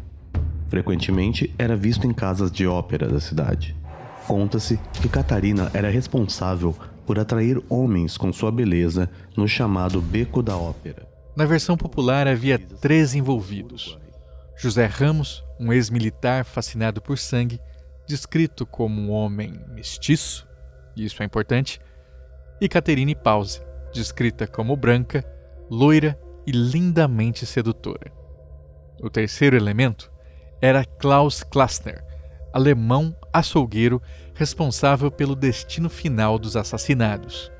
Frequentemente 0.69 1.53
era 1.57 1.76
visto 1.76 2.07
em 2.07 2.13
casas 2.13 2.51
de 2.51 2.65
ópera 2.65 3.07
da 3.07 3.19
cidade. 3.19 3.76
Conta-se 4.28 4.80
que 5.01 5.09
Catarina 5.09 5.69
era 5.74 5.89
responsável 5.89 6.76
por 7.05 7.19
atrair 7.19 7.61
homens 7.67 8.17
com 8.17 8.32
sua 8.32 8.51
beleza 8.51 9.09
no 9.36 9.47
chamado 9.47 10.01
Beco 10.01 10.41
da 10.41 10.55
Ópera. 10.55 11.11
Na 11.36 11.45
versão 11.45 11.77
popular 11.77 12.27
havia 12.27 12.59
três 12.59 13.15
envolvidos: 13.15 13.97
José 14.57 14.86
Ramos, 14.86 15.43
um 15.59 15.71
ex-militar 15.71 16.43
fascinado 16.43 17.01
por 17.01 17.17
sangue, 17.17 17.59
descrito 18.05 18.65
como 18.65 19.01
um 19.01 19.11
homem 19.11 19.59
mestiço, 19.69 20.47
isso 20.95 21.23
é 21.23 21.25
importante, 21.25 21.79
e 22.59 22.67
Caterine 22.67 23.15
Pause, 23.15 23.61
descrita 23.93 24.45
como 24.45 24.75
branca, 24.75 25.25
loira 25.69 26.19
e 26.45 26.51
lindamente 26.51 27.45
sedutora. 27.45 28.11
O 29.01 29.09
terceiro 29.09 29.55
elemento 29.55 30.11
era 30.61 30.86
Klaus 30.86 31.43
Klassner, 31.43 32.03
alemão 32.53 33.15
açougueiro 33.32 34.01
responsável 34.36 35.09
pelo 35.09 35.36
destino 35.36 35.89
final 35.89 36.38
dos 36.38 36.55
assassinados. 36.57 37.51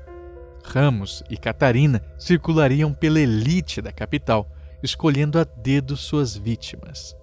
Ramos 0.62 1.22
e 1.28 1.36
Catarina 1.36 2.02
circulariam 2.18 2.92
pela 2.92 3.20
elite 3.20 3.80
da 3.82 3.92
capital, 3.92 4.50
escolhendo 4.82 5.38
a 5.38 5.44
dedo 5.44 5.96
suas 5.96 6.36
vítimas. 6.36 7.16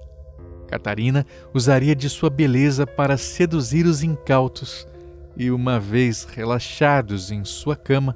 Catarina 0.68 1.26
usaria 1.54 1.96
de 1.96 2.10
sua 2.10 2.30
beleza 2.30 2.86
para 2.86 3.18
seduzir 3.18 3.86
os 3.86 4.04
incautos 4.04 4.88
e, 5.36 5.50
uma 5.50 5.80
vez 5.80 6.26
relaxados 6.26 7.32
em 7.32 7.44
sua 7.44 7.76
cama, 7.76 8.16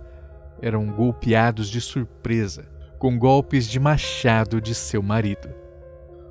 eram 0.61 0.85
golpeados 0.85 1.67
de 1.67 1.81
surpresa 1.81 2.71
com 2.99 3.17
golpes 3.19 3.67
de 3.67 3.81
machado 3.81 4.61
de 4.61 4.73
seu 4.73 5.03
marido. 5.03 5.49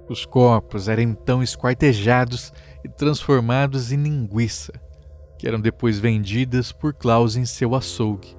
Os 0.09 0.25
corpos 0.25 0.89
eram 0.89 1.03
então 1.03 1.43
esquartejados 1.43 2.51
e 2.83 2.89
transformados 2.89 3.93
em 3.93 4.03
linguiça, 4.03 4.73
que 5.39 5.47
eram 5.47 5.61
depois 5.61 5.99
vendidas 5.99 6.73
por 6.73 6.95
Klaus 6.95 7.37
em 7.37 7.45
seu 7.45 7.75
açougue, 7.75 8.35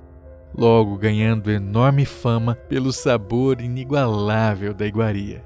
logo 0.56 0.97
ganhando 0.97 1.51
enorme 1.51 2.06
fama 2.06 2.56
pelo 2.56 2.91
sabor 2.93 3.60
inigualável 3.62 4.74
da 4.74 4.86
iguaria. 4.86 5.43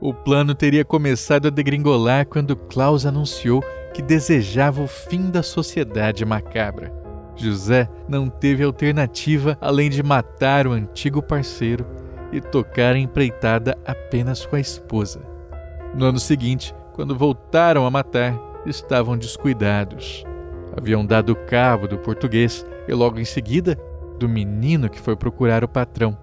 O 0.00 0.14
plano 0.14 0.54
teria 0.54 0.84
começado 0.84 1.46
a 1.46 1.50
degringolar 1.50 2.26
quando 2.26 2.56
Klaus 2.56 3.04
anunciou 3.04 3.62
que 3.92 4.00
desejava 4.00 4.82
o 4.82 4.86
fim 4.86 5.30
da 5.30 5.42
sociedade 5.42 6.24
macabra. 6.24 6.92
José 7.36 7.88
não 8.08 8.28
teve 8.28 8.64
alternativa 8.64 9.56
além 9.60 9.90
de 9.90 10.02
matar 10.02 10.66
o 10.66 10.72
antigo 10.72 11.22
parceiro 11.22 11.86
e 12.32 12.40
tocar 12.40 12.94
a 12.94 12.98
empreitada 12.98 13.76
apenas 13.84 14.46
com 14.46 14.56
a 14.56 14.60
esposa. 14.60 15.20
No 15.94 16.06
ano 16.06 16.18
seguinte, 16.18 16.74
quando 16.94 17.16
voltaram 17.16 17.86
a 17.86 17.90
matar, 17.90 18.38
estavam 18.64 19.16
descuidados. 19.16 20.24
Haviam 20.76 21.04
dado 21.04 21.34
cabo 21.34 21.88
do 21.88 21.98
português 21.98 22.64
e 22.86 22.94
logo 22.94 23.18
em 23.18 23.24
seguida 23.24 23.76
do 24.20 24.28
menino 24.28 24.88
que 24.88 25.00
foi 25.00 25.16
procurar 25.16 25.64
o 25.64 25.68
patrão 25.68 26.16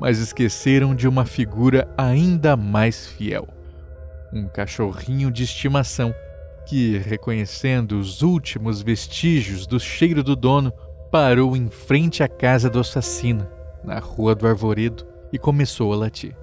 mas 0.00 0.18
esqueceram 0.18 0.94
de 0.94 1.08
uma 1.08 1.24
figura 1.24 1.92
ainda 1.96 2.56
mais 2.56 3.06
fiel. 3.06 3.48
Um 4.32 4.46
cachorrinho 4.46 5.30
de 5.30 5.42
estimação 5.42 6.14
que, 6.66 6.98
reconhecendo 6.98 7.98
os 7.98 8.22
últimos 8.22 8.82
vestígios 8.82 9.66
do 9.66 9.80
cheiro 9.80 10.22
do 10.22 10.36
dono, 10.36 10.72
parou 11.10 11.56
em 11.56 11.68
frente 11.68 12.22
à 12.22 12.28
casa 12.28 12.68
do 12.68 12.78
assassino, 12.78 13.48
na 13.82 13.98
rua 13.98 14.34
do 14.34 14.46
Arvoredo, 14.46 15.06
e 15.32 15.38
começou 15.38 15.92
a 15.92 15.96
latir. 15.96 16.36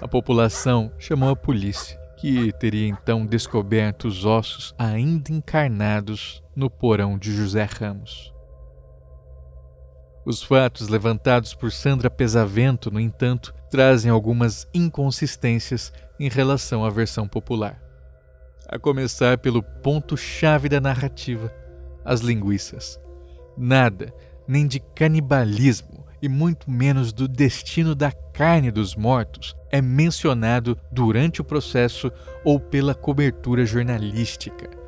A 0.00 0.08
população 0.08 0.90
chamou 0.98 1.30
a 1.30 1.36
polícia, 1.36 1.98
que 2.16 2.52
teria 2.54 2.88
então 2.88 3.26
descoberto 3.26 4.06
os 4.08 4.24
ossos 4.24 4.74
ainda 4.78 5.30
encarnados 5.30 6.43
no 6.54 6.70
porão 6.70 7.18
de 7.18 7.34
José 7.34 7.64
Ramos. 7.64 8.32
Os 10.24 10.42
fatos 10.42 10.88
levantados 10.88 11.52
por 11.54 11.70
Sandra 11.70 12.08
Pesavento, 12.08 12.90
no 12.90 12.98
entanto, 12.98 13.54
trazem 13.70 14.10
algumas 14.10 14.66
inconsistências 14.72 15.92
em 16.18 16.28
relação 16.28 16.84
à 16.84 16.88
versão 16.88 17.28
popular. 17.28 17.78
A 18.66 18.78
começar 18.78 19.36
pelo 19.36 19.62
ponto-chave 19.62 20.68
da 20.68 20.80
narrativa, 20.80 21.52
as 22.04 22.20
linguiças. 22.20 22.98
Nada, 23.56 24.14
nem 24.48 24.66
de 24.66 24.80
canibalismo 24.80 26.06
e 26.22 26.28
muito 26.28 26.70
menos 26.70 27.12
do 27.12 27.28
destino 27.28 27.94
da 27.94 28.10
carne 28.10 28.70
dos 28.70 28.96
mortos 28.96 29.54
é 29.70 29.82
mencionado 29.82 30.78
durante 30.90 31.42
o 31.42 31.44
processo 31.44 32.10
ou 32.42 32.58
pela 32.58 32.94
cobertura 32.94 33.66
jornalística. 33.66 34.83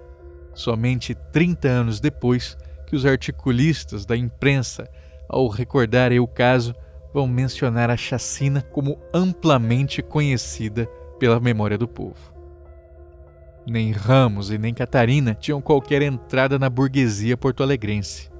Somente 0.56 1.14
30 1.14 1.68
anos 1.68 2.00
depois 2.00 2.58
que 2.88 2.96
os 2.96 3.06
articulistas 3.06 4.04
da 4.04 4.16
imprensa 4.16 4.88
ao 5.28 5.48
recordarem 5.48 6.20
o 6.20 6.26
caso, 6.26 6.74
vão 7.12 7.26
mencionar 7.26 7.90
a 7.90 7.96
chacina 7.96 8.60
como 8.60 8.98
amplamente 9.12 10.02
conhecida 10.02 10.86
pela 11.18 11.40
memória 11.40 11.78
do 11.78 11.88
povo. 11.88 12.34
Nem 13.66 13.90
Ramos 13.90 14.50
e 14.50 14.58
nem 14.58 14.72
Catarina 14.72 15.34
tinham 15.34 15.60
qualquer 15.60 16.02
entrada 16.02 16.58
na 16.58 16.70
burguesia 16.70 17.36
porto-alegrense. 17.36 18.30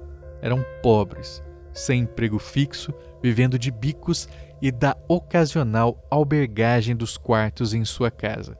Eram 0.41 0.63
pobres, 0.81 1.43
sem 1.73 2.01
emprego 2.01 2.39
fixo, 2.39 2.93
vivendo 3.21 3.59
de 3.59 3.69
bicos 3.69 4.29
e 4.61 4.71
da 4.71 4.95
ocasional 5.07 6.01
albergagem 6.09 6.95
dos 6.95 7.17
quartos 7.17 7.73
em 7.73 7.83
sua 7.83 8.09
casa. 8.09 8.57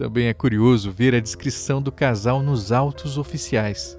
Também 0.00 0.28
é 0.28 0.32
curioso 0.32 0.90
ver 0.90 1.14
a 1.14 1.20
descrição 1.20 1.82
do 1.82 1.92
casal 1.92 2.42
nos 2.42 2.72
autos 2.72 3.18
oficiais. 3.18 3.98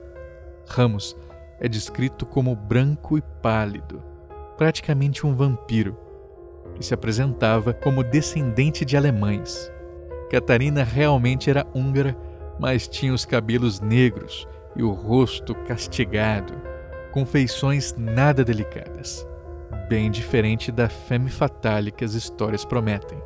Ramos 0.67 1.15
é 1.59 1.67
descrito 1.67 2.25
como 2.25 2.55
branco 2.55 3.19
e 3.19 3.21
pálido, 3.39 4.01
praticamente 4.57 5.27
um 5.27 5.35
vampiro, 5.35 5.95
e 6.79 6.83
se 6.83 6.91
apresentava 6.91 7.71
como 7.71 8.03
descendente 8.03 8.83
de 8.83 8.97
alemães. 8.97 9.71
Catarina 10.31 10.83
realmente 10.83 11.51
era 11.51 11.67
húngara, 11.71 12.17
mas 12.59 12.87
tinha 12.87 13.13
os 13.13 13.23
cabelos 13.23 13.79
negros 13.79 14.47
e 14.75 14.81
o 14.81 14.93
rosto 14.93 15.53
castigado, 15.53 16.59
com 17.11 17.27
feições 17.27 17.93
nada 17.95 18.43
delicadas, 18.43 19.23
bem 19.87 20.09
diferente 20.09 20.71
da 20.71 20.89
femme 20.89 21.29
fatale 21.29 21.91
que 21.91 22.03
as 22.03 22.15
histórias 22.15 22.65
prometem. 22.65 23.21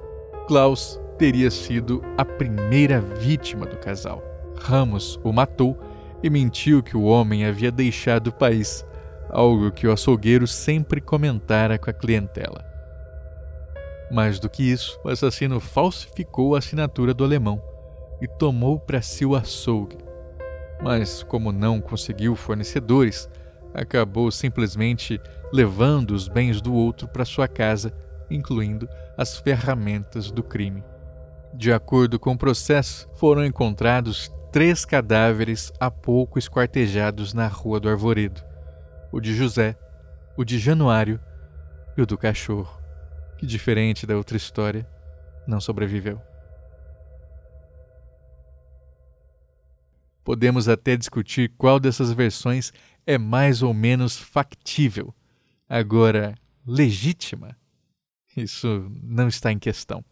Klaus 0.46 1.00
teria 1.18 1.50
sido 1.50 2.02
a 2.18 2.26
primeira 2.26 3.00
vítima 3.00 3.66
do 3.66 3.78
casal. 3.78 4.24
Ramos 4.58 5.20
o 5.24 5.32
matou 5.32 5.78
e 6.22 6.30
mentiu 6.30 6.82
que 6.82 6.98
o 6.98 7.04
homem 7.04 7.46
havia 7.46 7.72
deixado 7.72 8.28
o 8.28 8.34
país, 8.34 8.86
algo 9.30 9.72
que 9.72 9.88
o 9.88 9.92
açougueiro 9.92 10.48
sempre 10.48 11.00
comentara 11.00 11.78
com 11.78 11.90
a 11.90 11.94
clientela. 11.94 12.66
Mais 14.12 14.40
do 14.40 14.50
que 14.50 14.64
isso, 14.64 15.00
o 15.04 15.10
assassino 15.10 15.60
falsificou 15.60 16.56
a 16.56 16.60
assinatura 16.60 17.14
do 17.14 17.24
alemão 17.24 17.62
e 18.22 18.28
tomou 18.28 18.80
para 18.80 19.02
si 19.02 19.26
o 19.26 19.36
açougue. 19.36 19.98
Mas, 20.82 21.24
como 21.24 21.52
não 21.52 21.82
conseguiu 21.82 22.36
fornecedores, 22.36 23.30
acabou 23.74 24.32
simplesmente 24.32 25.20
levando 25.52 26.12
os 26.12 26.28
bens 26.28 26.62
do 26.62 26.74
outro 26.74 27.08
para 27.08 27.26
sua 27.26 27.48
casa, 27.48 27.94
incluindo 28.30 28.88
as 29.18 29.38
ferramentas 29.38 30.32
do 30.32 30.44
crime. 30.44 30.84
De 31.58 31.72
acordo 31.72 32.20
com 32.20 32.34
o 32.34 32.38
processo, 32.38 33.10
foram 33.16 33.46
encontrados 33.46 34.30
três 34.52 34.84
cadáveres 34.84 35.72
há 35.80 35.90
pouco 35.90 36.38
esquartejados 36.38 37.34
na 37.34 37.48
Rua 37.48 37.80
do 37.80 37.88
Arvoredo: 37.88 38.44
o 39.10 39.22
de 39.22 39.34
José, 39.34 39.78
o 40.36 40.44
de 40.44 40.60
Januário 40.60 41.18
e 41.98 42.02
o 42.02 42.06
do 42.06 42.18
cachorro, 42.18 42.78
que, 43.38 43.46
diferente 43.46 44.06
da 44.06 44.18
outra 44.18 44.36
história, 44.36 44.86
não 45.48 45.62
sobreviveu. 45.62 46.22
Podemos 50.26 50.68
até 50.68 50.98
discutir 50.98 51.54
qual 51.58 51.80
dessas 51.80 52.12
versões 52.12 52.74
é 53.08 53.18
mais 53.18 53.64
ou 53.64 53.74
menos 53.74 54.18
factível. 54.18 55.16
Agora, 55.70 56.36
legítima? 56.68 57.56
Isso 58.36 58.92
não 59.02 59.30
está 59.30 59.54
em 59.54 59.60
questão. 59.60 60.04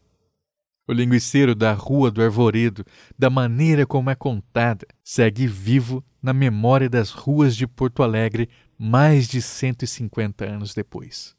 O 0.85 0.91
linguiceiro 0.91 1.55
da 1.55 1.71
Rua 1.71 2.11
do 2.11 2.21
Arvoredo, 2.21 2.83
da 3.17 3.29
maneira 3.29 3.85
como 3.85 4.09
é 4.09 4.15
contada, 4.15 4.85
segue 5.01 5.47
vivo 5.47 6.03
na 6.21 6.33
memória 6.33 6.89
das 6.89 7.09
ruas 7.09 7.55
de 7.55 7.65
Porto 7.65 8.03
Alegre 8.03 8.49
mais 8.77 9.29
de 9.29 9.41
150 9.41 10.43
anos 10.43 10.73
depois. 10.73 11.37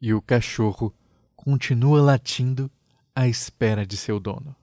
E 0.00 0.14
o 0.14 0.22
cachorro 0.22 0.94
continua 1.34 2.00
latindo 2.00 2.70
à 3.16 3.26
espera 3.26 3.84
de 3.84 3.96
seu 3.96 4.20
dono. 4.20 4.54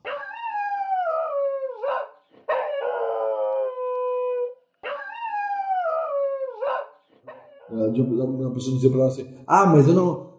Uma 7.70 8.52
pessoa 8.52 8.78
dizer 8.78 8.90
para 8.90 9.00
ela 9.00 9.08
assim: 9.10 9.36
Ah, 9.46 9.66
mas 9.66 9.88
eu 9.88 9.94
não. 9.94 10.31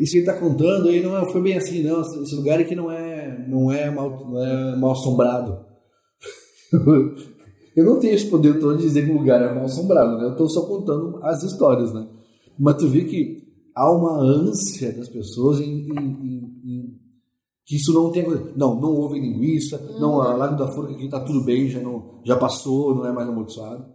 Isso 0.00 0.12
que 0.12 0.18
ele 0.18 0.28
está 0.28 0.38
contando 0.38 0.88
aí 0.88 1.02
não 1.02 1.16
é, 1.16 1.30
foi 1.30 1.40
bem 1.40 1.56
assim, 1.56 1.82
não. 1.82 2.00
Esse 2.00 2.34
lugar 2.34 2.60
aqui 2.60 2.74
não 2.74 2.90
é, 2.90 3.46
não 3.48 3.70
é, 3.70 3.90
mal, 3.90 4.10
não 4.30 4.44
é 4.44 4.76
mal 4.76 4.92
assombrado. 4.92 5.64
eu 7.76 7.84
não 7.84 7.98
tenho 7.98 8.14
esse 8.14 8.28
poder 8.28 8.58
todo 8.58 8.76
de 8.76 8.84
dizer 8.84 9.04
que 9.04 9.10
o 9.10 9.18
lugar 9.18 9.40
é 9.42 9.54
mal 9.54 9.64
assombrado, 9.64 10.18
né? 10.18 10.24
Eu 10.24 10.32
estou 10.32 10.48
só 10.48 10.66
contando 10.66 11.18
as 11.22 11.42
histórias, 11.42 11.92
né? 11.92 12.06
Mas 12.58 12.76
tu 12.76 12.88
vê 12.88 13.04
que 13.04 13.42
há 13.74 13.90
uma 13.90 14.20
ânsia 14.20 14.92
das 14.92 15.08
pessoas 15.08 15.60
em, 15.60 15.88
em, 15.88 15.98
em, 15.98 16.60
em 16.64 17.00
que 17.64 17.76
isso 17.76 17.92
não 17.92 18.10
tem 18.10 18.26
não 18.56 18.74
não 18.80 18.94
houve 18.96 19.20
linguiça 19.20 19.80
uhum. 19.80 20.00
não 20.00 20.20
a 20.20 20.34
Lago 20.34 20.56
da 20.56 20.68
Forca 20.72 20.92
aqui 20.92 21.04
está 21.04 21.20
tudo 21.20 21.44
bem 21.44 21.68
já 21.68 21.80
não 21.80 22.20
já 22.24 22.36
passou 22.36 22.96
não 22.96 23.06
é 23.06 23.12
mais 23.12 23.28
amaldiçoado 23.28 23.86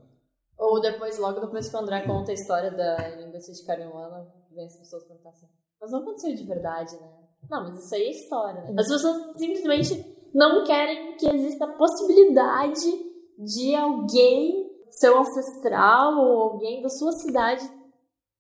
ou 0.58 0.80
depois, 0.80 1.18
logo 1.20 1.40
depois 1.40 1.70
que 1.70 1.76
o 1.76 1.80
André 1.80 2.02
conta 2.06 2.32
a 2.32 2.34
história 2.34 2.72
da 2.72 3.10
linguiça 3.18 3.52
de 3.52 3.64
Cariuana, 3.66 4.28
vem 4.52 4.66
as 4.66 4.78
pessoas 4.78 5.04
perguntar 5.06 5.30
assim, 5.30 5.48
mas 5.86 5.92
não 5.92 6.00
aconteceu 6.00 6.34
de 6.34 6.44
verdade, 6.44 6.96
né? 6.96 7.08
Não, 7.50 7.64
mas 7.64 7.86
isso 7.86 7.94
aí 7.94 8.02
é 8.02 8.10
história, 8.10 8.62
né? 8.62 8.74
As 8.78 8.88
pessoas 8.88 9.38
simplesmente 9.38 10.04
não 10.34 10.64
querem 10.64 11.16
que 11.16 11.28
exista 11.30 11.66
a 11.66 11.74
possibilidade 11.74 12.92
de 13.38 13.76
alguém, 13.76 14.68
seu 14.90 15.20
ancestral 15.20 16.18
ou 16.18 16.42
alguém 16.42 16.82
da 16.82 16.90
sua 16.90 17.12
cidade 17.12 17.64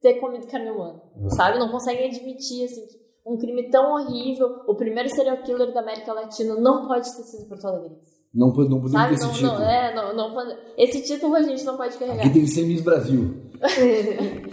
ter 0.01 0.15
comido 0.15 0.47
carne 0.47 0.71
humana, 0.71 1.01
uhum. 1.15 1.29
sabe? 1.29 1.59
Não 1.59 1.69
conseguem 1.69 2.07
admitir, 2.07 2.65
assim, 2.65 2.87
que 2.87 2.97
um 3.25 3.37
crime 3.37 3.69
tão 3.69 3.93
horrível, 3.93 4.63
o 4.67 4.75
primeiro 4.75 5.09
serial 5.09 5.37
killer 5.43 5.71
da 5.71 5.81
América 5.81 6.13
Latina 6.13 6.55
não 6.55 6.87
pode 6.87 7.15
ter 7.15 7.23
sido 7.23 7.47
Porto 7.47 7.67
Alegre. 7.67 7.97
Não, 8.33 8.47
não 8.47 8.53
podemos 8.53 8.91
ter 8.91 9.13
esse 9.13 9.23
não, 9.23 9.33
título. 9.33 9.53
Não, 9.53 9.69
é, 9.69 9.95
não, 9.95 10.15
não 10.15 10.57
esse 10.77 11.01
título 11.03 11.35
a 11.35 11.41
gente 11.41 11.63
não 11.63 11.77
pode 11.77 11.97
carregar. 11.97 12.19
Aqui 12.19 12.33
tem 12.33 12.41
que 12.41 12.49
ser 12.49 12.65
Miss 12.65 12.81
Brasil. 12.81 13.33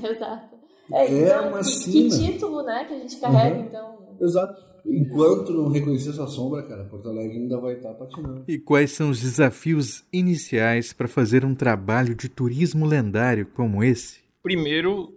Exato. 0.03 0.52
É, 0.93 1.07
é 1.07 1.27
então, 1.27 1.49
uma 1.49 1.59
que, 1.59 1.65
cena. 1.65 1.93
que 1.93 2.33
título, 2.33 2.63
né, 2.63 2.85
que 2.85 2.95
a 2.95 2.99
gente 2.99 3.17
carrega, 3.19 3.57
Uhum. 3.57 3.67
então. 3.67 4.17
Exato. 4.21 4.73
Enquanto 4.85 5.53
não 5.53 5.71
reconhecer 5.71 6.13
sua 6.13 6.27
sombra, 6.27 6.63
cara, 6.65 6.85
Porto 6.85 7.09
Alegre 7.09 7.39
ainda 7.39 7.57
vai 7.61 7.75
estar 7.75 7.95
patinando. 7.95 8.45
E 8.49 8.59
quais 8.59 8.91
são 8.91 9.11
os 9.11 9.21
desafios 9.21 10.03
iniciais 10.13 10.93
para 10.93 11.07
fazer 11.07 11.45
um 11.45 11.55
trabalho 11.55 12.17
de 12.17 12.29
turismo 12.29 12.85
lendário 12.85 13.47
como 13.47 13.85
esse? 13.85 14.19
Primeiro, 14.43 15.15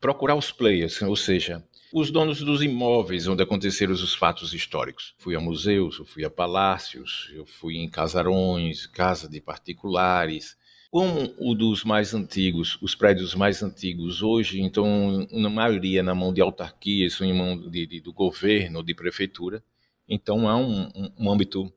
procurar 0.00 0.36
os 0.36 0.52
players, 0.52 1.02
ou 1.02 1.16
seja, 1.16 1.64
os 1.92 2.12
donos 2.12 2.40
dos 2.42 2.62
imóveis 2.62 3.26
onde 3.26 3.42
aconteceram 3.42 3.92
os 3.92 4.14
fatos 4.14 4.54
históricos. 4.54 5.14
Fui 5.18 5.34
a 5.34 5.40
museus, 5.40 5.98
eu 5.98 6.04
fui 6.04 6.24
a 6.24 6.30
palácios, 6.30 7.32
eu 7.34 7.44
fui 7.44 7.76
em 7.78 7.88
casarões, 7.88 8.86
casa 8.86 9.28
de 9.28 9.40
particulares. 9.40 10.56
Como 10.94 11.34
o 11.40 11.56
dos 11.56 11.82
mais 11.82 12.14
antigos, 12.14 12.78
os 12.80 12.94
prédios 12.94 13.34
mais 13.34 13.64
antigos 13.64 14.22
hoje, 14.22 14.60
então, 14.60 15.26
na 15.32 15.50
maioria 15.50 16.04
na 16.04 16.14
mão 16.14 16.32
de 16.32 16.40
autarquias, 16.40 17.20
em 17.20 17.32
mão 17.32 17.58
de, 17.68 17.84
de, 17.84 18.00
do 18.00 18.12
governo, 18.12 18.80
de 18.80 18.94
prefeitura, 18.94 19.60
então 20.08 20.48
há 20.48 20.56
um, 20.56 20.82
um, 20.94 21.10
um 21.18 21.32
âmbito 21.32 21.68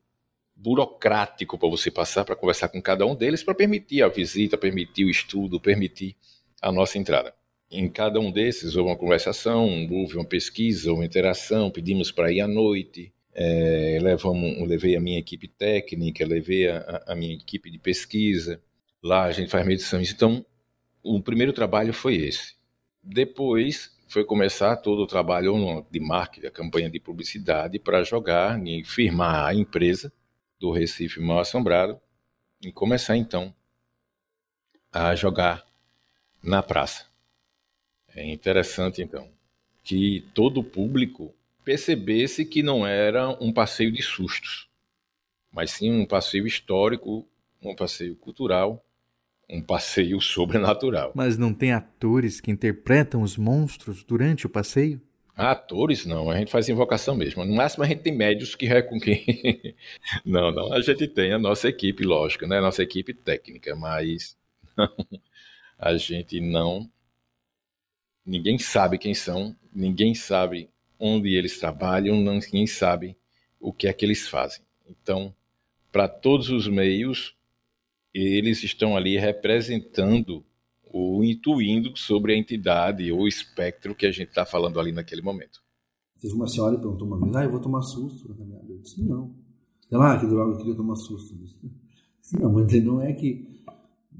burocrático 0.55 1.57
para 1.57 1.68
você 1.68 1.89
passar 1.89 2.26
para 2.26 2.36
conversar 2.36 2.70
com 2.70 2.80
cada 2.80 3.07
um 3.07 3.15
deles, 3.15 3.41
para 3.41 3.55
permitir 3.55 4.03
a 4.03 4.07
visita, 4.07 4.55
permitir 4.55 5.05
o 5.05 5.09
estudo, 5.09 5.59
permitir 5.59 6.15
a 6.61 6.72
nossa 6.72 6.99
entrada. 6.99 7.34
Em 7.72 7.89
cada 7.89 8.20
um 8.20 8.32
desses 8.32 8.76
houve 8.76 8.91
uma 8.91 8.95
conversação, 8.95 9.88
houve 9.89 10.15
uma 10.15 10.26
pesquisa, 10.26 10.93
uma 10.93 11.03
interação, 11.03 11.72
pedimos 11.72 12.11
para 12.11 12.32
ir 12.32 12.41
à 12.41 12.47
noite, 12.47 13.11
é, 13.34 13.97
levamos, 13.99 14.68
levei 14.68 14.95
a 14.95 15.01
minha 15.01 15.18
equipe 15.18 15.47
técnica, 15.47 16.24
levei 16.24 16.70
a, 16.70 17.03
a, 17.07 17.15
minha 17.15 17.34
equipe 17.34 17.72
de 17.72 17.80
pesquisa, 17.80 18.61
lá 19.02 19.24
a 19.24 19.32
gente 19.32 19.50
faz 19.50 19.66
medições. 19.66 20.12
Então, 20.12 20.45
o 21.04 21.22
primeiro 21.22 21.54
trabalho 21.54 21.93
foi 21.93 22.16
esse. 22.16 22.56
Depois 23.02 23.95
foi 24.08 24.24
começar 24.24 24.76
todo 24.78 25.02
o 25.02 25.08
trabalho 25.08 25.86
de 25.91 26.00
marketing, 26.00 26.48
a 26.48 26.52
campanha 26.52 26.89
de 26.89 27.00
publicidade 27.00 27.80
para 27.80 28.04
jogar 28.04 28.62
e 28.66 28.84
firmar 28.84 29.45
a 29.45 29.54
empresa 29.54 30.12
do 30.60 30.72
Recife 30.72 31.20
Mal 31.20 31.39
Assombrado 31.39 32.00
e 32.62 32.72
começar 32.72 33.16
então 33.16 33.54
a 34.91 35.14
jogar 35.16 35.66
na 36.41 36.64
praça. 36.64 37.06
É 38.16 38.26
interessante, 38.26 39.02
então, 39.02 39.30
que 39.84 40.26
todo 40.34 40.62
o 40.62 40.64
público 40.64 41.34
percebesse 41.64 42.45
que 42.45 42.64
não 42.64 42.88
era 42.88 43.30
um 43.43 43.52
passeio 43.52 43.91
de 43.91 44.02
sustos, 44.02 44.70
mas 45.52 45.72
sim 45.72 45.91
um 45.91 46.06
passeio 46.06 46.48
histórico, 46.48 47.28
um 47.62 47.76
passeio 47.76 48.16
cultural, 48.16 48.84
um 49.50 49.62
passeio 49.62 50.20
sobrenatural. 50.22 51.12
Mas 51.16 51.38
não 51.38 51.54
tem 51.54 51.72
atores 51.72 52.41
que 52.41 52.52
interpretam 52.52 53.22
os 53.22 53.38
monstros 53.38 54.04
durante 54.04 54.45
o 54.45 54.50
passeio? 54.50 55.02
Atores 55.36 56.04
não, 56.04 56.32
a 56.32 56.38
gente 56.38 56.52
faz 56.52 56.68
invocação 56.68 57.16
mesmo. 57.16 57.45
No 57.45 57.54
máximo 57.54 57.84
a 57.84 57.88
gente 57.88 58.02
tem 58.02 58.16
médios 58.16 58.56
que 58.56 58.82
com 58.82 59.00
quem. 59.00 59.76
não, 60.26 60.52
não, 60.52 60.74
a 60.74 60.82
gente 60.82 61.08
tem 61.08 61.32
a 61.32 61.38
nossa 61.38 61.70
equipe, 61.70 62.04
lógico, 62.04 62.48
né? 62.48 62.58
A 62.58 62.62
nossa 62.62 62.82
equipe 62.82 63.14
técnica, 63.14 63.76
mas 63.76 64.36
não, 64.76 64.89
a 65.78 65.95
gente 65.95 66.41
não 66.41 66.89
ninguém 68.28 68.60
sabe 68.60 68.98
quem 68.98 69.14
são, 69.14 69.56
ninguém 69.74 70.14
sabe 70.14 70.70
onde 71.00 71.34
eles 71.34 71.58
trabalham, 71.58 72.18
ninguém 72.18 72.68
sabe 72.68 73.16
o 73.60 73.72
que 73.72 73.88
é 73.88 73.93
que 73.93 74.04
eles 74.04 74.28
fazem. 74.28 74.62
Então, 74.86 75.34
para 75.91 76.10
todos 76.10 76.50
os 76.50 76.68
meios, 76.68 77.36
eles 78.14 78.64
estão 78.64 78.95
ali 78.95 79.18
representando 79.18 80.43
ou 80.84 81.24
intuindo 81.24 81.95
sobre 81.95 82.34
a 82.34 82.38
entidade 82.38 83.12
ou 83.12 83.28
espectro 83.28 83.95
que 83.95 84.05
a 84.05 84.12
gente 84.12 84.30
está 84.30 84.45
falando 84.45 84.80
ali 84.80 84.91
naquele 84.91 85.22
momento. 85.22 85.62
Teve 86.20 86.34
uma 86.34 86.47
senhora 86.47 86.76
que 86.76 86.82
perguntou 86.82 87.08
uma 87.08 87.20
vez, 87.20 87.36
ah, 87.36 87.43
eu 87.43 87.51
vou 87.51 87.60
tomar 87.60 87.82
susto 87.82 88.28
na 88.28 88.36
caminhada. 88.36 88.66
Eu 88.70 88.80
disse, 88.80 89.01
não. 89.03 89.36
Ela, 89.91 90.14
ah, 90.14 90.20
que 90.20 90.26
droga, 90.26 90.53
eu 90.53 90.58
queria 90.58 90.76
tomar 90.76 90.95
susto. 90.95 91.36
Eu 91.36 91.45
disse, 91.45 92.39
não, 92.39 92.51
mas 92.51 92.84
não 92.84 93.01
é 93.01 93.14
que 93.14 93.58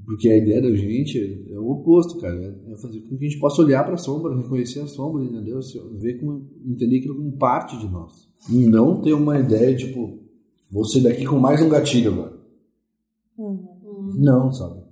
porque 0.08 0.30
a 0.30 0.38
ideia 0.38 0.62
da 0.62 0.74
gente 0.74 1.46
é 1.50 1.58
o 1.58 1.68
oposto, 1.68 2.18
cara. 2.18 2.34
É 2.66 2.76
fazer 2.76 2.98
com 3.02 3.18
que 3.18 3.26
a 3.26 3.28
gente 3.28 3.38
possa 3.38 3.60
olhar 3.60 3.84
para 3.84 3.92
a 3.92 3.98
sombra, 3.98 4.34
reconhecer 4.34 4.80
a 4.80 4.86
sombra, 4.86 5.22
entendeu? 5.22 5.60
Ver 5.92 6.18
como, 6.18 6.48
entender 6.64 6.96
aquilo 6.96 7.16
como 7.16 7.32
parte 7.32 7.76
de 7.76 7.86
nós. 7.86 8.26
E 8.48 8.66
não 8.66 9.02
ter 9.02 9.12
uma 9.12 9.38
ideia, 9.38 9.76
tipo, 9.76 10.18
vou 10.70 10.86
sair 10.86 11.02
daqui 11.02 11.26
com 11.26 11.38
mais 11.38 11.60
um 11.60 11.68
gatilho 11.68 12.14
agora. 12.14 12.38
Uhum. 13.36 13.67
Não, 14.18 14.50
sabe? 14.52 14.82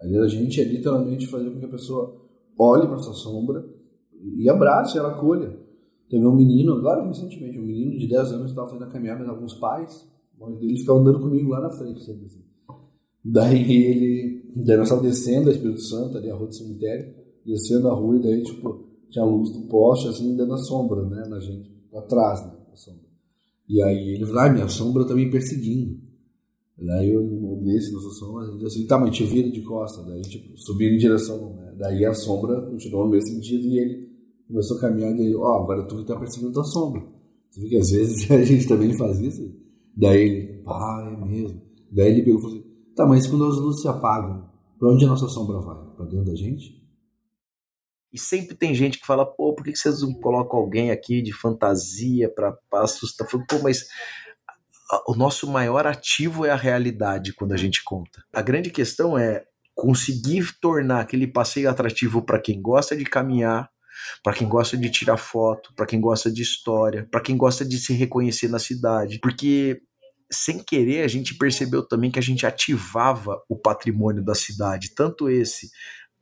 A 0.00 0.06
ideia 0.06 0.20
da 0.20 0.28
gente 0.28 0.60
é 0.60 0.64
literalmente 0.64 1.26
fazer 1.26 1.50
com 1.50 1.58
que 1.58 1.64
a 1.64 1.68
pessoa 1.68 2.24
olhe 2.56 2.86
para 2.86 2.96
essa 2.96 3.12
sombra 3.12 3.66
e 4.22 4.48
abrace, 4.48 4.96
ela 4.96 5.10
acolha. 5.10 5.58
Teve 6.08 6.24
um 6.24 6.34
menino, 6.34 6.74
agora 6.74 7.04
recentemente, 7.04 7.58
um 7.58 7.64
menino 7.64 7.98
de 7.98 8.06
10 8.06 8.32
anos 8.32 8.50
estava 8.50 8.68
fazendo 8.68 8.84
a 8.84 8.90
caminhada 8.90 9.24
com 9.24 9.30
alguns 9.30 9.54
pais, 9.54 10.06
ele 10.60 10.78
ficava 10.78 11.00
andando 11.00 11.18
comigo 11.18 11.50
lá 11.50 11.60
na 11.60 11.70
frente, 11.70 12.04
sempre 12.04 12.26
assim. 12.26 12.44
Daí 13.24 13.72
ele. 13.72 14.52
Daí 14.64 14.76
nós 14.76 14.86
estávamos 14.86 15.10
descendo 15.10 15.48
a 15.48 15.52
Espírito 15.52 15.80
Santo, 15.80 16.16
ali 16.16 16.30
a 16.30 16.34
rua 16.36 16.46
do 16.46 16.54
cemitério, 16.54 17.12
descendo 17.44 17.88
a 17.88 17.92
rua, 17.92 18.16
e 18.16 18.22
daí, 18.22 18.42
tipo, 18.44 18.84
tinha 19.10 19.24
a 19.24 19.28
luz 19.28 19.50
do 19.50 19.62
poste, 19.62 20.08
assim, 20.08 20.36
dando 20.36 20.54
a 20.54 20.58
sombra, 20.58 21.02
né, 21.02 21.26
na 21.28 21.40
gente, 21.40 21.74
atrás, 21.92 22.46
né, 22.46 22.52
a 22.72 22.76
sombra. 22.76 23.02
E 23.68 23.82
aí 23.82 24.14
ele 24.14 24.24
falou, 24.24 24.40
ah, 24.42 24.48
minha 24.48 24.68
sombra 24.68 25.04
tá 25.04 25.14
me 25.14 25.28
perseguindo. 25.28 26.05
Daí 26.78 27.10
eu 27.10 27.22
desse 27.62 27.92
nossa 27.92 28.10
sombra, 28.10 28.46
ele 28.46 28.58
disse 28.58 28.78
assim, 28.78 28.86
tá, 28.86 28.98
mas 28.98 29.16
te 29.16 29.24
vira 29.24 29.50
de 29.50 29.62
costa. 29.62 30.02
Daí, 30.02 30.22
tipo, 30.22 30.56
subindo 30.58 30.94
em 30.94 30.98
direção, 30.98 31.54
né? 31.54 31.74
Daí 31.78 32.04
a 32.04 32.12
sombra 32.12 32.60
continuou 32.62 33.04
no 33.04 33.10
mesmo 33.10 33.28
sentido 33.28 33.66
e 33.66 33.78
ele 33.78 34.08
começou 34.46 34.76
a 34.76 34.80
caminhar 34.80 35.18
e 35.18 35.34
ó, 35.34 35.40
oh, 35.40 35.62
agora 35.62 35.86
tu 35.86 35.96
que 35.96 36.04
tá 36.04 36.16
perseguindo 36.16 36.52
tua 36.52 36.64
sombra. 36.64 37.02
Você 37.50 37.60
vê 37.60 37.68
que 37.68 37.76
às 37.76 37.90
vezes 37.90 38.28
a 38.30 38.42
gente 38.42 38.68
também 38.68 38.92
faz 38.92 39.18
isso. 39.20 39.50
Daí 39.96 40.20
ele, 40.20 40.62
pá, 40.62 41.18
é 41.18 41.24
mesmo. 41.24 41.62
Daí 41.90 42.10
ele 42.10 42.22
pegou 42.22 42.38
e 42.38 42.42
falou 42.42 42.58
assim, 42.58 42.66
Tá, 42.96 43.04
mas 43.04 43.26
quando 43.26 43.44
as 43.44 43.56
luzes 43.56 43.82
se 43.82 43.88
apagam, 43.88 44.50
para 44.78 44.88
onde 44.88 45.04
a 45.04 45.08
nossa 45.08 45.28
sombra 45.28 45.60
vai? 45.60 45.76
Para 45.94 46.06
dentro 46.06 46.24
da 46.24 46.34
gente? 46.34 46.82
E 48.10 48.18
sempre 48.18 48.56
tem 48.56 48.74
gente 48.74 48.98
que 48.98 49.06
fala, 49.06 49.26
pô, 49.26 49.54
por 49.54 49.62
que 49.62 49.76
vocês 49.76 50.00
não 50.00 50.14
colocam 50.14 50.58
alguém 50.58 50.90
aqui 50.90 51.20
de 51.20 51.30
fantasia 51.30 52.30
para 52.30 52.58
assustar? 52.72 53.28
Falo, 53.28 53.44
pô, 53.46 53.58
mas 53.62 53.86
o 55.06 55.14
nosso 55.14 55.50
maior 55.50 55.86
ativo 55.86 56.44
é 56.44 56.50
a 56.50 56.56
realidade 56.56 57.32
quando 57.32 57.52
a 57.52 57.56
gente 57.56 57.82
conta. 57.82 58.24
A 58.32 58.42
grande 58.42 58.70
questão 58.70 59.18
é 59.18 59.44
conseguir 59.74 60.58
tornar 60.60 61.00
aquele 61.00 61.26
passeio 61.26 61.68
atrativo 61.68 62.22
para 62.22 62.40
quem 62.40 62.60
gosta 62.62 62.96
de 62.96 63.04
caminhar, 63.04 63.68
para 64.22 64.32
quem 64.32 64.48
gosta 64.48 64.76
de 64.76 64.88
tirar 64.90 65.16
foto, 65.16 65.72
para 65.74 65.86
quem 65.86 66.00
gosta 66.00 66.30
de 66.30 66.42
história, 66.42 67.06
para 67.10 67.20
quem 67.20 67.36
gosta 67.36 67.64
de 67.64 67.78
se 67.78 67.92
reconhecer 67.92 68.48
na 68.48 68.58
cidade, 68.58 69.18
porque 69.20 69.80
sem 70.30 70.58
querer 70.58 71.02
a 71.02 71.08
gente 71.08 71.36
percebeu 71.36 71.86
também 71.86 72.10
que 72.10 72.18
a 72.18 72.22
gente 72.22 72.46
ativava 72.46 73.40
o 73.48 73.56
patrimônio 73.56 74.24
da 74.24 74.34
cidade, 74.34 74.94
tanto 74.94 75.28
esse 75.28 75.70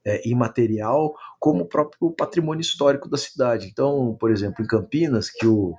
é, 0.05 0.29
imaterial 0.29 1.15
como 1.41 1.63
o 1.63 1.69
próprio 1.69 2.11
patrimônio 2.13 2.61
histórico 2.61 3.09
da 3.09 3.17
cidade. 3.17 3.69
Então, 3.71 4.17
por 4.19 4.31
exemplo, 4.31 4.63
em 4.63 4.67
Campinas, 4.67 5.31
que 5.31 5.47
o 5.47 5.75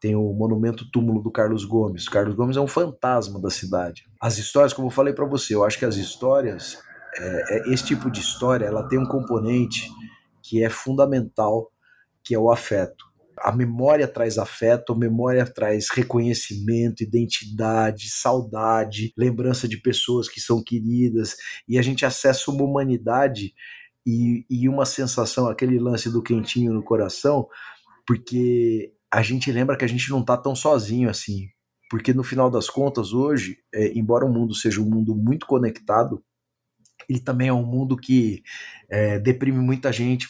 tem 0.00 0.16
o 0.16 0.32
monumento 0.32 0.90
túmulo 0.90 1.22
do 1.22 1.30
Carlos 1.30 1.64
Gomes. 1.64 2.08
Carlos 2.08 2.34
Gomes 2.34 2.56
é 2.56 2.60
um 2.60 2.66
fantasma 2.66 3.40
da 3.40 3.50
cidade. 3.50 4.04
As 4.20 4.38
histórias, 4.38 4.72
como 4.72 4.88
eu 4.88 4.92
falei 4.92 5.12
para 5.12 5.26
você, 5.26 5.54
eu 5.54 5.62
acho 5.62 5.78
que 5.78 5.84
as 5.84 5.96
histórias, 5.96 6.78
é, 7.18 7.58
é, 7.68 7.72
esse 7.72 7.84
tipo 7.84 8.10
de 8.10 8.20
história, 8.20 8.64
ela 8.64 8.88
tem 8.88 8.98
um 8.98 9.06
componente 9.06 9.88
que 10.42 10.64
é 10.64 10.70
fundamental, 10.70 11.70
que 12.24 12.34
é 12.34 12.38
o 12.38 12.50
afeto. 12.50 13.04
A 13.38 13.52
memória 13.52 14.08
traz 14.08 14.38
afeto, 14.38 14.92
a 14.92 14.98
memória 14.98 15.44
traz 15.44 15.88
reconhecimento, 15.90 17.02
identidade, 17.02 18.10
saudade, 18.10 19.12
lembrança 19.16 19.68
de 19.68 19.80
pessoas 19.80 20.28
que 20.28 20.40
são 20.40 20.62
queridas, 20.62 21.36
e 21.68 21.78
a 21.78 21.82
gente 21.82 22.06
acessa 22.06 22.50
uma 22.50 22.64
humanidade 22.64 23.52
e, 24.06 24.44
e 24.48 24.68
uma 24.68 24.86
sensação, 24.86 25.46
aquele 25.46 25.78
lance 25.78 26.10
do 26.10 26.22
quentinho 26.22 26.72
no 26.72 26.82
coração, 26.82 27.46
porque 28.06 28.92
a 29.12 29.22
gente 29.22 29.50
lembra 29.50 29.76
que 29.76 29.84
a 29.84 29.88
gente 29.88 30.08
não 30.10 30.20
está 30.20 30.36
tão 30.36 30.54
sozinho 30.54 31.10
assim. 31.10 31.48
Porque 31.90 32.14
no 32.14 32.22
final 32.22 32.48
das 32.48 32.70
contas, 32.70 33.12
hoje, 33.12 33.58
é, 33.74 33.92
embora 33.98 34.24
o 34.24 34.32
mundo 34.32 34.54
seja 34.54 34.80
um 34.80 34.88
mundo 34.88 35.14
muito 35.14 35.46
conectado, 35.46 36.22
ele 37.08 37.18
também 37.18 37.48
é 37.48 37.52
um 37.52 37.66
mundo 37.66 37.96
que 37.96 38.42
é, 38.88 39.18
deprime 39.18 39.58
muita 39.58 39.92
gente 39.92 40.28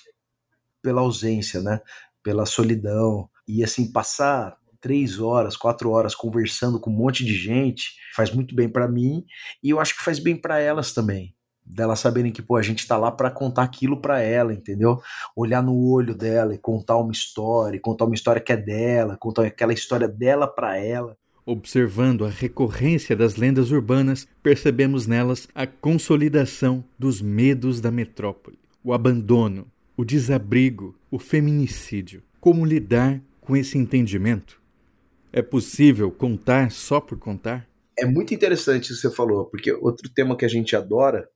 pela 0.82 1.02
ausência, 1.02 1.60
né? 1.60 1.80
Pela 2.22 2.46
solidão. 2.46 3.28
E 3.46 3.62
assim, 3.62 3.92
passar 3.92 4.56
três 4.80 5.20
horas, 5.20 5.56
quatro 5.56 5.90
horas 5.90 6.14
conversando 6.14 6.80
com 6.80 6.90
um 6.90 6.96
monte 6.96 7.24
de 7.24 7.34
gente 7.34 7.90
faz 8.16 8.30
muito 8.30 8.54
bem 8.54 8.68
para 8.68 8.88
mim 8.88 9.26
e 9.62 9.68
eu 9.68 9.78
acho 9.78 9.94
que 9.94 10.02
faz 10.02 10.18
bem 10.18 10.34
para 10.34 10.58
elas 10.58 10.94
também 10.94 11.34
delas 11.74 12.00
saberem 12.00 12.32
que 12.32 12.42
pô, 12.42 12.56
a 12.56 12.62
gente 12.62 12.86
tá 12.86 12.96
lá 12.96 13.10
para 13.10 13.30
contar 13.30 13.62
aquilo 13.62 14.00
para 14.00 14.20
ela, 14.20 14.52
entendeu? 14.52 15.00
Olhar 15.34 15.62
no 15.62 15.74
olho 15.74 16.14
dela 16.14 16.54
e 16.54 16.58
contar 16.58 16.96
uma 16.96 17.12
história, 17.12 17.80
contar 17.80 18.04
uma 18.04 18.14
história 18.14 18.40
que 18.40 18.52
é 18.52 18.56
dela, 18.56 19.16
contar 19.18 19.46
aquela 19.46 19.72
história 19.72 20.08
dela 20.08 20.46
para 20.46 20.76
ela. 20.76 21.16
Observando 21.46 22.24
a 22.24 22.28
recorrência 22.28 23.16
das 23.16 23.36
lendas 23.36 23.70
urbanas, 23.70 24.28
percebemos 24.42 25.06
nelas 25.06 25.48
a 25.54 25.66
consolidação 25.66 26.84
dos 26.98 27.20
medos 27.20 27.80
da 27.80 27.90
metrópole, 27.90 28.58
o 28.84 28.92
abandono, 28.92 29.66
o 29.96 30.04
desabrigo, 30.04 30.94
o 31.10 31.18
feminicídio. 31.18 32.22
Como 32.40 32.64
lidar 32.64 33.20
com 33.40 33.56
esse 33.56 33.76
entendimento? 33.76 34.60
É 35.32 35.42
possível 35.42 36.10
contar 36.10 36.70
só 36.70 37.00
por 37.00 37.18
contar? 37.18 37.68
É 37.98 38.06
muito 38.06 38.32
interessante 38.32 38.92
isso 38.92 39.02
que 39.02 39.08
você 39.08 39.14
falou, 39.14 39.44
porque 39.44 39.72
outro 39.72 40.08
tema 40.08 40.36
que 40.36 40.44
a 40.44 40.48
gente 40.48 40.74
adora 40.74 41.28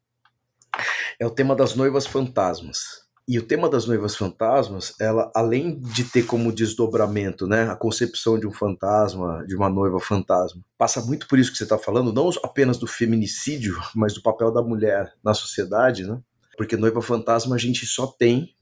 é 1.19 1.27
o 1.27 1.31
tema 1.31 1.55
das 1.55 1.75
noivas 1.75 2.07
fantasmas. 2.07 3.05
E 3.27 3.39
o 3.39 3.43
tema 3.43 3.71
das 3.71 3.87
noivas 3.87 4.15
fantasmas, 4.15 4.93
ela 5.01 5.33
além 5.35 5.81
de 5.81 6.05
ter 6.05 6.25
como 6.27 6.53
desdobramento, 6.53 7.47
né, 7.47 7.71
a 7.71 7.77
concepção 7.77 8.39
de 8.39 8.47
um 8.47 8.53
fantasma, 8.53 9.43
de 9.47 9.57
uma 9.57 9.71
noiva 9.71 9.99
fantasma, 9.99 10.61
passa 10.77 11.01
muito 11.01 11.27
por 11.27 11.39
isso 11.39 11.51
que 11.51 11.57
você 11.57 11.65
está 11.65 11.79
falando, 11.79 12.13
não 12.13 12.29
apenas 12.43 12.77
do 12.77 12.87
feminicídio, 12.87 13.81
mas 13.97 14.13
do 14.13 14.23
papel 14.23 14.53
da 14.53 14.63
mulher 14.63 15.11
na 15.25 15.33
sociedade, 15.33 16.07
né? 16.07 16.21
Porque 16.59 16.77
noiva 16.77 17.01
fantasma 17.01 17.57
a 17.57 17.59
gente 17.59 17.87
só 17.87 18.07
tem 18.07 18.55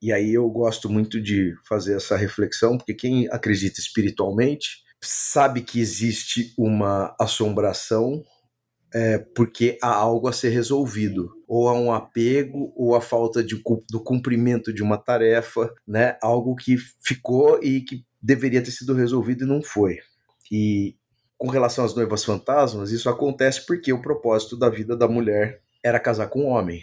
e 0.00 0.12
aí 0.12 0.34
eu 0.34 0.48
gosto 0.48 0.88
muito 0.88 1.20
de 1.20 1.54
fazer 1.68 1.96
essa 1.96 2.16
reflexão, 2.16 2.76
porque 2.76 2.94
quem 2.94 3.28
acredita 3.30 3.80
espiritualmente 3.80 4.84
sabe 5.00 5.60
que 5.62 5.80
existe 5.80 6.54
uma 6.56 7.14
assombração 7.20 8.22
é, 8.94 9.18
porque 9.18 9.78
há 9.82 9.92
algo 9.92 10.28
a 10.28 10.32
ser 10.32 10.50
resolvido, 10.50 11.30
ou 11.48 11.66
há 11.66 11.72
um 11.72 11.90
apego, 11.90 12.70
ou 12.76 12.94
a 12.94 13.00
falta 13.00 13.42
de, 13.42 13.60
do 13.90 14.00
cumprimento 14.04 14.70
de 14.70 14.82
uma 14.82 14.98
tarefa, 14.98 15.72
né? 15.86 16.18
Algo 16.22 16.54
que 16.54 16.76
ficou 17.02 17.58
e 17.62 17.80
que 17.80 18.04
deveria 18.20 18.62
ter 18.62 18.70
sido 18.70 18.92
resolvido 18.92 19.44
e 19.44 19.48
não 19.48 19.62
foi. 19.62 19.98
E 20.52 20.94
com 21.38 21.48
relação 21.48 21.86
às 21.86 21.94
noivas 21.94 22.22
fantasmas, 22.22 22.90
isso 22.90 23.08
acontece 23.08 23.64
porque 23.64 23.90
o 23.92 24.02
propósito 24.02 24.58
da 24.58 24.68
vida 24.68 24.94
da 24.94 25.08
mulher 25.08 25.62
era 25.82 25.98
casar 25.98 26.28
com 26.28 26.42
um 26.42 26.48
homem. 26.48 26.82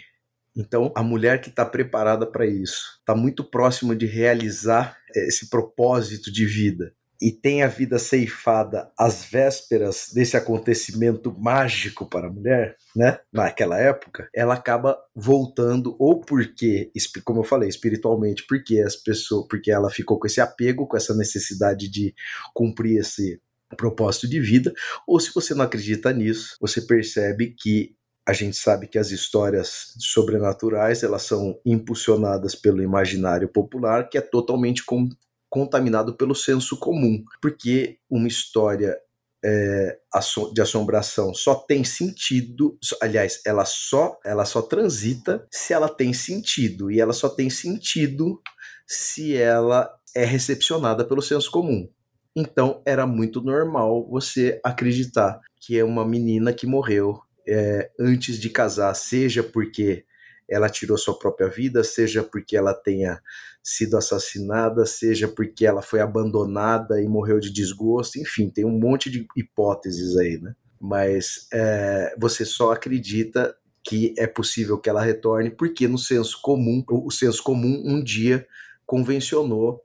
Então, 0.56 0.90
a 0.96 1.02
mulher 1.02 1.40
que 1.40 1.50
está 1.50 1.64
preparada 1.64 2.26
para 2.26 2.46
isso, 2.46 2.98
está 2.98 3.14
muito 3.14 3.44
próxima 3.44 3.94
de 3.94 4.06
realizar 4.06 4.96
esse 5.14 5.48
propósito 5.48 6.32
de 6.32 6.44
vida 6.44 6.95
e 7.20 7.32
tem 7.32 7.62
a 7.62 7.68
vida 7.68 7.98
ceifada 7.98 8.90
às 8.98 9.24
vésperas 9.24 10.10
desse 10.12 10.36
acontecimento 10.36 11.34
mágico 11.38 12.06
para 12.08 12.28
a 12.28 12.32
mulher, 12.32 12.76
né? 12.94 13.18
Naquela 13.32 13.78
época, 13.78 14.28
ela 14.34 14.54
acaba 14.54 14.98
voltando 15.14 15.96
ou 15.98 16.20
porque, 16.20 16.90
como 17.24 17.40
eu 17.40 17.44
falei, 17.44 17.68
espiritualmente, 17.68 18.46
porque 18.46 18.80
as 18.80 18.96
pessoas, 18.96 19.46
porque 19.48 19.70
ela 19.70 19.90
ficou 19.90 20.18
com 20.18 20.26
esse 20.26 20.40
apego, 20.40 20.86
com 20.86 20.96
essa 20.96 21.14
necessidade 21.14 21.88
de 21.88 22.14
cumprir 22.54 22.98
esse 22.98 23.40
propósito 23.76 24.28
de 24.28 24.40
vida, 24.40 24.72
ou 25.06 25.18
se 25.18 25.32
você 25.34 25.54
não 25.54 25.64
acredita 25.64 26.12
nisso, 26.12 26.56
você 26.60 26.80
percebe 26.80 27.54
que 27.58 27.96
a 28.26 28.32
gente 28.32 28.56
sabe 28.56 28.88
que 28.88 28.98
as 28.98 29.12
histórias 29.12 29.94
sobrenaturais 29.98 31.04
elas 31.04 31.22
são 31.22 31.60
impulsionadas 31.64 32.56
pelo 32.56 32.82
imaginário 32.82 33.48
popular, 33.48 34.08
que 34.08 34.18
é 34.18 34.20
totalmente 34.20 34.84
contaminado 35.56 36.14
pelo 36.14 36.34
senso 36.34 36.76
comum, 36.76 37.24
porque 37.40 37.96
uma 38.10 38.28
história 38.28 38.94
é, 39.42 39.98
de 40.52 40.60
assombração 40.60 41.32
só 41.32 41.54
tem 41.54 41.82
sentido, 41.82 42.78
aliás, 43.00 43.40
ela 43.46 43.64
só 43.64 44.18
ela 44.22 44.44
só 44.44 44.60
transita 44.60 45.46
se 45.50 45.72
ela 45.72 45.88
tem 45.88 46.12
sentido 46.12 46.90
e 46.90 47.00
ela 47.00 47.14
só 47.14 47.30
tem 47.30 47.48
sentido 47.48 48.38
se 48.86 49.34
ela 49.34 49.90
é 50.14 50.26
recepcionada 50.26 51.06
pelo 51.06 51.22
senso 51.22 51.50
comum. 51.50 51.88
Então 52.36 52.82
era 52.84 53.06
muito 53.06 53.40
normal 53.40 54.06
você 54.10 54.60
acreditar 54.62 55.40
que 55.58 55.78
é 55.78 55.82
uma 55.82 56.06
menina 56.06 56.52
que 56.52 56.66
morreu 56.66 57.18
é, 57.48 57.90
antes 57.98 58.38
de 58.38 58.50
casar, 58.50 58.92
seja 58.92 59.42
porque 59.42 60.04
ela 60.48 60.68
tirou 60.68 60.96
sua 60.96 61.18
própria 61.18 61.48
vida, 61.48 61.82
seja 61.82 62.22
porque 62.22 62.56
ela 62.56 62.72
tenha 62.72 63.20
sido 63.62 63.96
assassinada, 63.96 64.86
seja 64.86 65.26
porque 65.26 65.66
ela 65.66 65.82
foi 65.82 66.00
abandonada 66.00 67.00
e 67.00 67.08
morreu 67.08 67.40
de 67.40 67.52
desgosto, 67.52 68.18
enfim, 68.18 68.48
tem 68.48 68.64
um 68.64 68.78
monte 68.78 69.10
de 69.10 69.26
hipóteses 69.36 70.16
aí, 70.16 70.38
né? 70.40 70.54
Mas 70.80 71.48
é, 71.52 72.14
você 72.18 72.44
só 72.44 72.70
acredita 72.70 73.56
que 73.82 74.14
é 74.18 74.26
possível 74.26 74.78
que 74.78 74.88
ela 74.88 75.02
retorne 75.02 75.50
porque 75.50 75.88
no 75.88 75.98
senso 75.98 76.40
comum, 76.42 76.84
o 76.88 77.10
senso 77.10 77.42
comum 77.42 77.82
um 77.84 78.02
dia 78.02 78.46
convencionou 78.84 79.82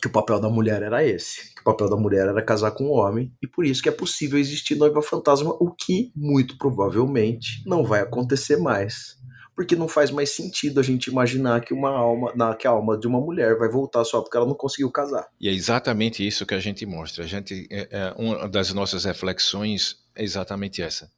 que 0.00 0.06
o 0.06 0.12
papel 0.12 0.38
da 0.38 0.48
mulher 0.48 0.82
era 0.82 1.04
esse, 1.04 1.54
que 1.54 1.60
o 1.60 1.64
papel 1.64 1.88
da 1.88 1.96
mulher 1.96 2.28
era 2.28 2.42
casar 2.42 2.70
com 2.72 2.84
um 2.84 2.92
homem, 2.92 3.32
e 3.42 3.46
por 3.46 3.64
isso 3.64 3.82
que 3.82 3.88
é 3.88 3.92
possível 3.92 4.38
existir 4.38 4.74
noiva 4.74 5.00
fantasma, 5.00 5.56
o 5.58 5.70
que 5.70 6.12
muito 6.14 6.58
provavelmente 6.58 7.62
não 7.66 7.82
vai 7.82 8.00
acontecer 8.00 8.58
mais 8.58 9.16
porque 9.56 9.74
não 9.74 9.88
faz 9.88 10.10
mais 10.10 10.28
sentido 10.30 10.78
a 10.78 10.82
gente 10.82 11.06
imaginar 11.06 11.62
que 11.62 11.72
uma 11.72 11.88
alma, 11.88 12.30
na, 12.36 12.54
que 12.54 12.66
a 12.66 12.70
alma 12.70 12.98
de 12.98 13.06
uma 13.06 13.18
mulher 13.18 13.56
vai 13.56 13.70
voltar 13.70 14.04
só 14.04 14.20
porque 14.20 14.36
ela 14.36 14.44
não 14.44 14.54
conseguiu 14.54 14.90
casar. 14.90 15.26
E 15.40 15.48
é 15.48 15.52
exatamente 15.52 16.24
isso 16.24 16.44
que 16.44 16.54
a 16.54 16.60
gente 16.60 16.84
mostra. 16.84 17.24
A 17.24 17.26
gente, 17.26 17.66
é, 17.70 17.88
é, 17.90 18.14
uma 18.18 18.46
das 18.46 18.74
nossas 18.74 19.04
reflexões 19.04 20.04
é 20.14 20.22
exatamente 20.22 20.82
essa: 20.82 21.10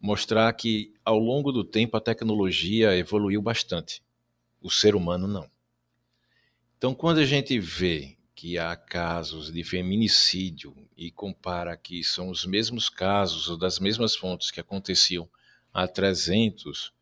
mostrar 0.00 0.50
que 0.54 0.94
ao 1.04 1.18
longo 1.18 1.52
do 1.52 1.62
tempo 1.62 1.94
a 1.94 2.00
tecnologia 2.00 2.96
evoluiu 2.96 3.42
bastante, 3.42 4.02
o 4.62 4.70
ser 4.70 4.94
humano 4.94 5.28
não. 5.28 5.46
Então, 6.78 6.94
quando 6.94 7.18
a 7.18 7.26
gente 7.26 7.58
vê 7.58 8.16
que 8.34 8.58
há 8.58 8.74
casos 8.74 9.52
de 9.52 9.62
feminicídio 9.62 10.74
e 10.96 11.10
compara 11.10 11.76
que 11.76 12.02
são 12.02 12.30
os 12.30 12.46
mesmos 12.46 12.88
casos 12.88 13.48
ou 13.48 13.58
das 13.58 13.78
mesmas 13.78 14.16
fontes 14.16 14.50
que 14.50 14.60
aconteciam 14.60 15.28
há 15.72 15.86
300 15.86 16.94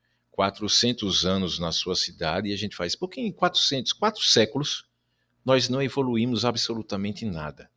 400 0.43 1.25
anos 1.25 1.61
na 1.61 1.71
sua 1.71 1.95
cidade 1.95 2.49
e 2.49 2.53
a 2.53 2.57
gente 2.57 2.75
faz, 2.75 2.97
porque 2.97 3.21
em 3.21 3.31
400, 3.31 3.93
quatro 3.93 4.21
séculos, 4.21 4.85
nós 5.45 5.69
não 5.69 5.81
evoluímos 5.81 6.45
absolutamente 6.45 7.25
nada. 7.25 7.71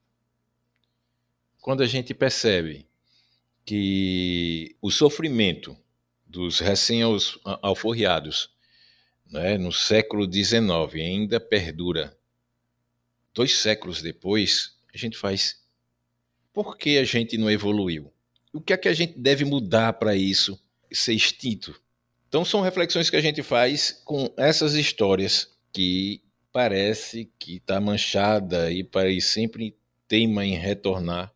Quando 1.62 1.84
a 1.84 1.86
gente 1.86 2.12
percebe 2.12 2.88
que 3.64 4.76
o 4.82 4.90
sofrimento 4.90 5.78
dos 6.26 6.58
recém-alforriados 6.58 8.50
né, 9.28 9.60
no 9.60 9.72
século 9.72 10.26
XIX 10.32 10.66
ainda 10.96 11.40
perdura, 11.40 12.18
dois 13.32 13.56
séculos 13.60 14.02
depois, 14.02 14.76
a 14.92 14.98
gente 14.98 15.16
faz. 15.16 15.64
por 16.52 16.76
que 16.80 16.98
a 16.98 17.04
gente 17.04 17.38
não 17.38 17.52
evoluiu? 17.52 18.12
O 18.52 18.60
que 18.60 18.74
é 18.74 18.78
que 18.78 18.90
a 18.90 18.94
gente 18.94 19.20
deve 19.20 19.46
mudar 19.46 19.94
para 19.94 20.16
isso 20.16 20.60
ser 20.92 21.14
extinto? 21.14 21.80
Então 22.28 22.44
são 22.44 22.62
reflexões 22.62 23.10
que 23.10 23.16
a 23.16 23.22
gente 23.22 23.42
faz 23.44 24.02
com 24.04 24.34
essas 24.38 24.74
histórias 24.74 25.50
que 25.72 26.22
parece 26.52 27.32
que 27.38 27.58
está 27.58 27.80
manchada 27.80 28.72
e 28.72 28.84
parece 28.84 29.28
sempre 29.28 29.78
teima 30.08 30.46
em 30.46 30.56
retornar 30.56 31.34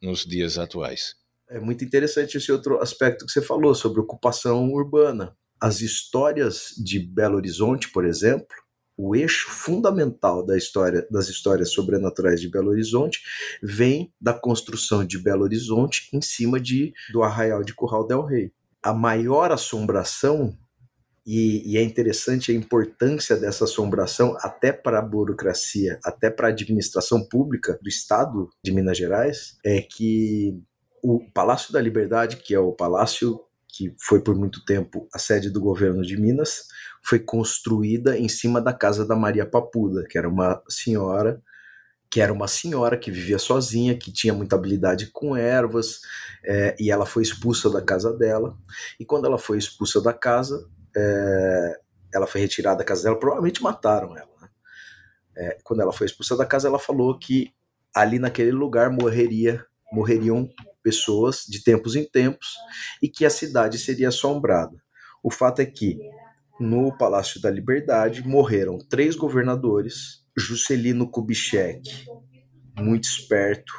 nos 0.00 0.24
dias 0.24 0.58
atuais. 0.58 1.16
É 1.48 1.60
muito 1.60 1.84
interessante 1.84 2.36
esse 2.36 2.50
outro 2.50 2.80
aspecto 2.80 3.26
que 3.26 3.32
você 3.32 3.42
falou 3.42 3.74
sobre 3.74 4.00
ocupação 4.00 4.70
urbana. 4.70 5.36
As 5.60 5.80
histórias 5.80 6.74
de 6.76 6.98
Belo 6.98 7.36
Horizonte, 7.36 7.90
por 7.90 8.04
exemplo, 8.04 8.56
o 8.96 9.14
eixo 9.16 9.48
fundamental 9.48 10.44
da 10.44 10.56
história, 10.56 11.06
das 11.10 11.28
histórias 11.28 11.72
sobrenaturais 11.72 12.40
de 12.40 12.48
Belo 12.48 12.70
Horizonte 12.70 13.20
vem 13.62 14.12
da 14.20 14.34
construção 14.34 15.04
de 15.04 15.18
Belo 15.18 15.42
Horizonte 15.44 16.08
em 16.12 16.20
cima 16.20 16.60
de, 16.60 16.92
do 17.12 17.22
arraial 17.22 17.62
de 17.62 17.74
Curral 17.74 18.06
del 18.06 18.24
Rei. 18.24 18.52
A 18.82 18.92
maior 18.92 19.52
assombração, 19.52 20.56
e, 21.24 21.72
e 21.72 21.78
é 21.78 21.82
interessante 21.82 22.50
a 22.50 22.54
importância 22.54 23.36
dessa 23.36 23.64
assombração 23.64 24.36
até 24.40 24.72
para 24.72 24.98
a 24.98 25.02
burocracia, 25.02 26.00
até 26.04 26.28
para 26.30 26.48
a 26.48 26.50
administração 26.50 27.22
pública 27.22 27.78
do 27.80 27.88
Estado 27.88 28.50
de 28.64 28.72
Minas 28.72 28.98
Gerais, 28.98 29.56
é 29.64 29.80
que 29.80 30.60
o 31.02 31.20
Palácio 31.32 31.72
da 31.72 31.80
Liberdade, 31.80 32.36
que 32.36 32.54
é 32.54 32.58
o 32.58 32.72
palácio 32.72 33.40
que 33.68 33.94
foi 33.98 34.20
por 34.20 34.34
muito 34.34 34.64
tempo 34.64 35.08
a 35.14 35.18
sede 35.18 35.48
do 35.48 35.60
governo 35.60 36.02
de 36.02 36.20
Minas, 36.20 36.66
foi 37.02 37.18
construída 37.18 38.18
em 38.18 38.28
cima 38.28 38.60
da 38.60 38.72
casa 38.72 39.06
da 39.06 39.16
Maria 39.16 39.46
Papuda, 39.46 40.04
que 40.08 40.18
era 40.18 40.28
uma 40.28 40.62
senhora 40.68 41.42
que 42.12 42.20
era 42.20 42.30
uma 42.30 42.46
senhora 42.46 42.98
que 42.98 43.10
vivia 43.10 43.38
sozinha, 43.38 43.96
que 43.96 44.12
tinha 44.12 44.34
muita 44.34 44.54
habilidade 44.54 45.06
com 45.06 45.34
ervas, 45.34 46.02
é, 46.44 46.76
e 46.78 46.90
ela 46.90 47.06
foi 47.06 47.22
expulsa 47.22 47.70
da 47.70 47.80
casa 47.80 48.12
dela. 48.12 48.54
E 49.00 49.04
quando 49.06 49.24
ela 49.24 49.38
foi 49.38 49.56
expulsa 49.56 49.98
da 49.98 50.12
casa, 50.12 50.68
é, 50.94 51.80
ela 52.12 52.26
foi 52.26 52.42
retirada 52.42 52.76
da 52.76 52.84
casa 52.84 53.04
dela, 53.04 53.18
provavelmente 53.18 53.62
mataram 53.62 54.14
ela. 54.14 54.28
Né? 54.42 54.48
É, 55.34 55.58
quando 55.64 55.80
ela 55.80 55.90
foi 55.90 56.06
expulsa 56.06 56.36
da 56.36 56.44
casa, 56.44 56.68
ela 56.68 56.78
falou 56.78 57.18
que 57.18 57.50
ali 57.94 58.18
naquele 58.18 58.52
lugar 58.52 58.90
morreria, 58.90 59.64
morreriam 59.90 60.50
pessoas 60.82 61.46
de 61.48 61.64
tempos 61.64 61.96
em 61.96 62.04
tempos 62.04 62.56
e 63.00 63.08
que 63.08 63.24
a 63.24 63.30
cidade 63.30 63.78
seria 63.78 64.08
assombrada. 64.08 64.76
O 65.22 65.30
fato 65.30 65.62
é 65.62 65.64
que 65.64 65.98
no 66.60 66.94
Palácio 66.98 67.40
da 67.40 67.50
Liberdade 67.50 68.22
morreram 68.28 68.76
três 68.76 69.16
governadores. 69.16 70.21
Juscelino 70.36 71.08
Kubitschek, 71.10 71.82
muito 72.78 73.04
esperto, 73.04 73.72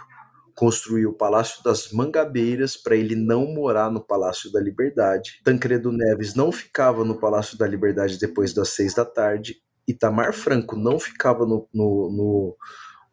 construiu 0.56 1.10
o 1.10 1.18
Palácio 1.18 1.64
das 1.64 1.91
Mangabeiras 1.91 2.78
para 2.78 2.95
ele 2.95 3.16
não 3.16 3.47
morar 3.54 3.91
no 3.91 4.06
Palácio 4.06 4.51
da 4.51 4.60
Liberdade. 4.60 5.41
Tancredo 5.43 5.91
Neves 5.91 6.36
não 6.36 6.51
ficava 6.51 7.04
no 7.04 7.20
Palácio 7.20 7.58
da 7.58 7.68
Liberdade 7.68 8.20
depois 8.20 8.54
das 8.54 8.70
seis 8.70 8.93
da 8.93 9.04
tarde. 9.04 9.56
Itamar 9.88 10.32
Franco 10.32 10.76
não 10.76 10.99
ficava 10.99 11.45
no, 11.45 11.68
no, 11.74 12.10
no 12.12 12.58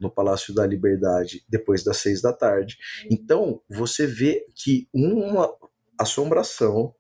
no 0.01 0.11
Palácio 0.11 0.55
da 0.55 0.67
Liberdade 0.67 1.45
depois 1.49 1.85
das 1.85 1.99
seis 1.99 2.23
da 2.23 2.33
tarde. 2.33 2.79
Então, 3.11 3.61
você 3.69 4.07
vê 4.07 4.47
que 4.57 4.89
uma 4.95 5.55
assombração 5.99 6.95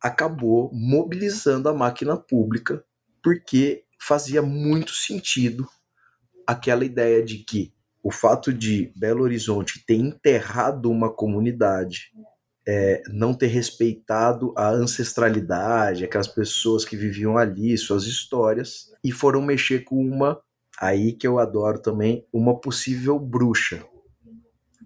acabou 0.00 0.70
mobilizando 0.72 1.68
a 1.68 1.74
máquina 1.74 2.16
pública, 2.16 2.84
porque 3.22 3.84
fazia 4.06 4.42
muito 4.42 4.92
sentido 4.92 5.66
aquela 6.46 6.84
ideia 6.84 7.24
de 7.24 7.38
que 7.38 7.72
o 8.02 8.10
fato 8.10 8.52
de 8.52 8.92
Belo 8.96 9.22
Horizonte 9.22 9.84
ter 9.86 9.94
enterrado 9.94 10.90
uma 10.90 11.10
comunidade, 11.10 12.12
é, 12.66 13.02
não 13.08 13.32
ter 13.32 13.46
respeitado 13.46 14.52
a 14.56 14.68
ancestralidade, 14.68 16.04
aquelas 16.04 16.28
pessoas 16.28 16.84
que 16.84 16.96
viviam 16.96 17.38
ali, 17.38 17.76
suas 17.78 18.04
histórias, 18.04 18.92
e 19.02 19.10
foram 19.10 19.40
mexer 19.40 19.84
com 19.84 19.96
uma 19.96 20.40
Aí 20.80 21.12
que 21.12 21.26
eu 21.26 21.38
adoro 21.38 21.80
também 21.80 22.26
uma 22.32 22.58
possível 22.58 23.18
bruxa, 23.18 23.84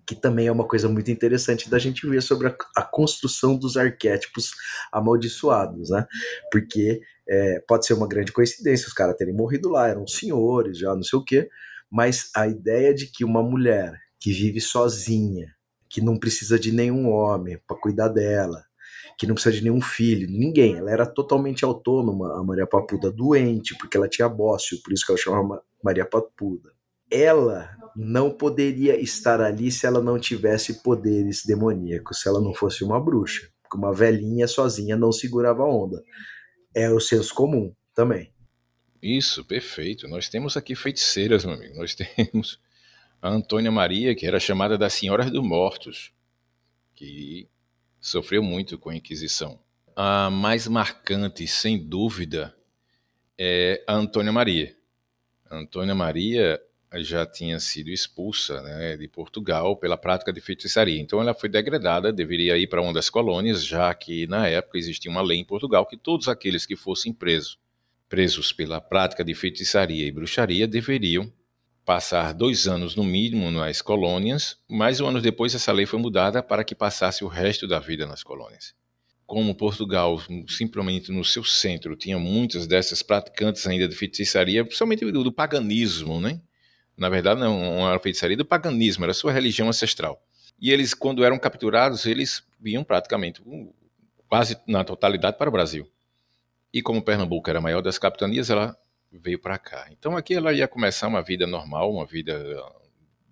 que 0.06 0.14
também 0.14 0.46
é 0.46 0.52
uma 0.52 0.66
coisa 0.66 0.88
muito 0.88 1.10
interessante 1.10 1.68
da 1.70 1.78
gente 1.78 2.06
ver 2.06 2.22
sobre 2.22 2.48
a, 2.48 2.56
a 2.76 2.82
construção 2.82 3.56
dos 3.56 3.76
arquétipos 3.76 4.52
amaldiçoados, 4.92 5.90
né? 5.90 6.06
Porque 6.50 7.00
é, 7.28 7.60
pode 7.66 7.86
ser 7.86 7.94
uma 7.94 8.08
grande 8.08 8.32
coincidência 8.32 8.88
os 8.88 8.94
caras 8.94 9.16
terem 9.16 9.34
morrido 9.34 9.68
lá, 9.68 9.88
eram 9.88 10.06
senhores, 10.06 10.78
já 10.78 10.94
não 10.94 11.02
sei 11.02 11.18
o 11.18 11.24
quê, 11.24 11.48
mas 11.90 12.30
a 12.34 12.46
ideia 12.48 12.94
de 12.94 13.06
que 13.06 13.24
uma 13.24 13.42
mulher 13.42 13.92
que 14.20 14.32
vive 14.32 14.60
sozinha, 14.60 15.46
que 15.88 16.00
não 16.00 16.18
precisa 16.18 16.58
de 16.58 16.72
nenhum 16.72 17.08
homem 17.08 17.58
para 17.66 17.76
cuidar 17.76 18.08
dela, 18.08 18.62
que 19.18 19.26
não 19.26 19.34
precisa 19.34 19.56
de 19.56 19.62
nenhum 19.62 19.80
filho, 19.80 20.28
ninguém. 20.30 20.76
Ela 20.76 20.90
era 20.90 21.06
totalmente 21.06 21.64
autônoma, 21.64 22.38
a 22.38 22.42
Maria 22.44 22.66
Papuda, 22.66 23.10
doente, 23.10 23.76
porque 23.76 23.96
ela 23.96 24.08
tinha 24.08 24.28
bócio, 24.28 24.80
por 24.82 24.92
isso 24.92 25.04
que 25.04 25.12
ela 25.12 25.20
chamava 25.20 25.62
Maria 25.82 26.06
Papuda. 26.06 26.70
Ela 27.10 27.70
não 27.96 28.30
poderia 28.30 29.00
estar 29.00 29.40
ali 29.40 29.72
se 29.72 29.86
ela 29.86 30.00
não 30.00 30.18
tivesse 30.18 30.82
poderes 30.82 31.42
demoníacos, 31.44 32.20
se 32.20 32.28
ela 32.28 32.40
não 32.40 32.54
fosse 32.54 32.84
uma 32.84 33.00
bruxa. 33.00 33.48
Porque 33.62 33.76
uma 33.76 33.92
velhinha 33.92 34.46
sozinha 34.46 34.96
não 34.96 35.10
segurava 35.10 35.62
a 35.62 35.68
onda. 35.68 36.02
É 36.78 36.88
o 36.88 37.00
senso 37.00 37.34
comum 37.34 37.74
também. 37.92 38.32
Isso, 39.02 39.44
perfeito. 39.44 40.06
Nós 40.06 40.28
temos 40.28 40.56
aqui 40.56 40.76
feiticeiras, 40.76 41.44
meu 41.44 41.54
amigo. 41.54 41.74
Nós 41.76 41.92
temos 42.16 42.60
a 43.20 43.28
Antônia 43.28 43.72
Maria, 43.72 44.14
que 44.14 44.24
era 44.24 44.38
chamada 44.38 44.78
da 44.78 44.88
Senhora 44.88 45.28
dos 45.28 45.42
Mortos, 45.42 46.12
que 46.94 47.48
sofreu 48.00 48.44
muito 48.44 48.78
com 48.78 48.90
a 48.90 48.94
Inquisição. 48.94 49.58
A 49.96 50.30
mais 50.30 50.68
marcante, 50.68 51.48
sem 51.48 51.76
dúvida, 51.76 52.56
é 53.36 53.82
a 53.84 53.94
Antônia 53.94 54.30
Maria. 54.30 54.76
A 55.50 55.56
Antônia 55.56 55.96
Maria 55.96 56.62
já 56.96 57.26
tinha 57.26 57.60
sido 57.60 57.90
expulsa 57.90 58.62
né, 58.62 58.96
de 58.96 59.06
Portugal 59.08 59.76
pela 59.76 59.96
prática 59.96 60.32
de 60.32 60.40
feitiçaria. 60.40 61.00
Então 61.00 61.20
ela 61.20 61.34
foi 61.34 61.48
degradada, 61.48 62.12
deveria 62.12 62.56
ir 62.56 62.66
para 62.66 62.80
uma 62.80 62.92
das 62.92 63.10
colônias, 63.10 63.64
já 63.64 63.92
que 63.94 64.26
na 64.26 64.48
época 64.48 64.78
existia 64.78 65.10
uma 65.10 65.22
lei 65.22 65.38
em 65.38 65.44
Portugal 65.44 65.86
que 65.86 65.96
todos 65.96 66.28
aqueles 66.28 66.64
que 66.64 66.76
fossem 66.76 67.12
presos, 67.12 67.58
presos 68.08 68.52
pela 68.52 68.80
prática 68.80 69.22
de 69.22 69.34
feitiçaria 69.34 70.06
e 70.06 70.12
bruxaria 70.12 70.66
deveriam 70.66 71.30
passar 71.84 72.34
dois 72.34 72.66
anos 72.66 72.94
no 72.94 73.04
mínimo 73.04 73.50
nas 73.50 73.80
colônias, 73.80 74.58
mas 74.68 75.00
um 75.00 75.06
ano 75.06 75.20
depois 75.20 75.54
essa 75.54 75.72
lei 75.72 75.86
foi 75.86 75.98
mudada 75.98 76.42
para 76.42 76.62
que 76.62 76.74
passasse 76.74 77.24
o 77.24 77.28
resto 77.28 77.66
da 77.66 77.78
vida 77.78 78.06
nas 78.06 78.22
colônias. 78.22 78.74
Como 79.26 79.54
Portugal, 79.54 80.18
simplesmente 80.48 81.12
no 81.12 81.24
seu 81.24 81.44
centro, 81.44 81.96
tinha 81.96 82.18
muitas 82.18 82.66
dessas 82.66 83.02
praticantes 83.02 83.66
ainda 83.66 83.86
de 83.86 83.94
feitiçaria, 83.94 84.64
principalmente 84.64 85.04
do, 85.10 85.24
do 85.24 85.32
paganismo, 85.32 86.20
né? 86.20 86.40
Na 86.98 87.08
verdade, 87.08 87.40
não 87.40 87.88
era 87.88 87.98
feitiçaria 88.00 88.36
do 88.36 88.44
paganismo, 88.44 89.04
era 89.04 89.14
sua 89.14 89.32
religião 89.32 89.68
ancestral. 89.68 90.20
E 90.60 90.72
eles, 90.72 90.92
quando 90.92 91.24
eram 91.24 91.38
capturados, 91.38 92.04
eles 92.04 92.42
vinham 92.58 92.82
praticamente, 92.82 93.40
quase 94.28 94.58
na 94.66 94.82
totalidade, 94.82 95.38
para 95.38 95.48
o 95.48 95.52
Brasil. 95.52 95.88
E 96.72 96.82
como 96.82 97.00
Pernambuco 97.00 97.48
era 97.48 97.60
a 97.60 97.62
maior 97.62 97.80
das 97.80 97.98
capitanias, 97.98 98.50
ela 98.50 98.76
veio 99.12 99.38
para 99.38 99.56
cá. 99.56 99.88
Então 99.92 100.16
aqui 100.16 100.34
ela 100.34 100.52
ia 100.52 100.66
começar 100.66 101.06
uma 101.06 101.22
vida 101.22 101.46
normal, 101.46 101.92
uma 101.92 102.04
vida 102.04 102.60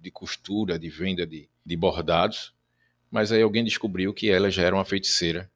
de 0.00 0.10
costura, 0.10 0.78
de 0.78 0.88
venda 0.88 1.26
de, 1.26 1.48
de 1.64 1.76
bordados, 1.76 2.54
mas 3.10 3.32
aí 3.32 3.42
alguém 3.42 3.64
descobriu 3.64 4.14
que 4.14 4.30
ela 4.30 4.50
já 4.50 4.62
era 4.62 4.74
uma 4.74 4.84
feiticeira 4.84 5.50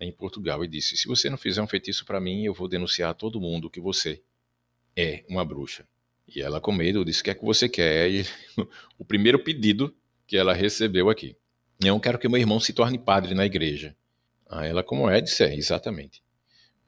em 0.00 0.12
Portugal 0.12 0.64
e 0.64 0.68
disse: 0.68 0.96
se 0.96 1.06
você 1.08 1.28
não 1.28 1.36
fizer 1.36 1.60
um 1.60 1.66
feitiço 1.66 2.04
para 2.04 2.20
mim, 2.20 2.44
eu 2.44 2.54
vou 2.54 2.68
denunciar 2.68 3.10
a 3.10 3.14
todo 3.14 3.40
mundo 3.40 3.68
que 3.68 3.80
você 3.80 4.22
é 4.96 5.24
uma 5.28 5.44
bruxa. 5.44 5.86
E 6.34 6.42
ela, 6.42 6.60
com 6.60 6.72
medo, 6.72 7.04
disse: 7.04 7.20
o 7.20 7.24
que 7.24 7.30
é 7.30 7.34
que 7.34 7.44
você 7.44 7.68
quer? 7.68 8.10
E 8.10 8.26
o 8.98 9.04
primeiro 9.04 9.38
pedido 9.38 9.94
que 10.26 10.36
ela 10.36 10.52
recebeu 10.52 11.08
aqui: 11.10 11.36
eu 11.82 11.98
quero 11.98 12.18
que 12.18 12.28
meu 12.28 12.38
irmão 12.38 12.60
se 12.60 12.72
torne 12.72 12.98
padre 12.98 13.34
na 13.34 13.46
igreja. 13.46 13.96
Aí 14.48 14.68
ela, 14.68 14.82
como 14.82 15.08
é? 15.08 15.20
Disse: 15.20 15.44
é, 15.44 15.54
exatamente 15.54 16.22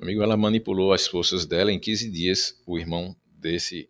amigo, 0.00 0.22
ela 0.22 0.36
manipulou 0.36 0.92
as 0.92 1.06
forças 1.06 1.44
dela. 1.44 1.70
Em 1.70 1.78
15 1.78 2.10
dias, 2.10 2.60
o 2.66 2.78
irmão 2.78 3.14
desse, 3.26 3.88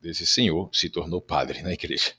desse 0.00 0.26
senhor 0.26 0.68
se 0.72 0.88
tornou 0.90 1.20
padre 1.20 1.62
na 1.62 1.72
igreja. 1.72 2.12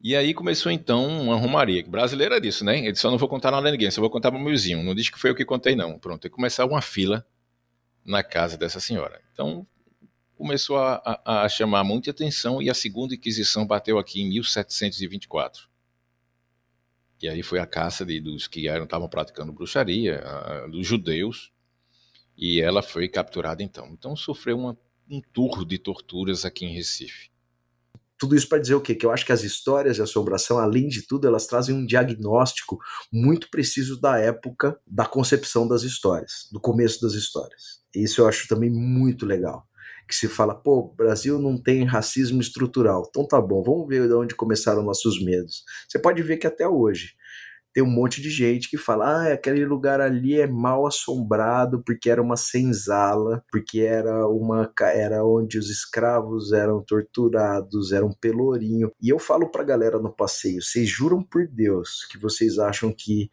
E 0.00 0.14
aí 0.14 0.32
começou 0.32 0.70
então 0.70 1.06
uma 1.22 1.36
romaria. 1.36 1.84
Brasileira 1.86 2.40
disso, 2.40 2.64
né? 2.64 2.78
Ele 2.78 2.94
só 2.94 3.10
não 3.10 3.18
vou 3.18 3.28
contar 3.28 3.50
nada 3.50 3.68
a 3.68 3.72
ninguém, 3.72 3.90
só 3.90 4.00
vou 4.00 4.10
contar 4.10 4.30
para 4.30 4.38
o 4.38 4.42
meu 4.42 4.52
vizinho. 4.52 4.82
Não 4.82 4.94
diz 4.94 5.10
que 5.10 5.18
foi 5.18 5.30
eu 5.30 5.34
que 5.34 5.44
contei, 5.44 5.74
não. 5.74 5.98
Pronto, 5.98 6.26
e 6.26 6.30
começar 6.30 6.64
uma 6.64 6.80
fila 6.80 7.26
na 8.04 8.22
casa 8.22 8.56
dessa 8.56 8.78
senhora. 8.78 9.20
Então 9.32 9.66
começou 10.36 10.76
a, 10.76 11.02
a, 11.04 11.42
a, 11.44 11.48
chamar 11.48 11.82
muita 11.82 12.10
atenção 12.10 12.60
e 12.60 12.68
a 12.68 12.74
segunda 12.74 13.14
Inquisição 13.14 13.66
bateu 13.66 13.98
aqui 13.98 14.20
em 14.20 14.28
1724. 14.28 15.68
E 17.20 17.28
aí 17.28 17.42
foi 17.42 17.58
a 17.58 17.66
caça 17.66 18.04
de, 18.04 18.20
dos 18.20 18.46
que 18.46 18.68
estavam 18.68 19.08
praticando 19.08 19.52
bruxaria, 19.52 20.20
a, 20.20 20.66
dos 20.66 20.86
judeus, 20.86 21.50
e 22.36 22.60
ela 22.60 22.82
foi 22.82 23.08
capturada 23.08 23.62
então. 23.62 23.88
Então 23.88 24.14
sofreu 24.14 24.58
uma, 24.58 24.78
um 25.10 25.22
tour 25.32 25.64
de 25.64 25.78
torturas 25.78 26.44
aqui 26.44 26.66
em 26.66 26.74
Recife. 26.74 27.30
tudo 28.18 28.36
isso 28.36 28.46
para 28.46 28.58
dizer 28.58 28.74
o 28.74 28.80
quê? 28.80 28.94
Que 28.94 29.06
eu 29.06 29.10
acho 29.10 29.24
que 29.24 29.32
as 29.32 29.42
histórias 29.42 29.96
de 29.96 30.02
assombração, 30.02 30.58
além 30.58 30.88
de 30.88 31.06
tudo, 31.06 31.26
elas 31.26 31.46
trazem 31.46 31.74
um 31.74 31.86
diagnóstico 31.86 32.78
muito 33.10 33.48
preciso 33.50 33.98
da 33.98 34.18
época 34.18 34.78
da 34.86 35.06
concepção 35.06 35.66
das 35.66 35.82
histórias, 35.82 36.46
do 36.52 36.60
começo 36.60 37.00
das 37.00 37.14
histórias. 37.14 37.80
Isso 37.94 38.20
eu 38.20 38.28
acho 38.28 38.46
também 38.46 38.70
muito 38.70 39.24
legal. 39.24 39.66
Que 40.06 40.14
se 40.14 40.28
fala, 40.28 40.54
pô, 40.54 40.94
Brasil 40.96 41.38
não 41.38 41.60
tem 41.60 41.84
racismo 41.84 42.40
estrutural. 42.40 43.04
Então 43.08 43.26
tá 43.26 43.40
bom, 43.40 43.62
vamos 43.62 43.88
ver 43.88 44.06
de 44.06 44.14
onde 44.14 44.34
começaram 44.34 44.82
nossos 44.82 45.22
medos. 45.22 45.64
Você 45.88 45.98
pode 45.98 46.22
ver 46.22 46.36
que 46.36 46.46
até 46.46 46.66
hoje 46.68 47.14
tem 47.76 47.84
um 47.84 47.90
monte 47.90 48.22
de 48.22 48.30
gente 48.30 48.70
que 48.70 48.78
fala: 48.78 49.04
ah, 49.04 49.32
aquele 49.34 49.66
lugar 49.66 50.00
ali 50.00 50.40
é 50.40 50.46
mal 50.46 50.86
assombrado 50.86 51.82
porque 51.84 52.08
era 52.08 52.22
uma 52.22 52.34
senzala, 52.34 53.44
porque 53.52 53.80
era 53.80 54.26
uma 54.26 54.72
era 54.80 55.22
onde 55.22 55.58
os 55.58 55.68
escravos 55.68 56.54
eram 56.54 56.82
torturados, 56.82 57.92
era 57.92 58.06
um 58.06 58.14
pelourinho. 58.14 58.90
E 58.98 59.10
eu 59.10 59.18
falo 59.18 59.50
pra 59.50 59.62
galera 59.62 59.98
no 59.98 60.10
passeio: 60.10 60.62
vocês 60.62 60.88
juram 60.88 61.22
por 61.22 61.46
Deus 61.46 62.06
que 62.10 62.16
vocês 62.16 62.58
acham 62.58 62.90
que 62.96 63.28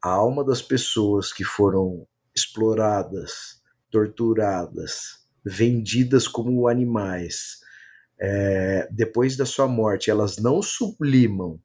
a 0.00 0.10
alma 0.10 0.44
das 0.44 0.62
pessoas 0.62 1.32
que 1.32 1.42
foram 1.42 2.06
exploradas, 2.32 3.60
torturadas, 3.90 5.23
vendidas 5.44 6.26
como 6.26 6.68
animais, 6.68 7.58
é, 8.20 8.88
depois 8.90 9.36
da 9.36 9.44
sua 9.44 9.68
morte, 9.68 10.10
elas 10.10 10.38
não 10.38 10.62
sublimam 10.62 11.60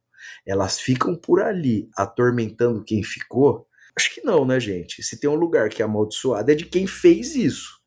elas 0.45 0.79
ficam 0.79 1.15
por 1.15 1.41
ali 1.41 1.89
atormentando 1.95 2.83
quem 2.83 3.03
ficou? 3.03 3.67
Acho 3.95 4.13
que 4.13 4.21
não, 4.23 4.45
né, 4.45 4.59
gente? 4.59 5.03
Se 5.03 5.19
tem 5.19 5.29
um 5.29 5.35
lugar 5.35 5.69
que 5.69 5.81
é 5.81 5.85
amaldiçoado, 5.85 6.51
é 6.51 6.55
de 6.55 6.65
quem 6.65 6.87
fez 6.87 7.35
isso. 7.35 7.79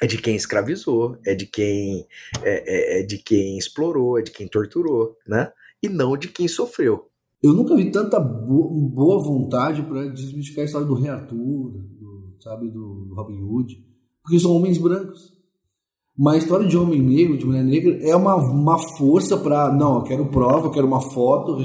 É 0.00 0.06
de 0.06 0.18
quem 0.18 0.36
escravizou, 0.36 1.18
é 1.24 1.34
de 1.34 1.46
quem 1.46 2.06
é, 2.42 2.98
é, 2.98 3.00
é 3.00 3.02
de 3.02 3.18
quem 3.18 3.56
explorou, 3.56 4.18
é 4.18 4.22
de 4.22 4.30
quem 4.30 4.46
torturou, 4.46 5.16
né? 5.26 5.50
E 5.82 5.88
não 5.88 6.16
de 6.16 6.28
quem 6.28 6.46
sofreu. 6.46 7.10
Eu 7.42 7.54
nunca 7.54 7.74
vi 7.74 7.90
tanta 7.90 8.20
boa 8.20 9.22
vontade 9.22 9.82
para 9.82 10.08
desmistificar 10.08 10.62
a 10.62 10.66
história 10.66 10.86
do 10.86 10.94
Rei 10.94 11.10
Arthur, 11.10 11.70
do, 11.72 12.36
sabe, 12.40 12.68
do 12.68 13.14
Robin 13.14 13.40
Hood, 13.42 13.84
porque 14.26 14.40
são 14.40 14.56
homens 14.56 14.76
brancos. 14.76 15.32
Mas 16.18 16.34
a 16.34 16.38
história 16.38 16.66
de 16.66 16.76
homem 16.76 17.00
negro, 17.00 17.38
de 17.38 17.46
mulher 17.46 17.62
negra, 17.62 17.96
é 18.02 18.16
uma, 18.16 18.34
uma 18.34 18.76
força 18.96 19.36
para. 19.36 19.72
Não, 19.72 19.98
eu 19.98 20.02
quero 20.02 20.26
prova, 20.26 20.66
eu 20.66 20.72
quero 20.72 20.86
uma 20.86 21.00
foto. 21.00 21.56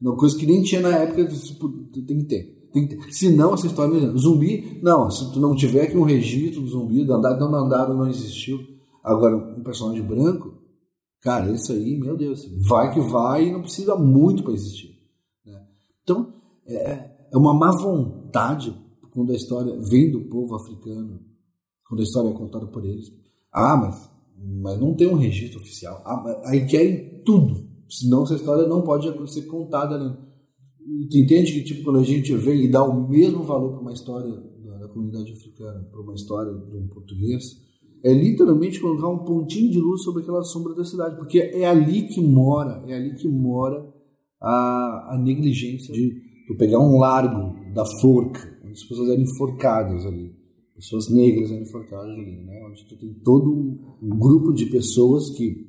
Não, 0.00 0.16
coisa 0.16 0.38
que 0.38 0.46
nem 0.46 0.62
tinha 0.62 0.80
na 0.82 0.90
época, 0.90 1.26
tem 1.26 2.18
que 2.18 2.24
ter. 2.24 2.70
Tem 2.72 2.86
que 2.86 2.94
ter. 2.94 3.12
Se 3.12 3.34
não, 3.34 3.54
essa 3.54 3.66
história. 3.66 4.16
Zumbi, 4.16 4.78
não, 4.82 5.10
se 5.10 5.32
tu 5.32 5.40
não 5.40 5.56
tiver 5.56 5.82
aqui 5.82 5.96
um 5.96 6.04
registro 6.04 6.60
do 6.60 6.68
zumbi, 6.68 7.04
do 7.04 7.12
andado, 7.12 7.40
não 7.40 7.58
andado, 7.58 7.94
não 7.94 8.06
existiu. 8.06 8.60
Agora, 9.02 9.36
um 9.36 9.64
personagem 9.64 10.02
branco, 10.02 10.54
cara, 11.20 11.50
isso 11.50 11.72
aí, 11.72 11.98
meu 11.98 12.16
Deus, 12.16 12.46
vai 12.68 12.92
que 12.92 13.00
vai 13.00 13.48
e 13.48 13.52
não 13.52 13.62
precisa 13.62 13.96
muito 13.96 14.44
para 14.44 14.52
existir. 14.52 14.94
Né? 15.44 15.60
Então, 16.04 16.34
é, 16.66 17.10
é 17.32 17.36
uma 17.36 17.52
má 17.52 17.72
vontade 17.72 18.76
quando 19.10 19.32
a 19.32 19.34
história 19.34 19.74
vem 19.80 20.12
do 20.12 20.20
povo 20.28 20.54
africano, 20.54 21.29
quando 21.90 22.00
a 22.00 22.04
história 22.04 22.30
é 22.30 22.32
contada 22.32 22.66
por 22.68 22.84
eles 22.86 23.12
ah, 23.52 23.76
mas, 23.76 24.10
mas 24.62 24.80
não 24.80 24.94
tem 24.94 25.08
um 25.08 25.16
registro 25.16 25.60
oficial. 25.60 26.00
Ah, 26.04 26.42
aí 26.46 26.66
querem 26.66 27.22
tudo. 27.24 27.68
Senão 27.88 28.22
essa 28.22 28.36
história 28.36 28.66
não 28.66 28.82
pode 28.82 29.08
ser 29.32 29.42
contada. 29.42 29.98
Né? 29.98 30.16
Tu 31.10 31.18
entende 31.18 31.52
que 31.52 31.64
tipo, 31.64 31.84
quando 31.84 31.98
a 31.98 32.04
gente 32.04 32.34
vem 32.36 32.64
e 32.64 32.70
dá 32.70 32.84
o 32.84 33.08
mesmo 33.08 33.42
valor 33.42 33.72
para 33.72 33.80
uma 33.80 33.92
história 33.92 34.30
da, 34.30 34.78
da 34.78 34.88
comunidade 34.88 35.32
africana, 35.32 35.84
para 35.90 36.00
uma 36.00 36.14
história 36.14 36.52
de 36.52 36.76
um 36.76 36.86
português, 36.88 37.42
é 38.04 38.12
literalmente 38.12 38.80
colocar 38.80 39.08
um 39.08 39.24
pontinho 39.24 39.70
de 39.70 39.80
luz 39.80 40.02
sobre 40.02 40.22
aquela 40.22 40.42
sombra 40.42 40.74
da 40.74 40.84
cidade, 40.84 41.16
porque 41.16 41.38
é 41.38 41.66
ali 41.66 42.04
que 42.04 42.20
mora, 42.20 42.82
é 42.86 42.94
ali 42.94 43.14
que 43.14 43.28
mora 43.28 43.92
a, 44.40 45.14
a 45.14 45.18
negligência 45.18 45.92
de 45.92 46.14
tu 46.46 46.56
pegar 46.56 46.78
um 46.78 46.98
largo 46.98 47.52
da 47.74 47.84
forca, 48.00 48.40
onde 48.64 48.72
as 48.72 48.84
pessoas 48.84 49.10
eram 49.10 49.20
enforcadas 49.20 50.06
ali 50.06 50.39
pessoas 50.80 51.10
negras 51.10 51.50
enforcadas 51.50 52.18
ali, 52.18 52.42
né? 52.42 52.64
Onde 52.66 52.86
tu 52.86 52.96
tem 52.96 53.12
todo 53.12 53.52
um 54.02 54.08
grupo 54.08 54.50
de 54.54 54.64
pessoas 54.66 55.28
que 55.28 55.68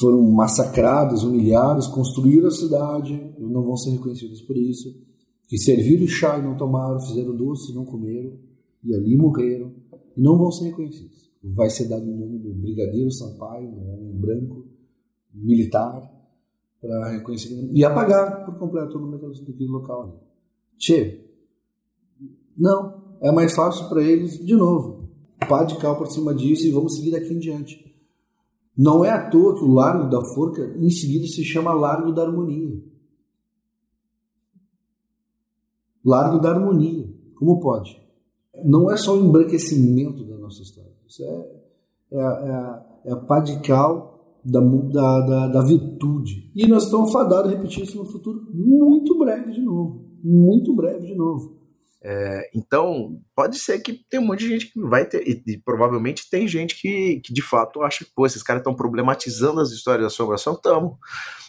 foram 0.00 0.22
massacradas, 0.30 1.22
humilhadas, 1.22 1.86
construíram 1.86 2.48
a 2.48 2.50
cidade, 2.50 3.34
não 3.38 3.62
vão 3.62 3.76
ser 3.76 3.90
reconhecidas 3.90 4.40
por 4.40 4.56
isso, 4.56 4.94
que 5.46 5.58
serviram 5.58 6.06
chá 6.06 6.38
e 6.38 6.42
não 6.42 6.56
tomaram, 6.56 7.00
fizeram 7.00 7.36
doce 7.36 7.70
e 7.70 7.74
não 7.74 7.84
comeram, 7.84 8.32
e 8.82 8.94
ali 8.94 9.14
morreram, 9.14 9.72
e 10.16 10.20
não 10.22 10.38
vão 10.38 10.50
ser 10.50 10.64
reconhecidos. 10.66 11.30
Vai 11.42 11.68
ser 11.68 11.86
dado 11.86 12.02
o 12.02 12.16
nome 12.16 12.38
do 12.38 12.52
Brigadeiro 12.54 13.10
Sampaio, 13.10 13.68
um 13.68 13.94
homem 13.94 14.12
branco, 14.12 14.66
militar, 15.34 16.14
para 16.80 17.10
reconhecer 17.10 17.70
e 17.72 17.84
apagar 17.84 18.46
por 18.46 18.58
completo 18.58 18.96
o 18.96 19.00
nome 19.00 19.18
daquele 19.18 19.70
local. 19.70 20.22
Tchê, 20.78 21.20
não, 22.56 23.07
é 23.20 23.32
mais 23.32 23.54
fácil 23.54 23.88
para 23.88 24.02
eles, 24.02 24.44
de 24.44 24.54
novo, 24.54 25.08
pá 25.48 25.64
de 25.64 25.76
cal 25.78 25.96
por 25.96 26.06
cima 26.08 26.34
disso 26.34 26.66
e 26.66 26.70
vamos 26.70 26.96
seguir 26.96 27.10
daqui 27.10 27.32
em 27.32 27.38
diante. 27.38 27.88
Não 28.76 29.04
é 29.04 29.10
à 29.10 29.28
toa 29.28 29.56
que 29.56 29.64
o 29.64 29.72
Largo 29.72 30.08
da 30.08 30.22
Forca, 30.22 30.62
em 30.76 30.88
seguida, 30.90 31.26
se 31.26 31.42
chama 31.44 31.72
Largo 31.72 32.12
da 32.12 32.22
Harmonia. 32.22 32.80
Largo 36.04 36.38
da 36.38 36.50
Harmonia. 36.50 37.12
Como 37.34 37.58
pode? 37.58 38.00
Não 38.64 38.90
é 38.90 38.96
só 38.96 39.16
o 39.16 39.24
embranquecimento 39.24 40.24
da 40.24 40.36
nossa 40.38 40.62
história. 40.62 40.92
Isso 41.08 41.24
é, 41.24 41.50
é, 42.12 42.18
é, 42.20 42.82
é 43.06 43.12
a 43.12 43.16
pá 43.16 43.40
de 43.40 43.58
cal 43.60 44.38
da, 44.44 44.60
da, 44.60 45.20
da, 45.20 45.46
da 45.48 45.62
virtude. 45.62 46.50
E 46.54 46.66
nós 46.68 46.84
estamos 46.84 47.10
fadados 47.12 47.50
a 47.50 47.54
repetir 47.56 47.82
isso 47.82 47.98
no 47.98 48.04
futuro 48.04 48.46
muito 48.52 49.18
breve 49.18 49.50
de 49.50 49.60
novo. 49.60 50.04
Muito 50.22 50.74
breve 50.74 51.06
de 51.06 51.14
novo. 51.16 51.57
É, 52.02 52.50
então, 52.54 53.20
pode 53.34 53.58
ser 53.58 53.80
que 53.80 53.92
tem 54.08 54.20
um 54.20 54.26
monte 54.26 54.40
de 54.40 54.48
gente 54.48 54.72
que 54.72 54.80
vai 54.80 55.04
ter, 55.04 55.26
e, 55.26 55.42
e 55.46 55.58
provavelmente 55.58 56.30
tem 56.30 56.46
gente 56.46 56.80
que, 56.80 57.20
que 57.24 57.32
de 57.32 57.42
fato 57.42 57.82
acha 57.82 58.04
que, 58.04 58.10
esses 58.24 58.42
caras 58.42 58.60
estão 58.60 58.74
problematizando 58.74 59.60
as 59.60 59.70
histórias 59.70 60.02
da 60.02 60.06
assombração. 60.06 60.54
Tamo. 60.54 60.98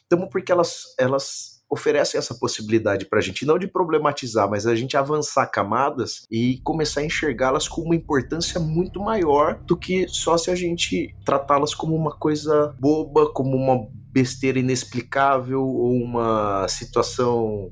Tamo 0.07 0.27
porque 0.29 0.51
elas, 0.51 0.95
elas 0.97 1.59
oferecem 1.69 2.17
essa 2.17 2.33
possibilidade 2.33 3.05
pra 3.05 3.21
gente, 3.21 3.45
não 3.45 3.59
de 3.59 3.67
problematizar, 3.67 4.49
mas 4.49 4.65
a 4.65 4.75
gente 4.75 4.97
avançar 4.97 5.45
camadas 5.45 6.25
e 6.31 6.59
começar 6.63 7.01
a 7.01 7.05
enxergá-las 7.05 7.67
com 7.67 7.81
uma 7.81 7.95
importância 7.95 8.59
muito 8.59 8.99
maior 8.99 9.61
do 9.65 9.77
que 9.77 10.07
só 10.07 10.35
se 10.35 10.49
a 10.49 10.55
gente 10.55 11.15
tratá-las 11.23 11.75
como 11.75 11.95
uma 11.95 12.11
coisa 12.11 12.75
boba, 12.79 13.31
como 13.31 13.55
uma 13.55 13.87
besteira 14.11 14.57
inexplicável 14.57 15.61
ou 15.61 15.93
uma 15.93 16.67
situação 16.67 17.71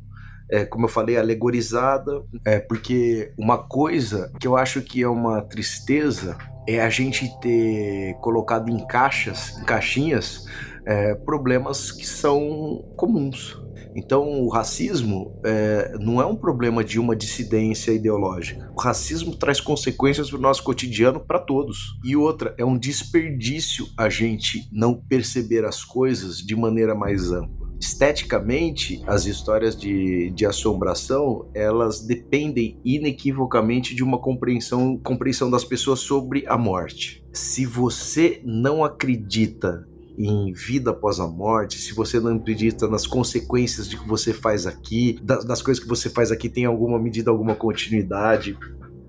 é, 0.50 0.66
como 0.66 0.86
eu 0.86 0.89
falei, 0.89 1.18
alegorizada, 1.18 2.24
é, 2.45 2.60
porque 2.60 3.34
uma 3.38 3.58
coisa 3.58 4.32
que 4.39 4.48
eu 4.48 4.56
acho 4.56 4.82
que 4.82 5.04
é 5.04 5.08
uma 5.08 5.41
tristeza 5.41 6.38
é 6.68 6.82
a 6.82 6.89
gente 6.89 7.30
ter 7.39 8.16
colocado 8.22 8.70
em 8.70 8.86
caixas, 8.86 9.58
em 9.58 9.64
caixinhas, 9.64 10.45
é, 10.86 11.16
problemas 11.16 11.91
que 11.91 12.06
são 12.06 12.84
comuns. 12.95 13.58
Então, 13.95 14.43
o 14.43 14.50
racismo 14.50 15.39
é, 15.43 15.98
não 16.00 16.22
é 16.22 16.26
um 16.26 16.36
problema 16.36 16.84
de 16.84 17.00
uma 17.00 17.16
dissidência 17.16 17.91
ideológica. 17.91 18.72
O 18.78 18.80
racismo 18.80 19.36
traz 19.36 19.60
consequências 19.60 20.30
para 20.30 20.38
o 20.38 20.41
nosso 20.41 20.64
cotidiano 20.64 21.20
para 21.20 21.39
todos. 21.39 21.98
E 22.04 22.16
outra, 22.16 22.54
é 22.60 22.64
um 22.64 22.78
desperdício 22.78 23.88
a 23.98 24.08
gente 24.08 24.70
não 24.72 24.93
perceber 24.93 25.66
as 25.66 25.84
coisas 25.84 26.38
de 26.38 26.56
maneira 26.56 26.93
mais 26.93 27.32
ampla 27.32 27.57
esteticamente, 27.80 29.02
as 29.06 29.26
histórias 29.26 29.76
de, 29.76 30.30
de 30.32 30.46
assombração, 30.46 31.50
elas 31.54 32.02
dependem 32.02 32.80
inequivocamente 32.84 33.96
de 33.96 34.04
uma 34.04 34.20
compreensão, 34.20 34.98
compreensão 34.98 35.50
das 35.50 35.64
pessoas 35.64 36.00
sobre 36.00 36.46
a 36.48 36.58
morte. 36.58 37.24
Se 37.32 37.66
você 37.66 38.42
não 38.44 38.84
acredita 38.84 39.88
em 40.18 40.52
vida 40.52 40.90
após 40.90 41.20
a 41.20 41.28
morte, 41.28 41.78
se 41.78 41.94
você 41.94 42.20
não 42.20 42.36
acredita 42.38 42.88
nas 42.88 43.06
consequências 43.06 43.88
de 43.88 43.98
que 43.98 44.08
você 44.08 44.34
faz 44.34 44.66
aqui, 44.66 45.20
das, 45.22 45.46
das 45.46 45.62
coisas 45.62 45.82
que 45.82 45.88
você 45.88 46.10
faz 46.10 46.32
aqui 46.32 46.50
tem 46.50 46.66
alguma 46.66 46.98
medida, 46.98 47.30
alguma 47.30 47.54
continuidade, 47.54 48.58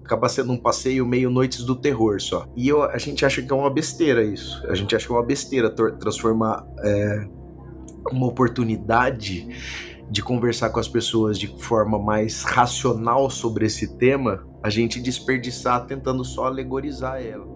acaba 0.05 0.29
sendo 0.29 0.53
um 0.53 0.59
passeio 0.59 1.07
meio 1.07 1.31
noites 1.31 1.65
do 1.65 1.75
terror 1.75 2.21
só. 2.21 2.47
E 2.55 2.69
eu, 2.69 2.83
a 2.83 2.99
gente 2.99 3.25
acha 3.25 3.43
que 3.43 3.51
é 3.51 3.55
uma 3.55 3.71
besteira 3.71 4.23
isso. 4.23 4.63
A 4.67 4.75
gente 4.75 4.95
acha 4.95 5.07
que 5.07 5.13
é 5.13 5.17
uma 5.17 5.25
besteira 5.25 5.71
transformar 5.71 6.67
é, 6.81 7.29
uma 8.11 8.27
oportunidade 8.27 9.49
de 10.11 10.23
conversar 10.23 10.71
com 10.71 10.81
as 10.81 10.89
pessoas 10.89 11.39
de 11.39 11.47
forma 11.59 11.99
mais 11.99 12.43
racional 12.43 13.29
sobre 13.29 13.67
esse 13.67 13.97
tema, 13.97 14.47
a 14.63 14.71
gente 14.71 15.01
desperdiçar 15.01 15.87
tentando 15.87 16.25
só 16.25 16.47
alegorizar 16.47 17.21
ela. 17.23 17.47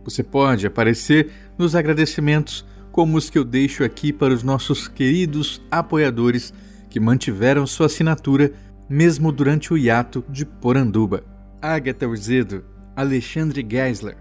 Você 0.05 0.23
pode 0.23 0.67
aparecer 0.67 1.31
nos 1.57 1.75
agradecimentos 1.75 2.67
como 2.91 3.17
os 3.17 3.31
que 3.31 3.39
eu 3.39 3.45
deixo 3.45 3.85
aqui 3.85 4.13
para 4.13 4.35
os 4.35 4.43
nossos 4.43 4.89
queridos 4.89 5.63
apoiadores 5.71 6.53
que 6.91 6.99
mantiveram 6.99 7.67
sua 7.67 7.87
assinatura 7.87 8.53
mesmo 8.89 9.31
durante 9.31 9.73
o 9.73 9.77
hiato 9.77 10.25
de 10.29 10.47
Poranduba. 10.47 11.23
Agatha 11.61 12.09
Urzedo, 12.09 12.65
Alexandre 12.97 13.63
Geisler, 13.63 14.17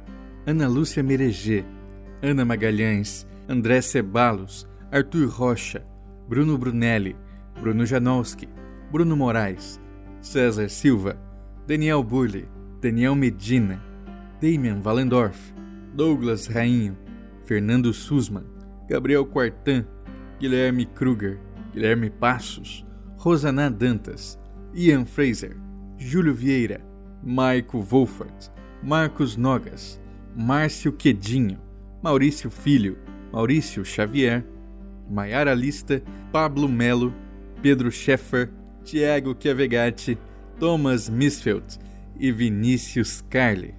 Ana 0.45 0.67
Lúcia 0.67 1.03
Mereger, 1.03 1.63
Ana 2.21 2.43
Magalhães, 2.43 3.27
André 3.47 3.81
Cebalos, 3.81 4.67
Arthur 4.91 5.27
Rocha, 5.29 5.85
Bruno 6.27 6.57
Brunelli, 6.57 7.15
Bruno 7.59 7.85
Janowski, 7.85 8.49
Bruno 8.91 9.15
Moraes, 9.15 9.79
César 10.21 10.69
Silva, 10.69 11.17
Daniel 11.65 12.03
Burley, 12.03 12.47
Daniel 12.81 13.15
Medina, 13.15 13.81
Damian 14.41 14.81
Valendorf, 14.81 15.53
Douglas 15.95 16.47
Rainho, 16.47 16.97
Fernando 17.43 17.93
Sussman, 17.93 18.45
Gabriel 18.89 19.25
Quartan, 19.25 19.85
Guilherme 20.39 20.85
Kruger, 20.85 21.39
Guilherme 21.73 22.09
Passos, 22.09 22.85
Rosaná 23.17 23.69
Dantas, 23.69 24.37
Ian 24.77 25.05
Fraser, 25.05 25.57
Júlio 25.97 26.35
Vieira, 26.35 26.79
Maico 27.23 27.81
Wolfert, 27.81 28.51
Marcos 28.83 29.35
Nogas, 29.35 29.99
Márcio 30.35 30.91
Quedinho, 30.91 31.59
Maurício 31.99 32.51
Filho, 32.51 32.95
Maurício 33.33 33.83
Xavier, 33.83 34.45
Maiara 35.09 35.55
Lista, 35.55 36.03
Pablo 36.31 36.69
Melo, 36.69 37.11
Pedro 37.59 37.91
Scheffer, 37.91 38.51
Tiago 38.83 39.33
Chiavegatti, 39.33 40.15
Thomas 40.59 41.09
Misfeld 41.09 41.79
e 42.19 42.31
Vinícius 42.31 43.21
Carli. 43.31 43.73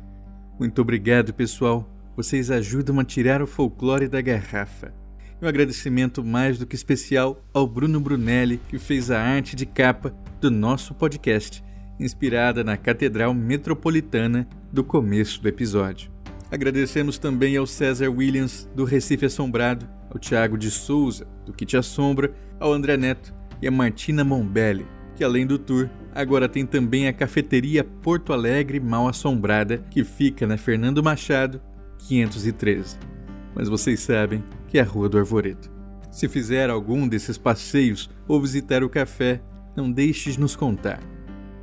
Muito 0.59 0.83
obrigado, 0.83 1.33
pessoal. 1.33 1.89
Vocês 2.17 2.51
ajudam 2.51 2.99
a 2.99 3.05
tirar 3.05 3.41
o 3.41 3.47
folclore 3.47 4.09
da 4.09 4.21
garrafa. 4.21 4.93
E 5.41 5.45
um 5.45 5.49
agradecimento 5.49 6.25
mais 6.25 6.59
do 6.59 6.67
que 6.67 6.75
especial 6.75 7.41
ao 7.55 7.67
Bruno 7.67 8.01
Brunelli, 8.01 8.61
que 8.69 8.79
fez 8.79 9.11
a 9.11 9.21
arte 9.21 9.55
de 9.55 9.65
capa 9.65 10.13
do 10.41 10.51
nosso 10.51 10.95
podcast, 10.95 11.63
inspirada 11.99 12.65
na 12.65 12.77
Catedral 12.77 13.33
Metropolitana 13.33 14.49
do 14.73 14.83
começo 14.83 15.41
do 15.41 15.49
episódio. 15.49 16.11
Agradecemos 16.51 17.19
também 17.19 17.57
ao 17.57 17.67
César 17.67 18.09
Williams, 18.11 18.69
do 18.75 18.85
Recife 18.85 19.27
Assombrado, 19.27 19.89
ao 20.11 20.19
Tiago 20.19 20.59
de 20.59 20.71
Souza, 20.71 21.27
do 21.47 21.53
Que 21.53 21.67
Te 21.67 21.77
Assombra, 21.77 22.33
ao 22.59 22.73
André 22.73 22.97
Neto 22.97 23.33
e 23.63 23.69
a 23.69 23.71
Martina 23.71 24.25
Mombelli, 24.25 24.87
que 25.15 25.23
além 25.23 25.47
do 25.47 25.59
tour, 25.59 25.89
agora 26.15 26.49
tem 26.49 26.65
também 26.65 27.07
a 27.07 27.13
cafeteria 27.13 27.85
Porto 27.85 28.33
Alegre 28.33 28.81
Mal 28.81 29.07
Assombrada, 29.07 29.79
que 29.91 30.03
fica 30.03 30.47
na 30.47 30.57
Fernando 30.57 31.03
Machado, 31.03 31.61
513. 32.09 33.18
Mas 33.55 33.69
vocês 33.69 34.01
sabem 34.01 34.43
que 34.69 34.79
é 34.79 34.83
a 34.83 34.85
Rua 34.85 35.09
do 35.09 35.19
Arvoredo. 35.19 35.71
Se 36.11 36.29
fizer 36.29 36.71
algum 36.71 37.07
desses 37.07 37.37
passeios 37.37 38.11
ou 38.27 38.41
visitar 38.41 38.83
o 38.83 38.89
café, 38.89 39.41
não 39.77 39.91
deixe 39.91 40.33
de 40.33 40.41
nos 40.41 40.57
contar. 40.57 41.01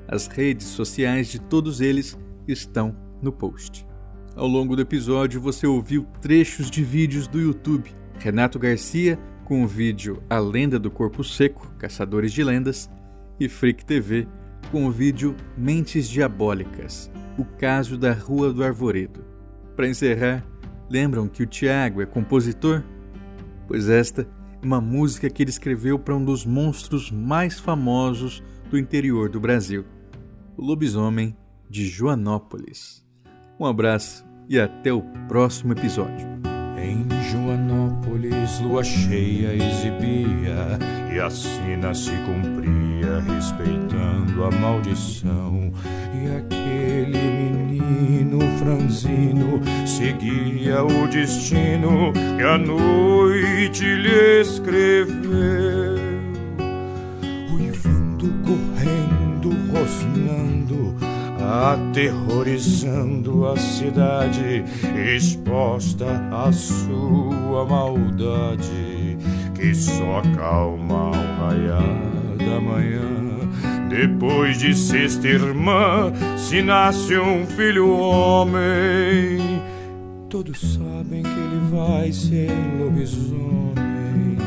As 0.07 0.27
redes 0.27 0.67
sociais 0.67 1.27
de 1.27 1.39
todos 1.39 1.81
eles 1.81 2.17
estão 2.47 2.95
no 3.21 3.31
post. 3.31 3.86
Ao 4.36 4.47
longo 4.47 4.75
do 4.75 4.81
episódio 4.81 5.41
você 5.41 5.65
ouviu 5.65 6.05
trechos 6.21 6.69
de 6.69 6.83
vídeos 6.83 7.27
do 7.27 7.39
YouTube. 7.39 7.89
Renato 8.19 8.59
Garcia 8.59 9.17
com 9.45 9.63
o 9.63 9.67
vídeo 9.67 10.21
A 10.29 10.39
Lenda 10.39 10.79
do 10.79 10.89
Corpo 10.89 11.23
Seco, 11.23 11.71
Caçadores 11.77 12.33
de 12.33 12.43
Lendas, 12.43 12.89
e 13.39 13.47
Freak 13.47 13.86
TV 13.86 14.27
com 14.71 14.86
o 14.86 14.91
vídeo 14.91 15.36
Mentes 15.57 16.09
Diabólicas, 16.09 17.11
o 17.38 17.45
caso 17.45 17.97
da 17.97 18.11
Rua 18.11 18.51
do 18.51 18.63
Arvoredo. 18.63 19.23
Para 19.75 19.88
encerrar, 19.88 20.43
lembram 20.89 21.27
que 21.27 21.43
o 21.43 21.47
Tiago 21.47 22.01
é 22.01 22.05
compositor? 22.05 22.83
pois 23.67 23.89
esta 23.89 24.21
é 24.61 24.65
uma 24.65 24.81
música 24.81 25.29
que 25.29 25.43
ele 25.43 25.49
escreveu 25.49 25.99
para 25.99 26.15
um 26.15 26.23
dos 26.23 26.45
monstros 26.45 27.11
mais 27.11 27.59
famosos 27.59 28.43
do 28.69 28.77
interior 28.77 29.29
do 29.29 29.39
Brasil, 29.39 29.86
o 30.57 30.63
lobisomem 30.63 31.36
de 31.69 31.88
Joanópolis. 31.88 33.05
Um 33.59 33.65
abraço 33.65 34.25
e 34.49 34.59
até 34.59 34.91
o 34.91 35.01
próximo 35.27 35.73
episódio. 35.73 36.27
Em 36.77 37.05
Joanópolis, 37.29 38.59
lua 38.59 38.83
cheia 38.83 39.53
exibia 39.53 40.77
e 41.13 41.19
a 41.19 41.29
sina 41.29 41.93
se 41.93 42.11
cumpria, 42.11 42.74
respeitando 43.20 44.43
a 44.43 44.51
maldição. 44.51 45.72
E 46.13 46.38
aquele 46.38 47.18
menino 47.18 48.39
franzino 48.58 49.62
seguia 49.86 50.83
o 50.83 51.08
destino 51.08 52.13
que 52.13 52.43
a 52.43 52.58
noite 52.58 53.83
lhe 53.83 54.42
escreveu. 54.42 55.96
Uivando, 57.51 58.33
correndo, 58.43 59.50
rosnando 59.71 60.96
aterrorizando 61.46 63.47
a 63.47 63.55
cidade, 63.55 64.63
exposta 65.16 66.05
à 66.32 66.51
sua 66.51 67.66
maldade, 67.66 69.17
que 69.54 69.75
só 69.75 70.20
acalma 70.20 71.08
ao 71.08 71.50
raiar 71.50 72.25
da 72.46 72.59
manhã. 72.62 73.26
Depois 73.89 74.58
de 74.58 74.76
sexta 74.76 75.28
irmã, 75.28 76.12
se 76.38 76.62
nasce 76.62 77.17
um 77.17 77.46
filho 77.46 77.89
homem. 77.89 79.62
Todos 80.30 80.59
sabem 80.74 81.24
que 81.24 81.30
ele 81.30 81.62
vai 81.72 82.12
ser 82.12 82.51
lobisomem. 82.80 84.38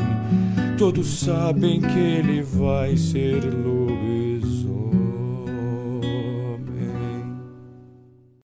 Todos 0.77 1.19
sabem 1.19 1.81
que 1.81 1.99
ele 1.99 2.41
vai 2.41 2.95
ser 2.95 3.43
lobisomem. 3.43 4.18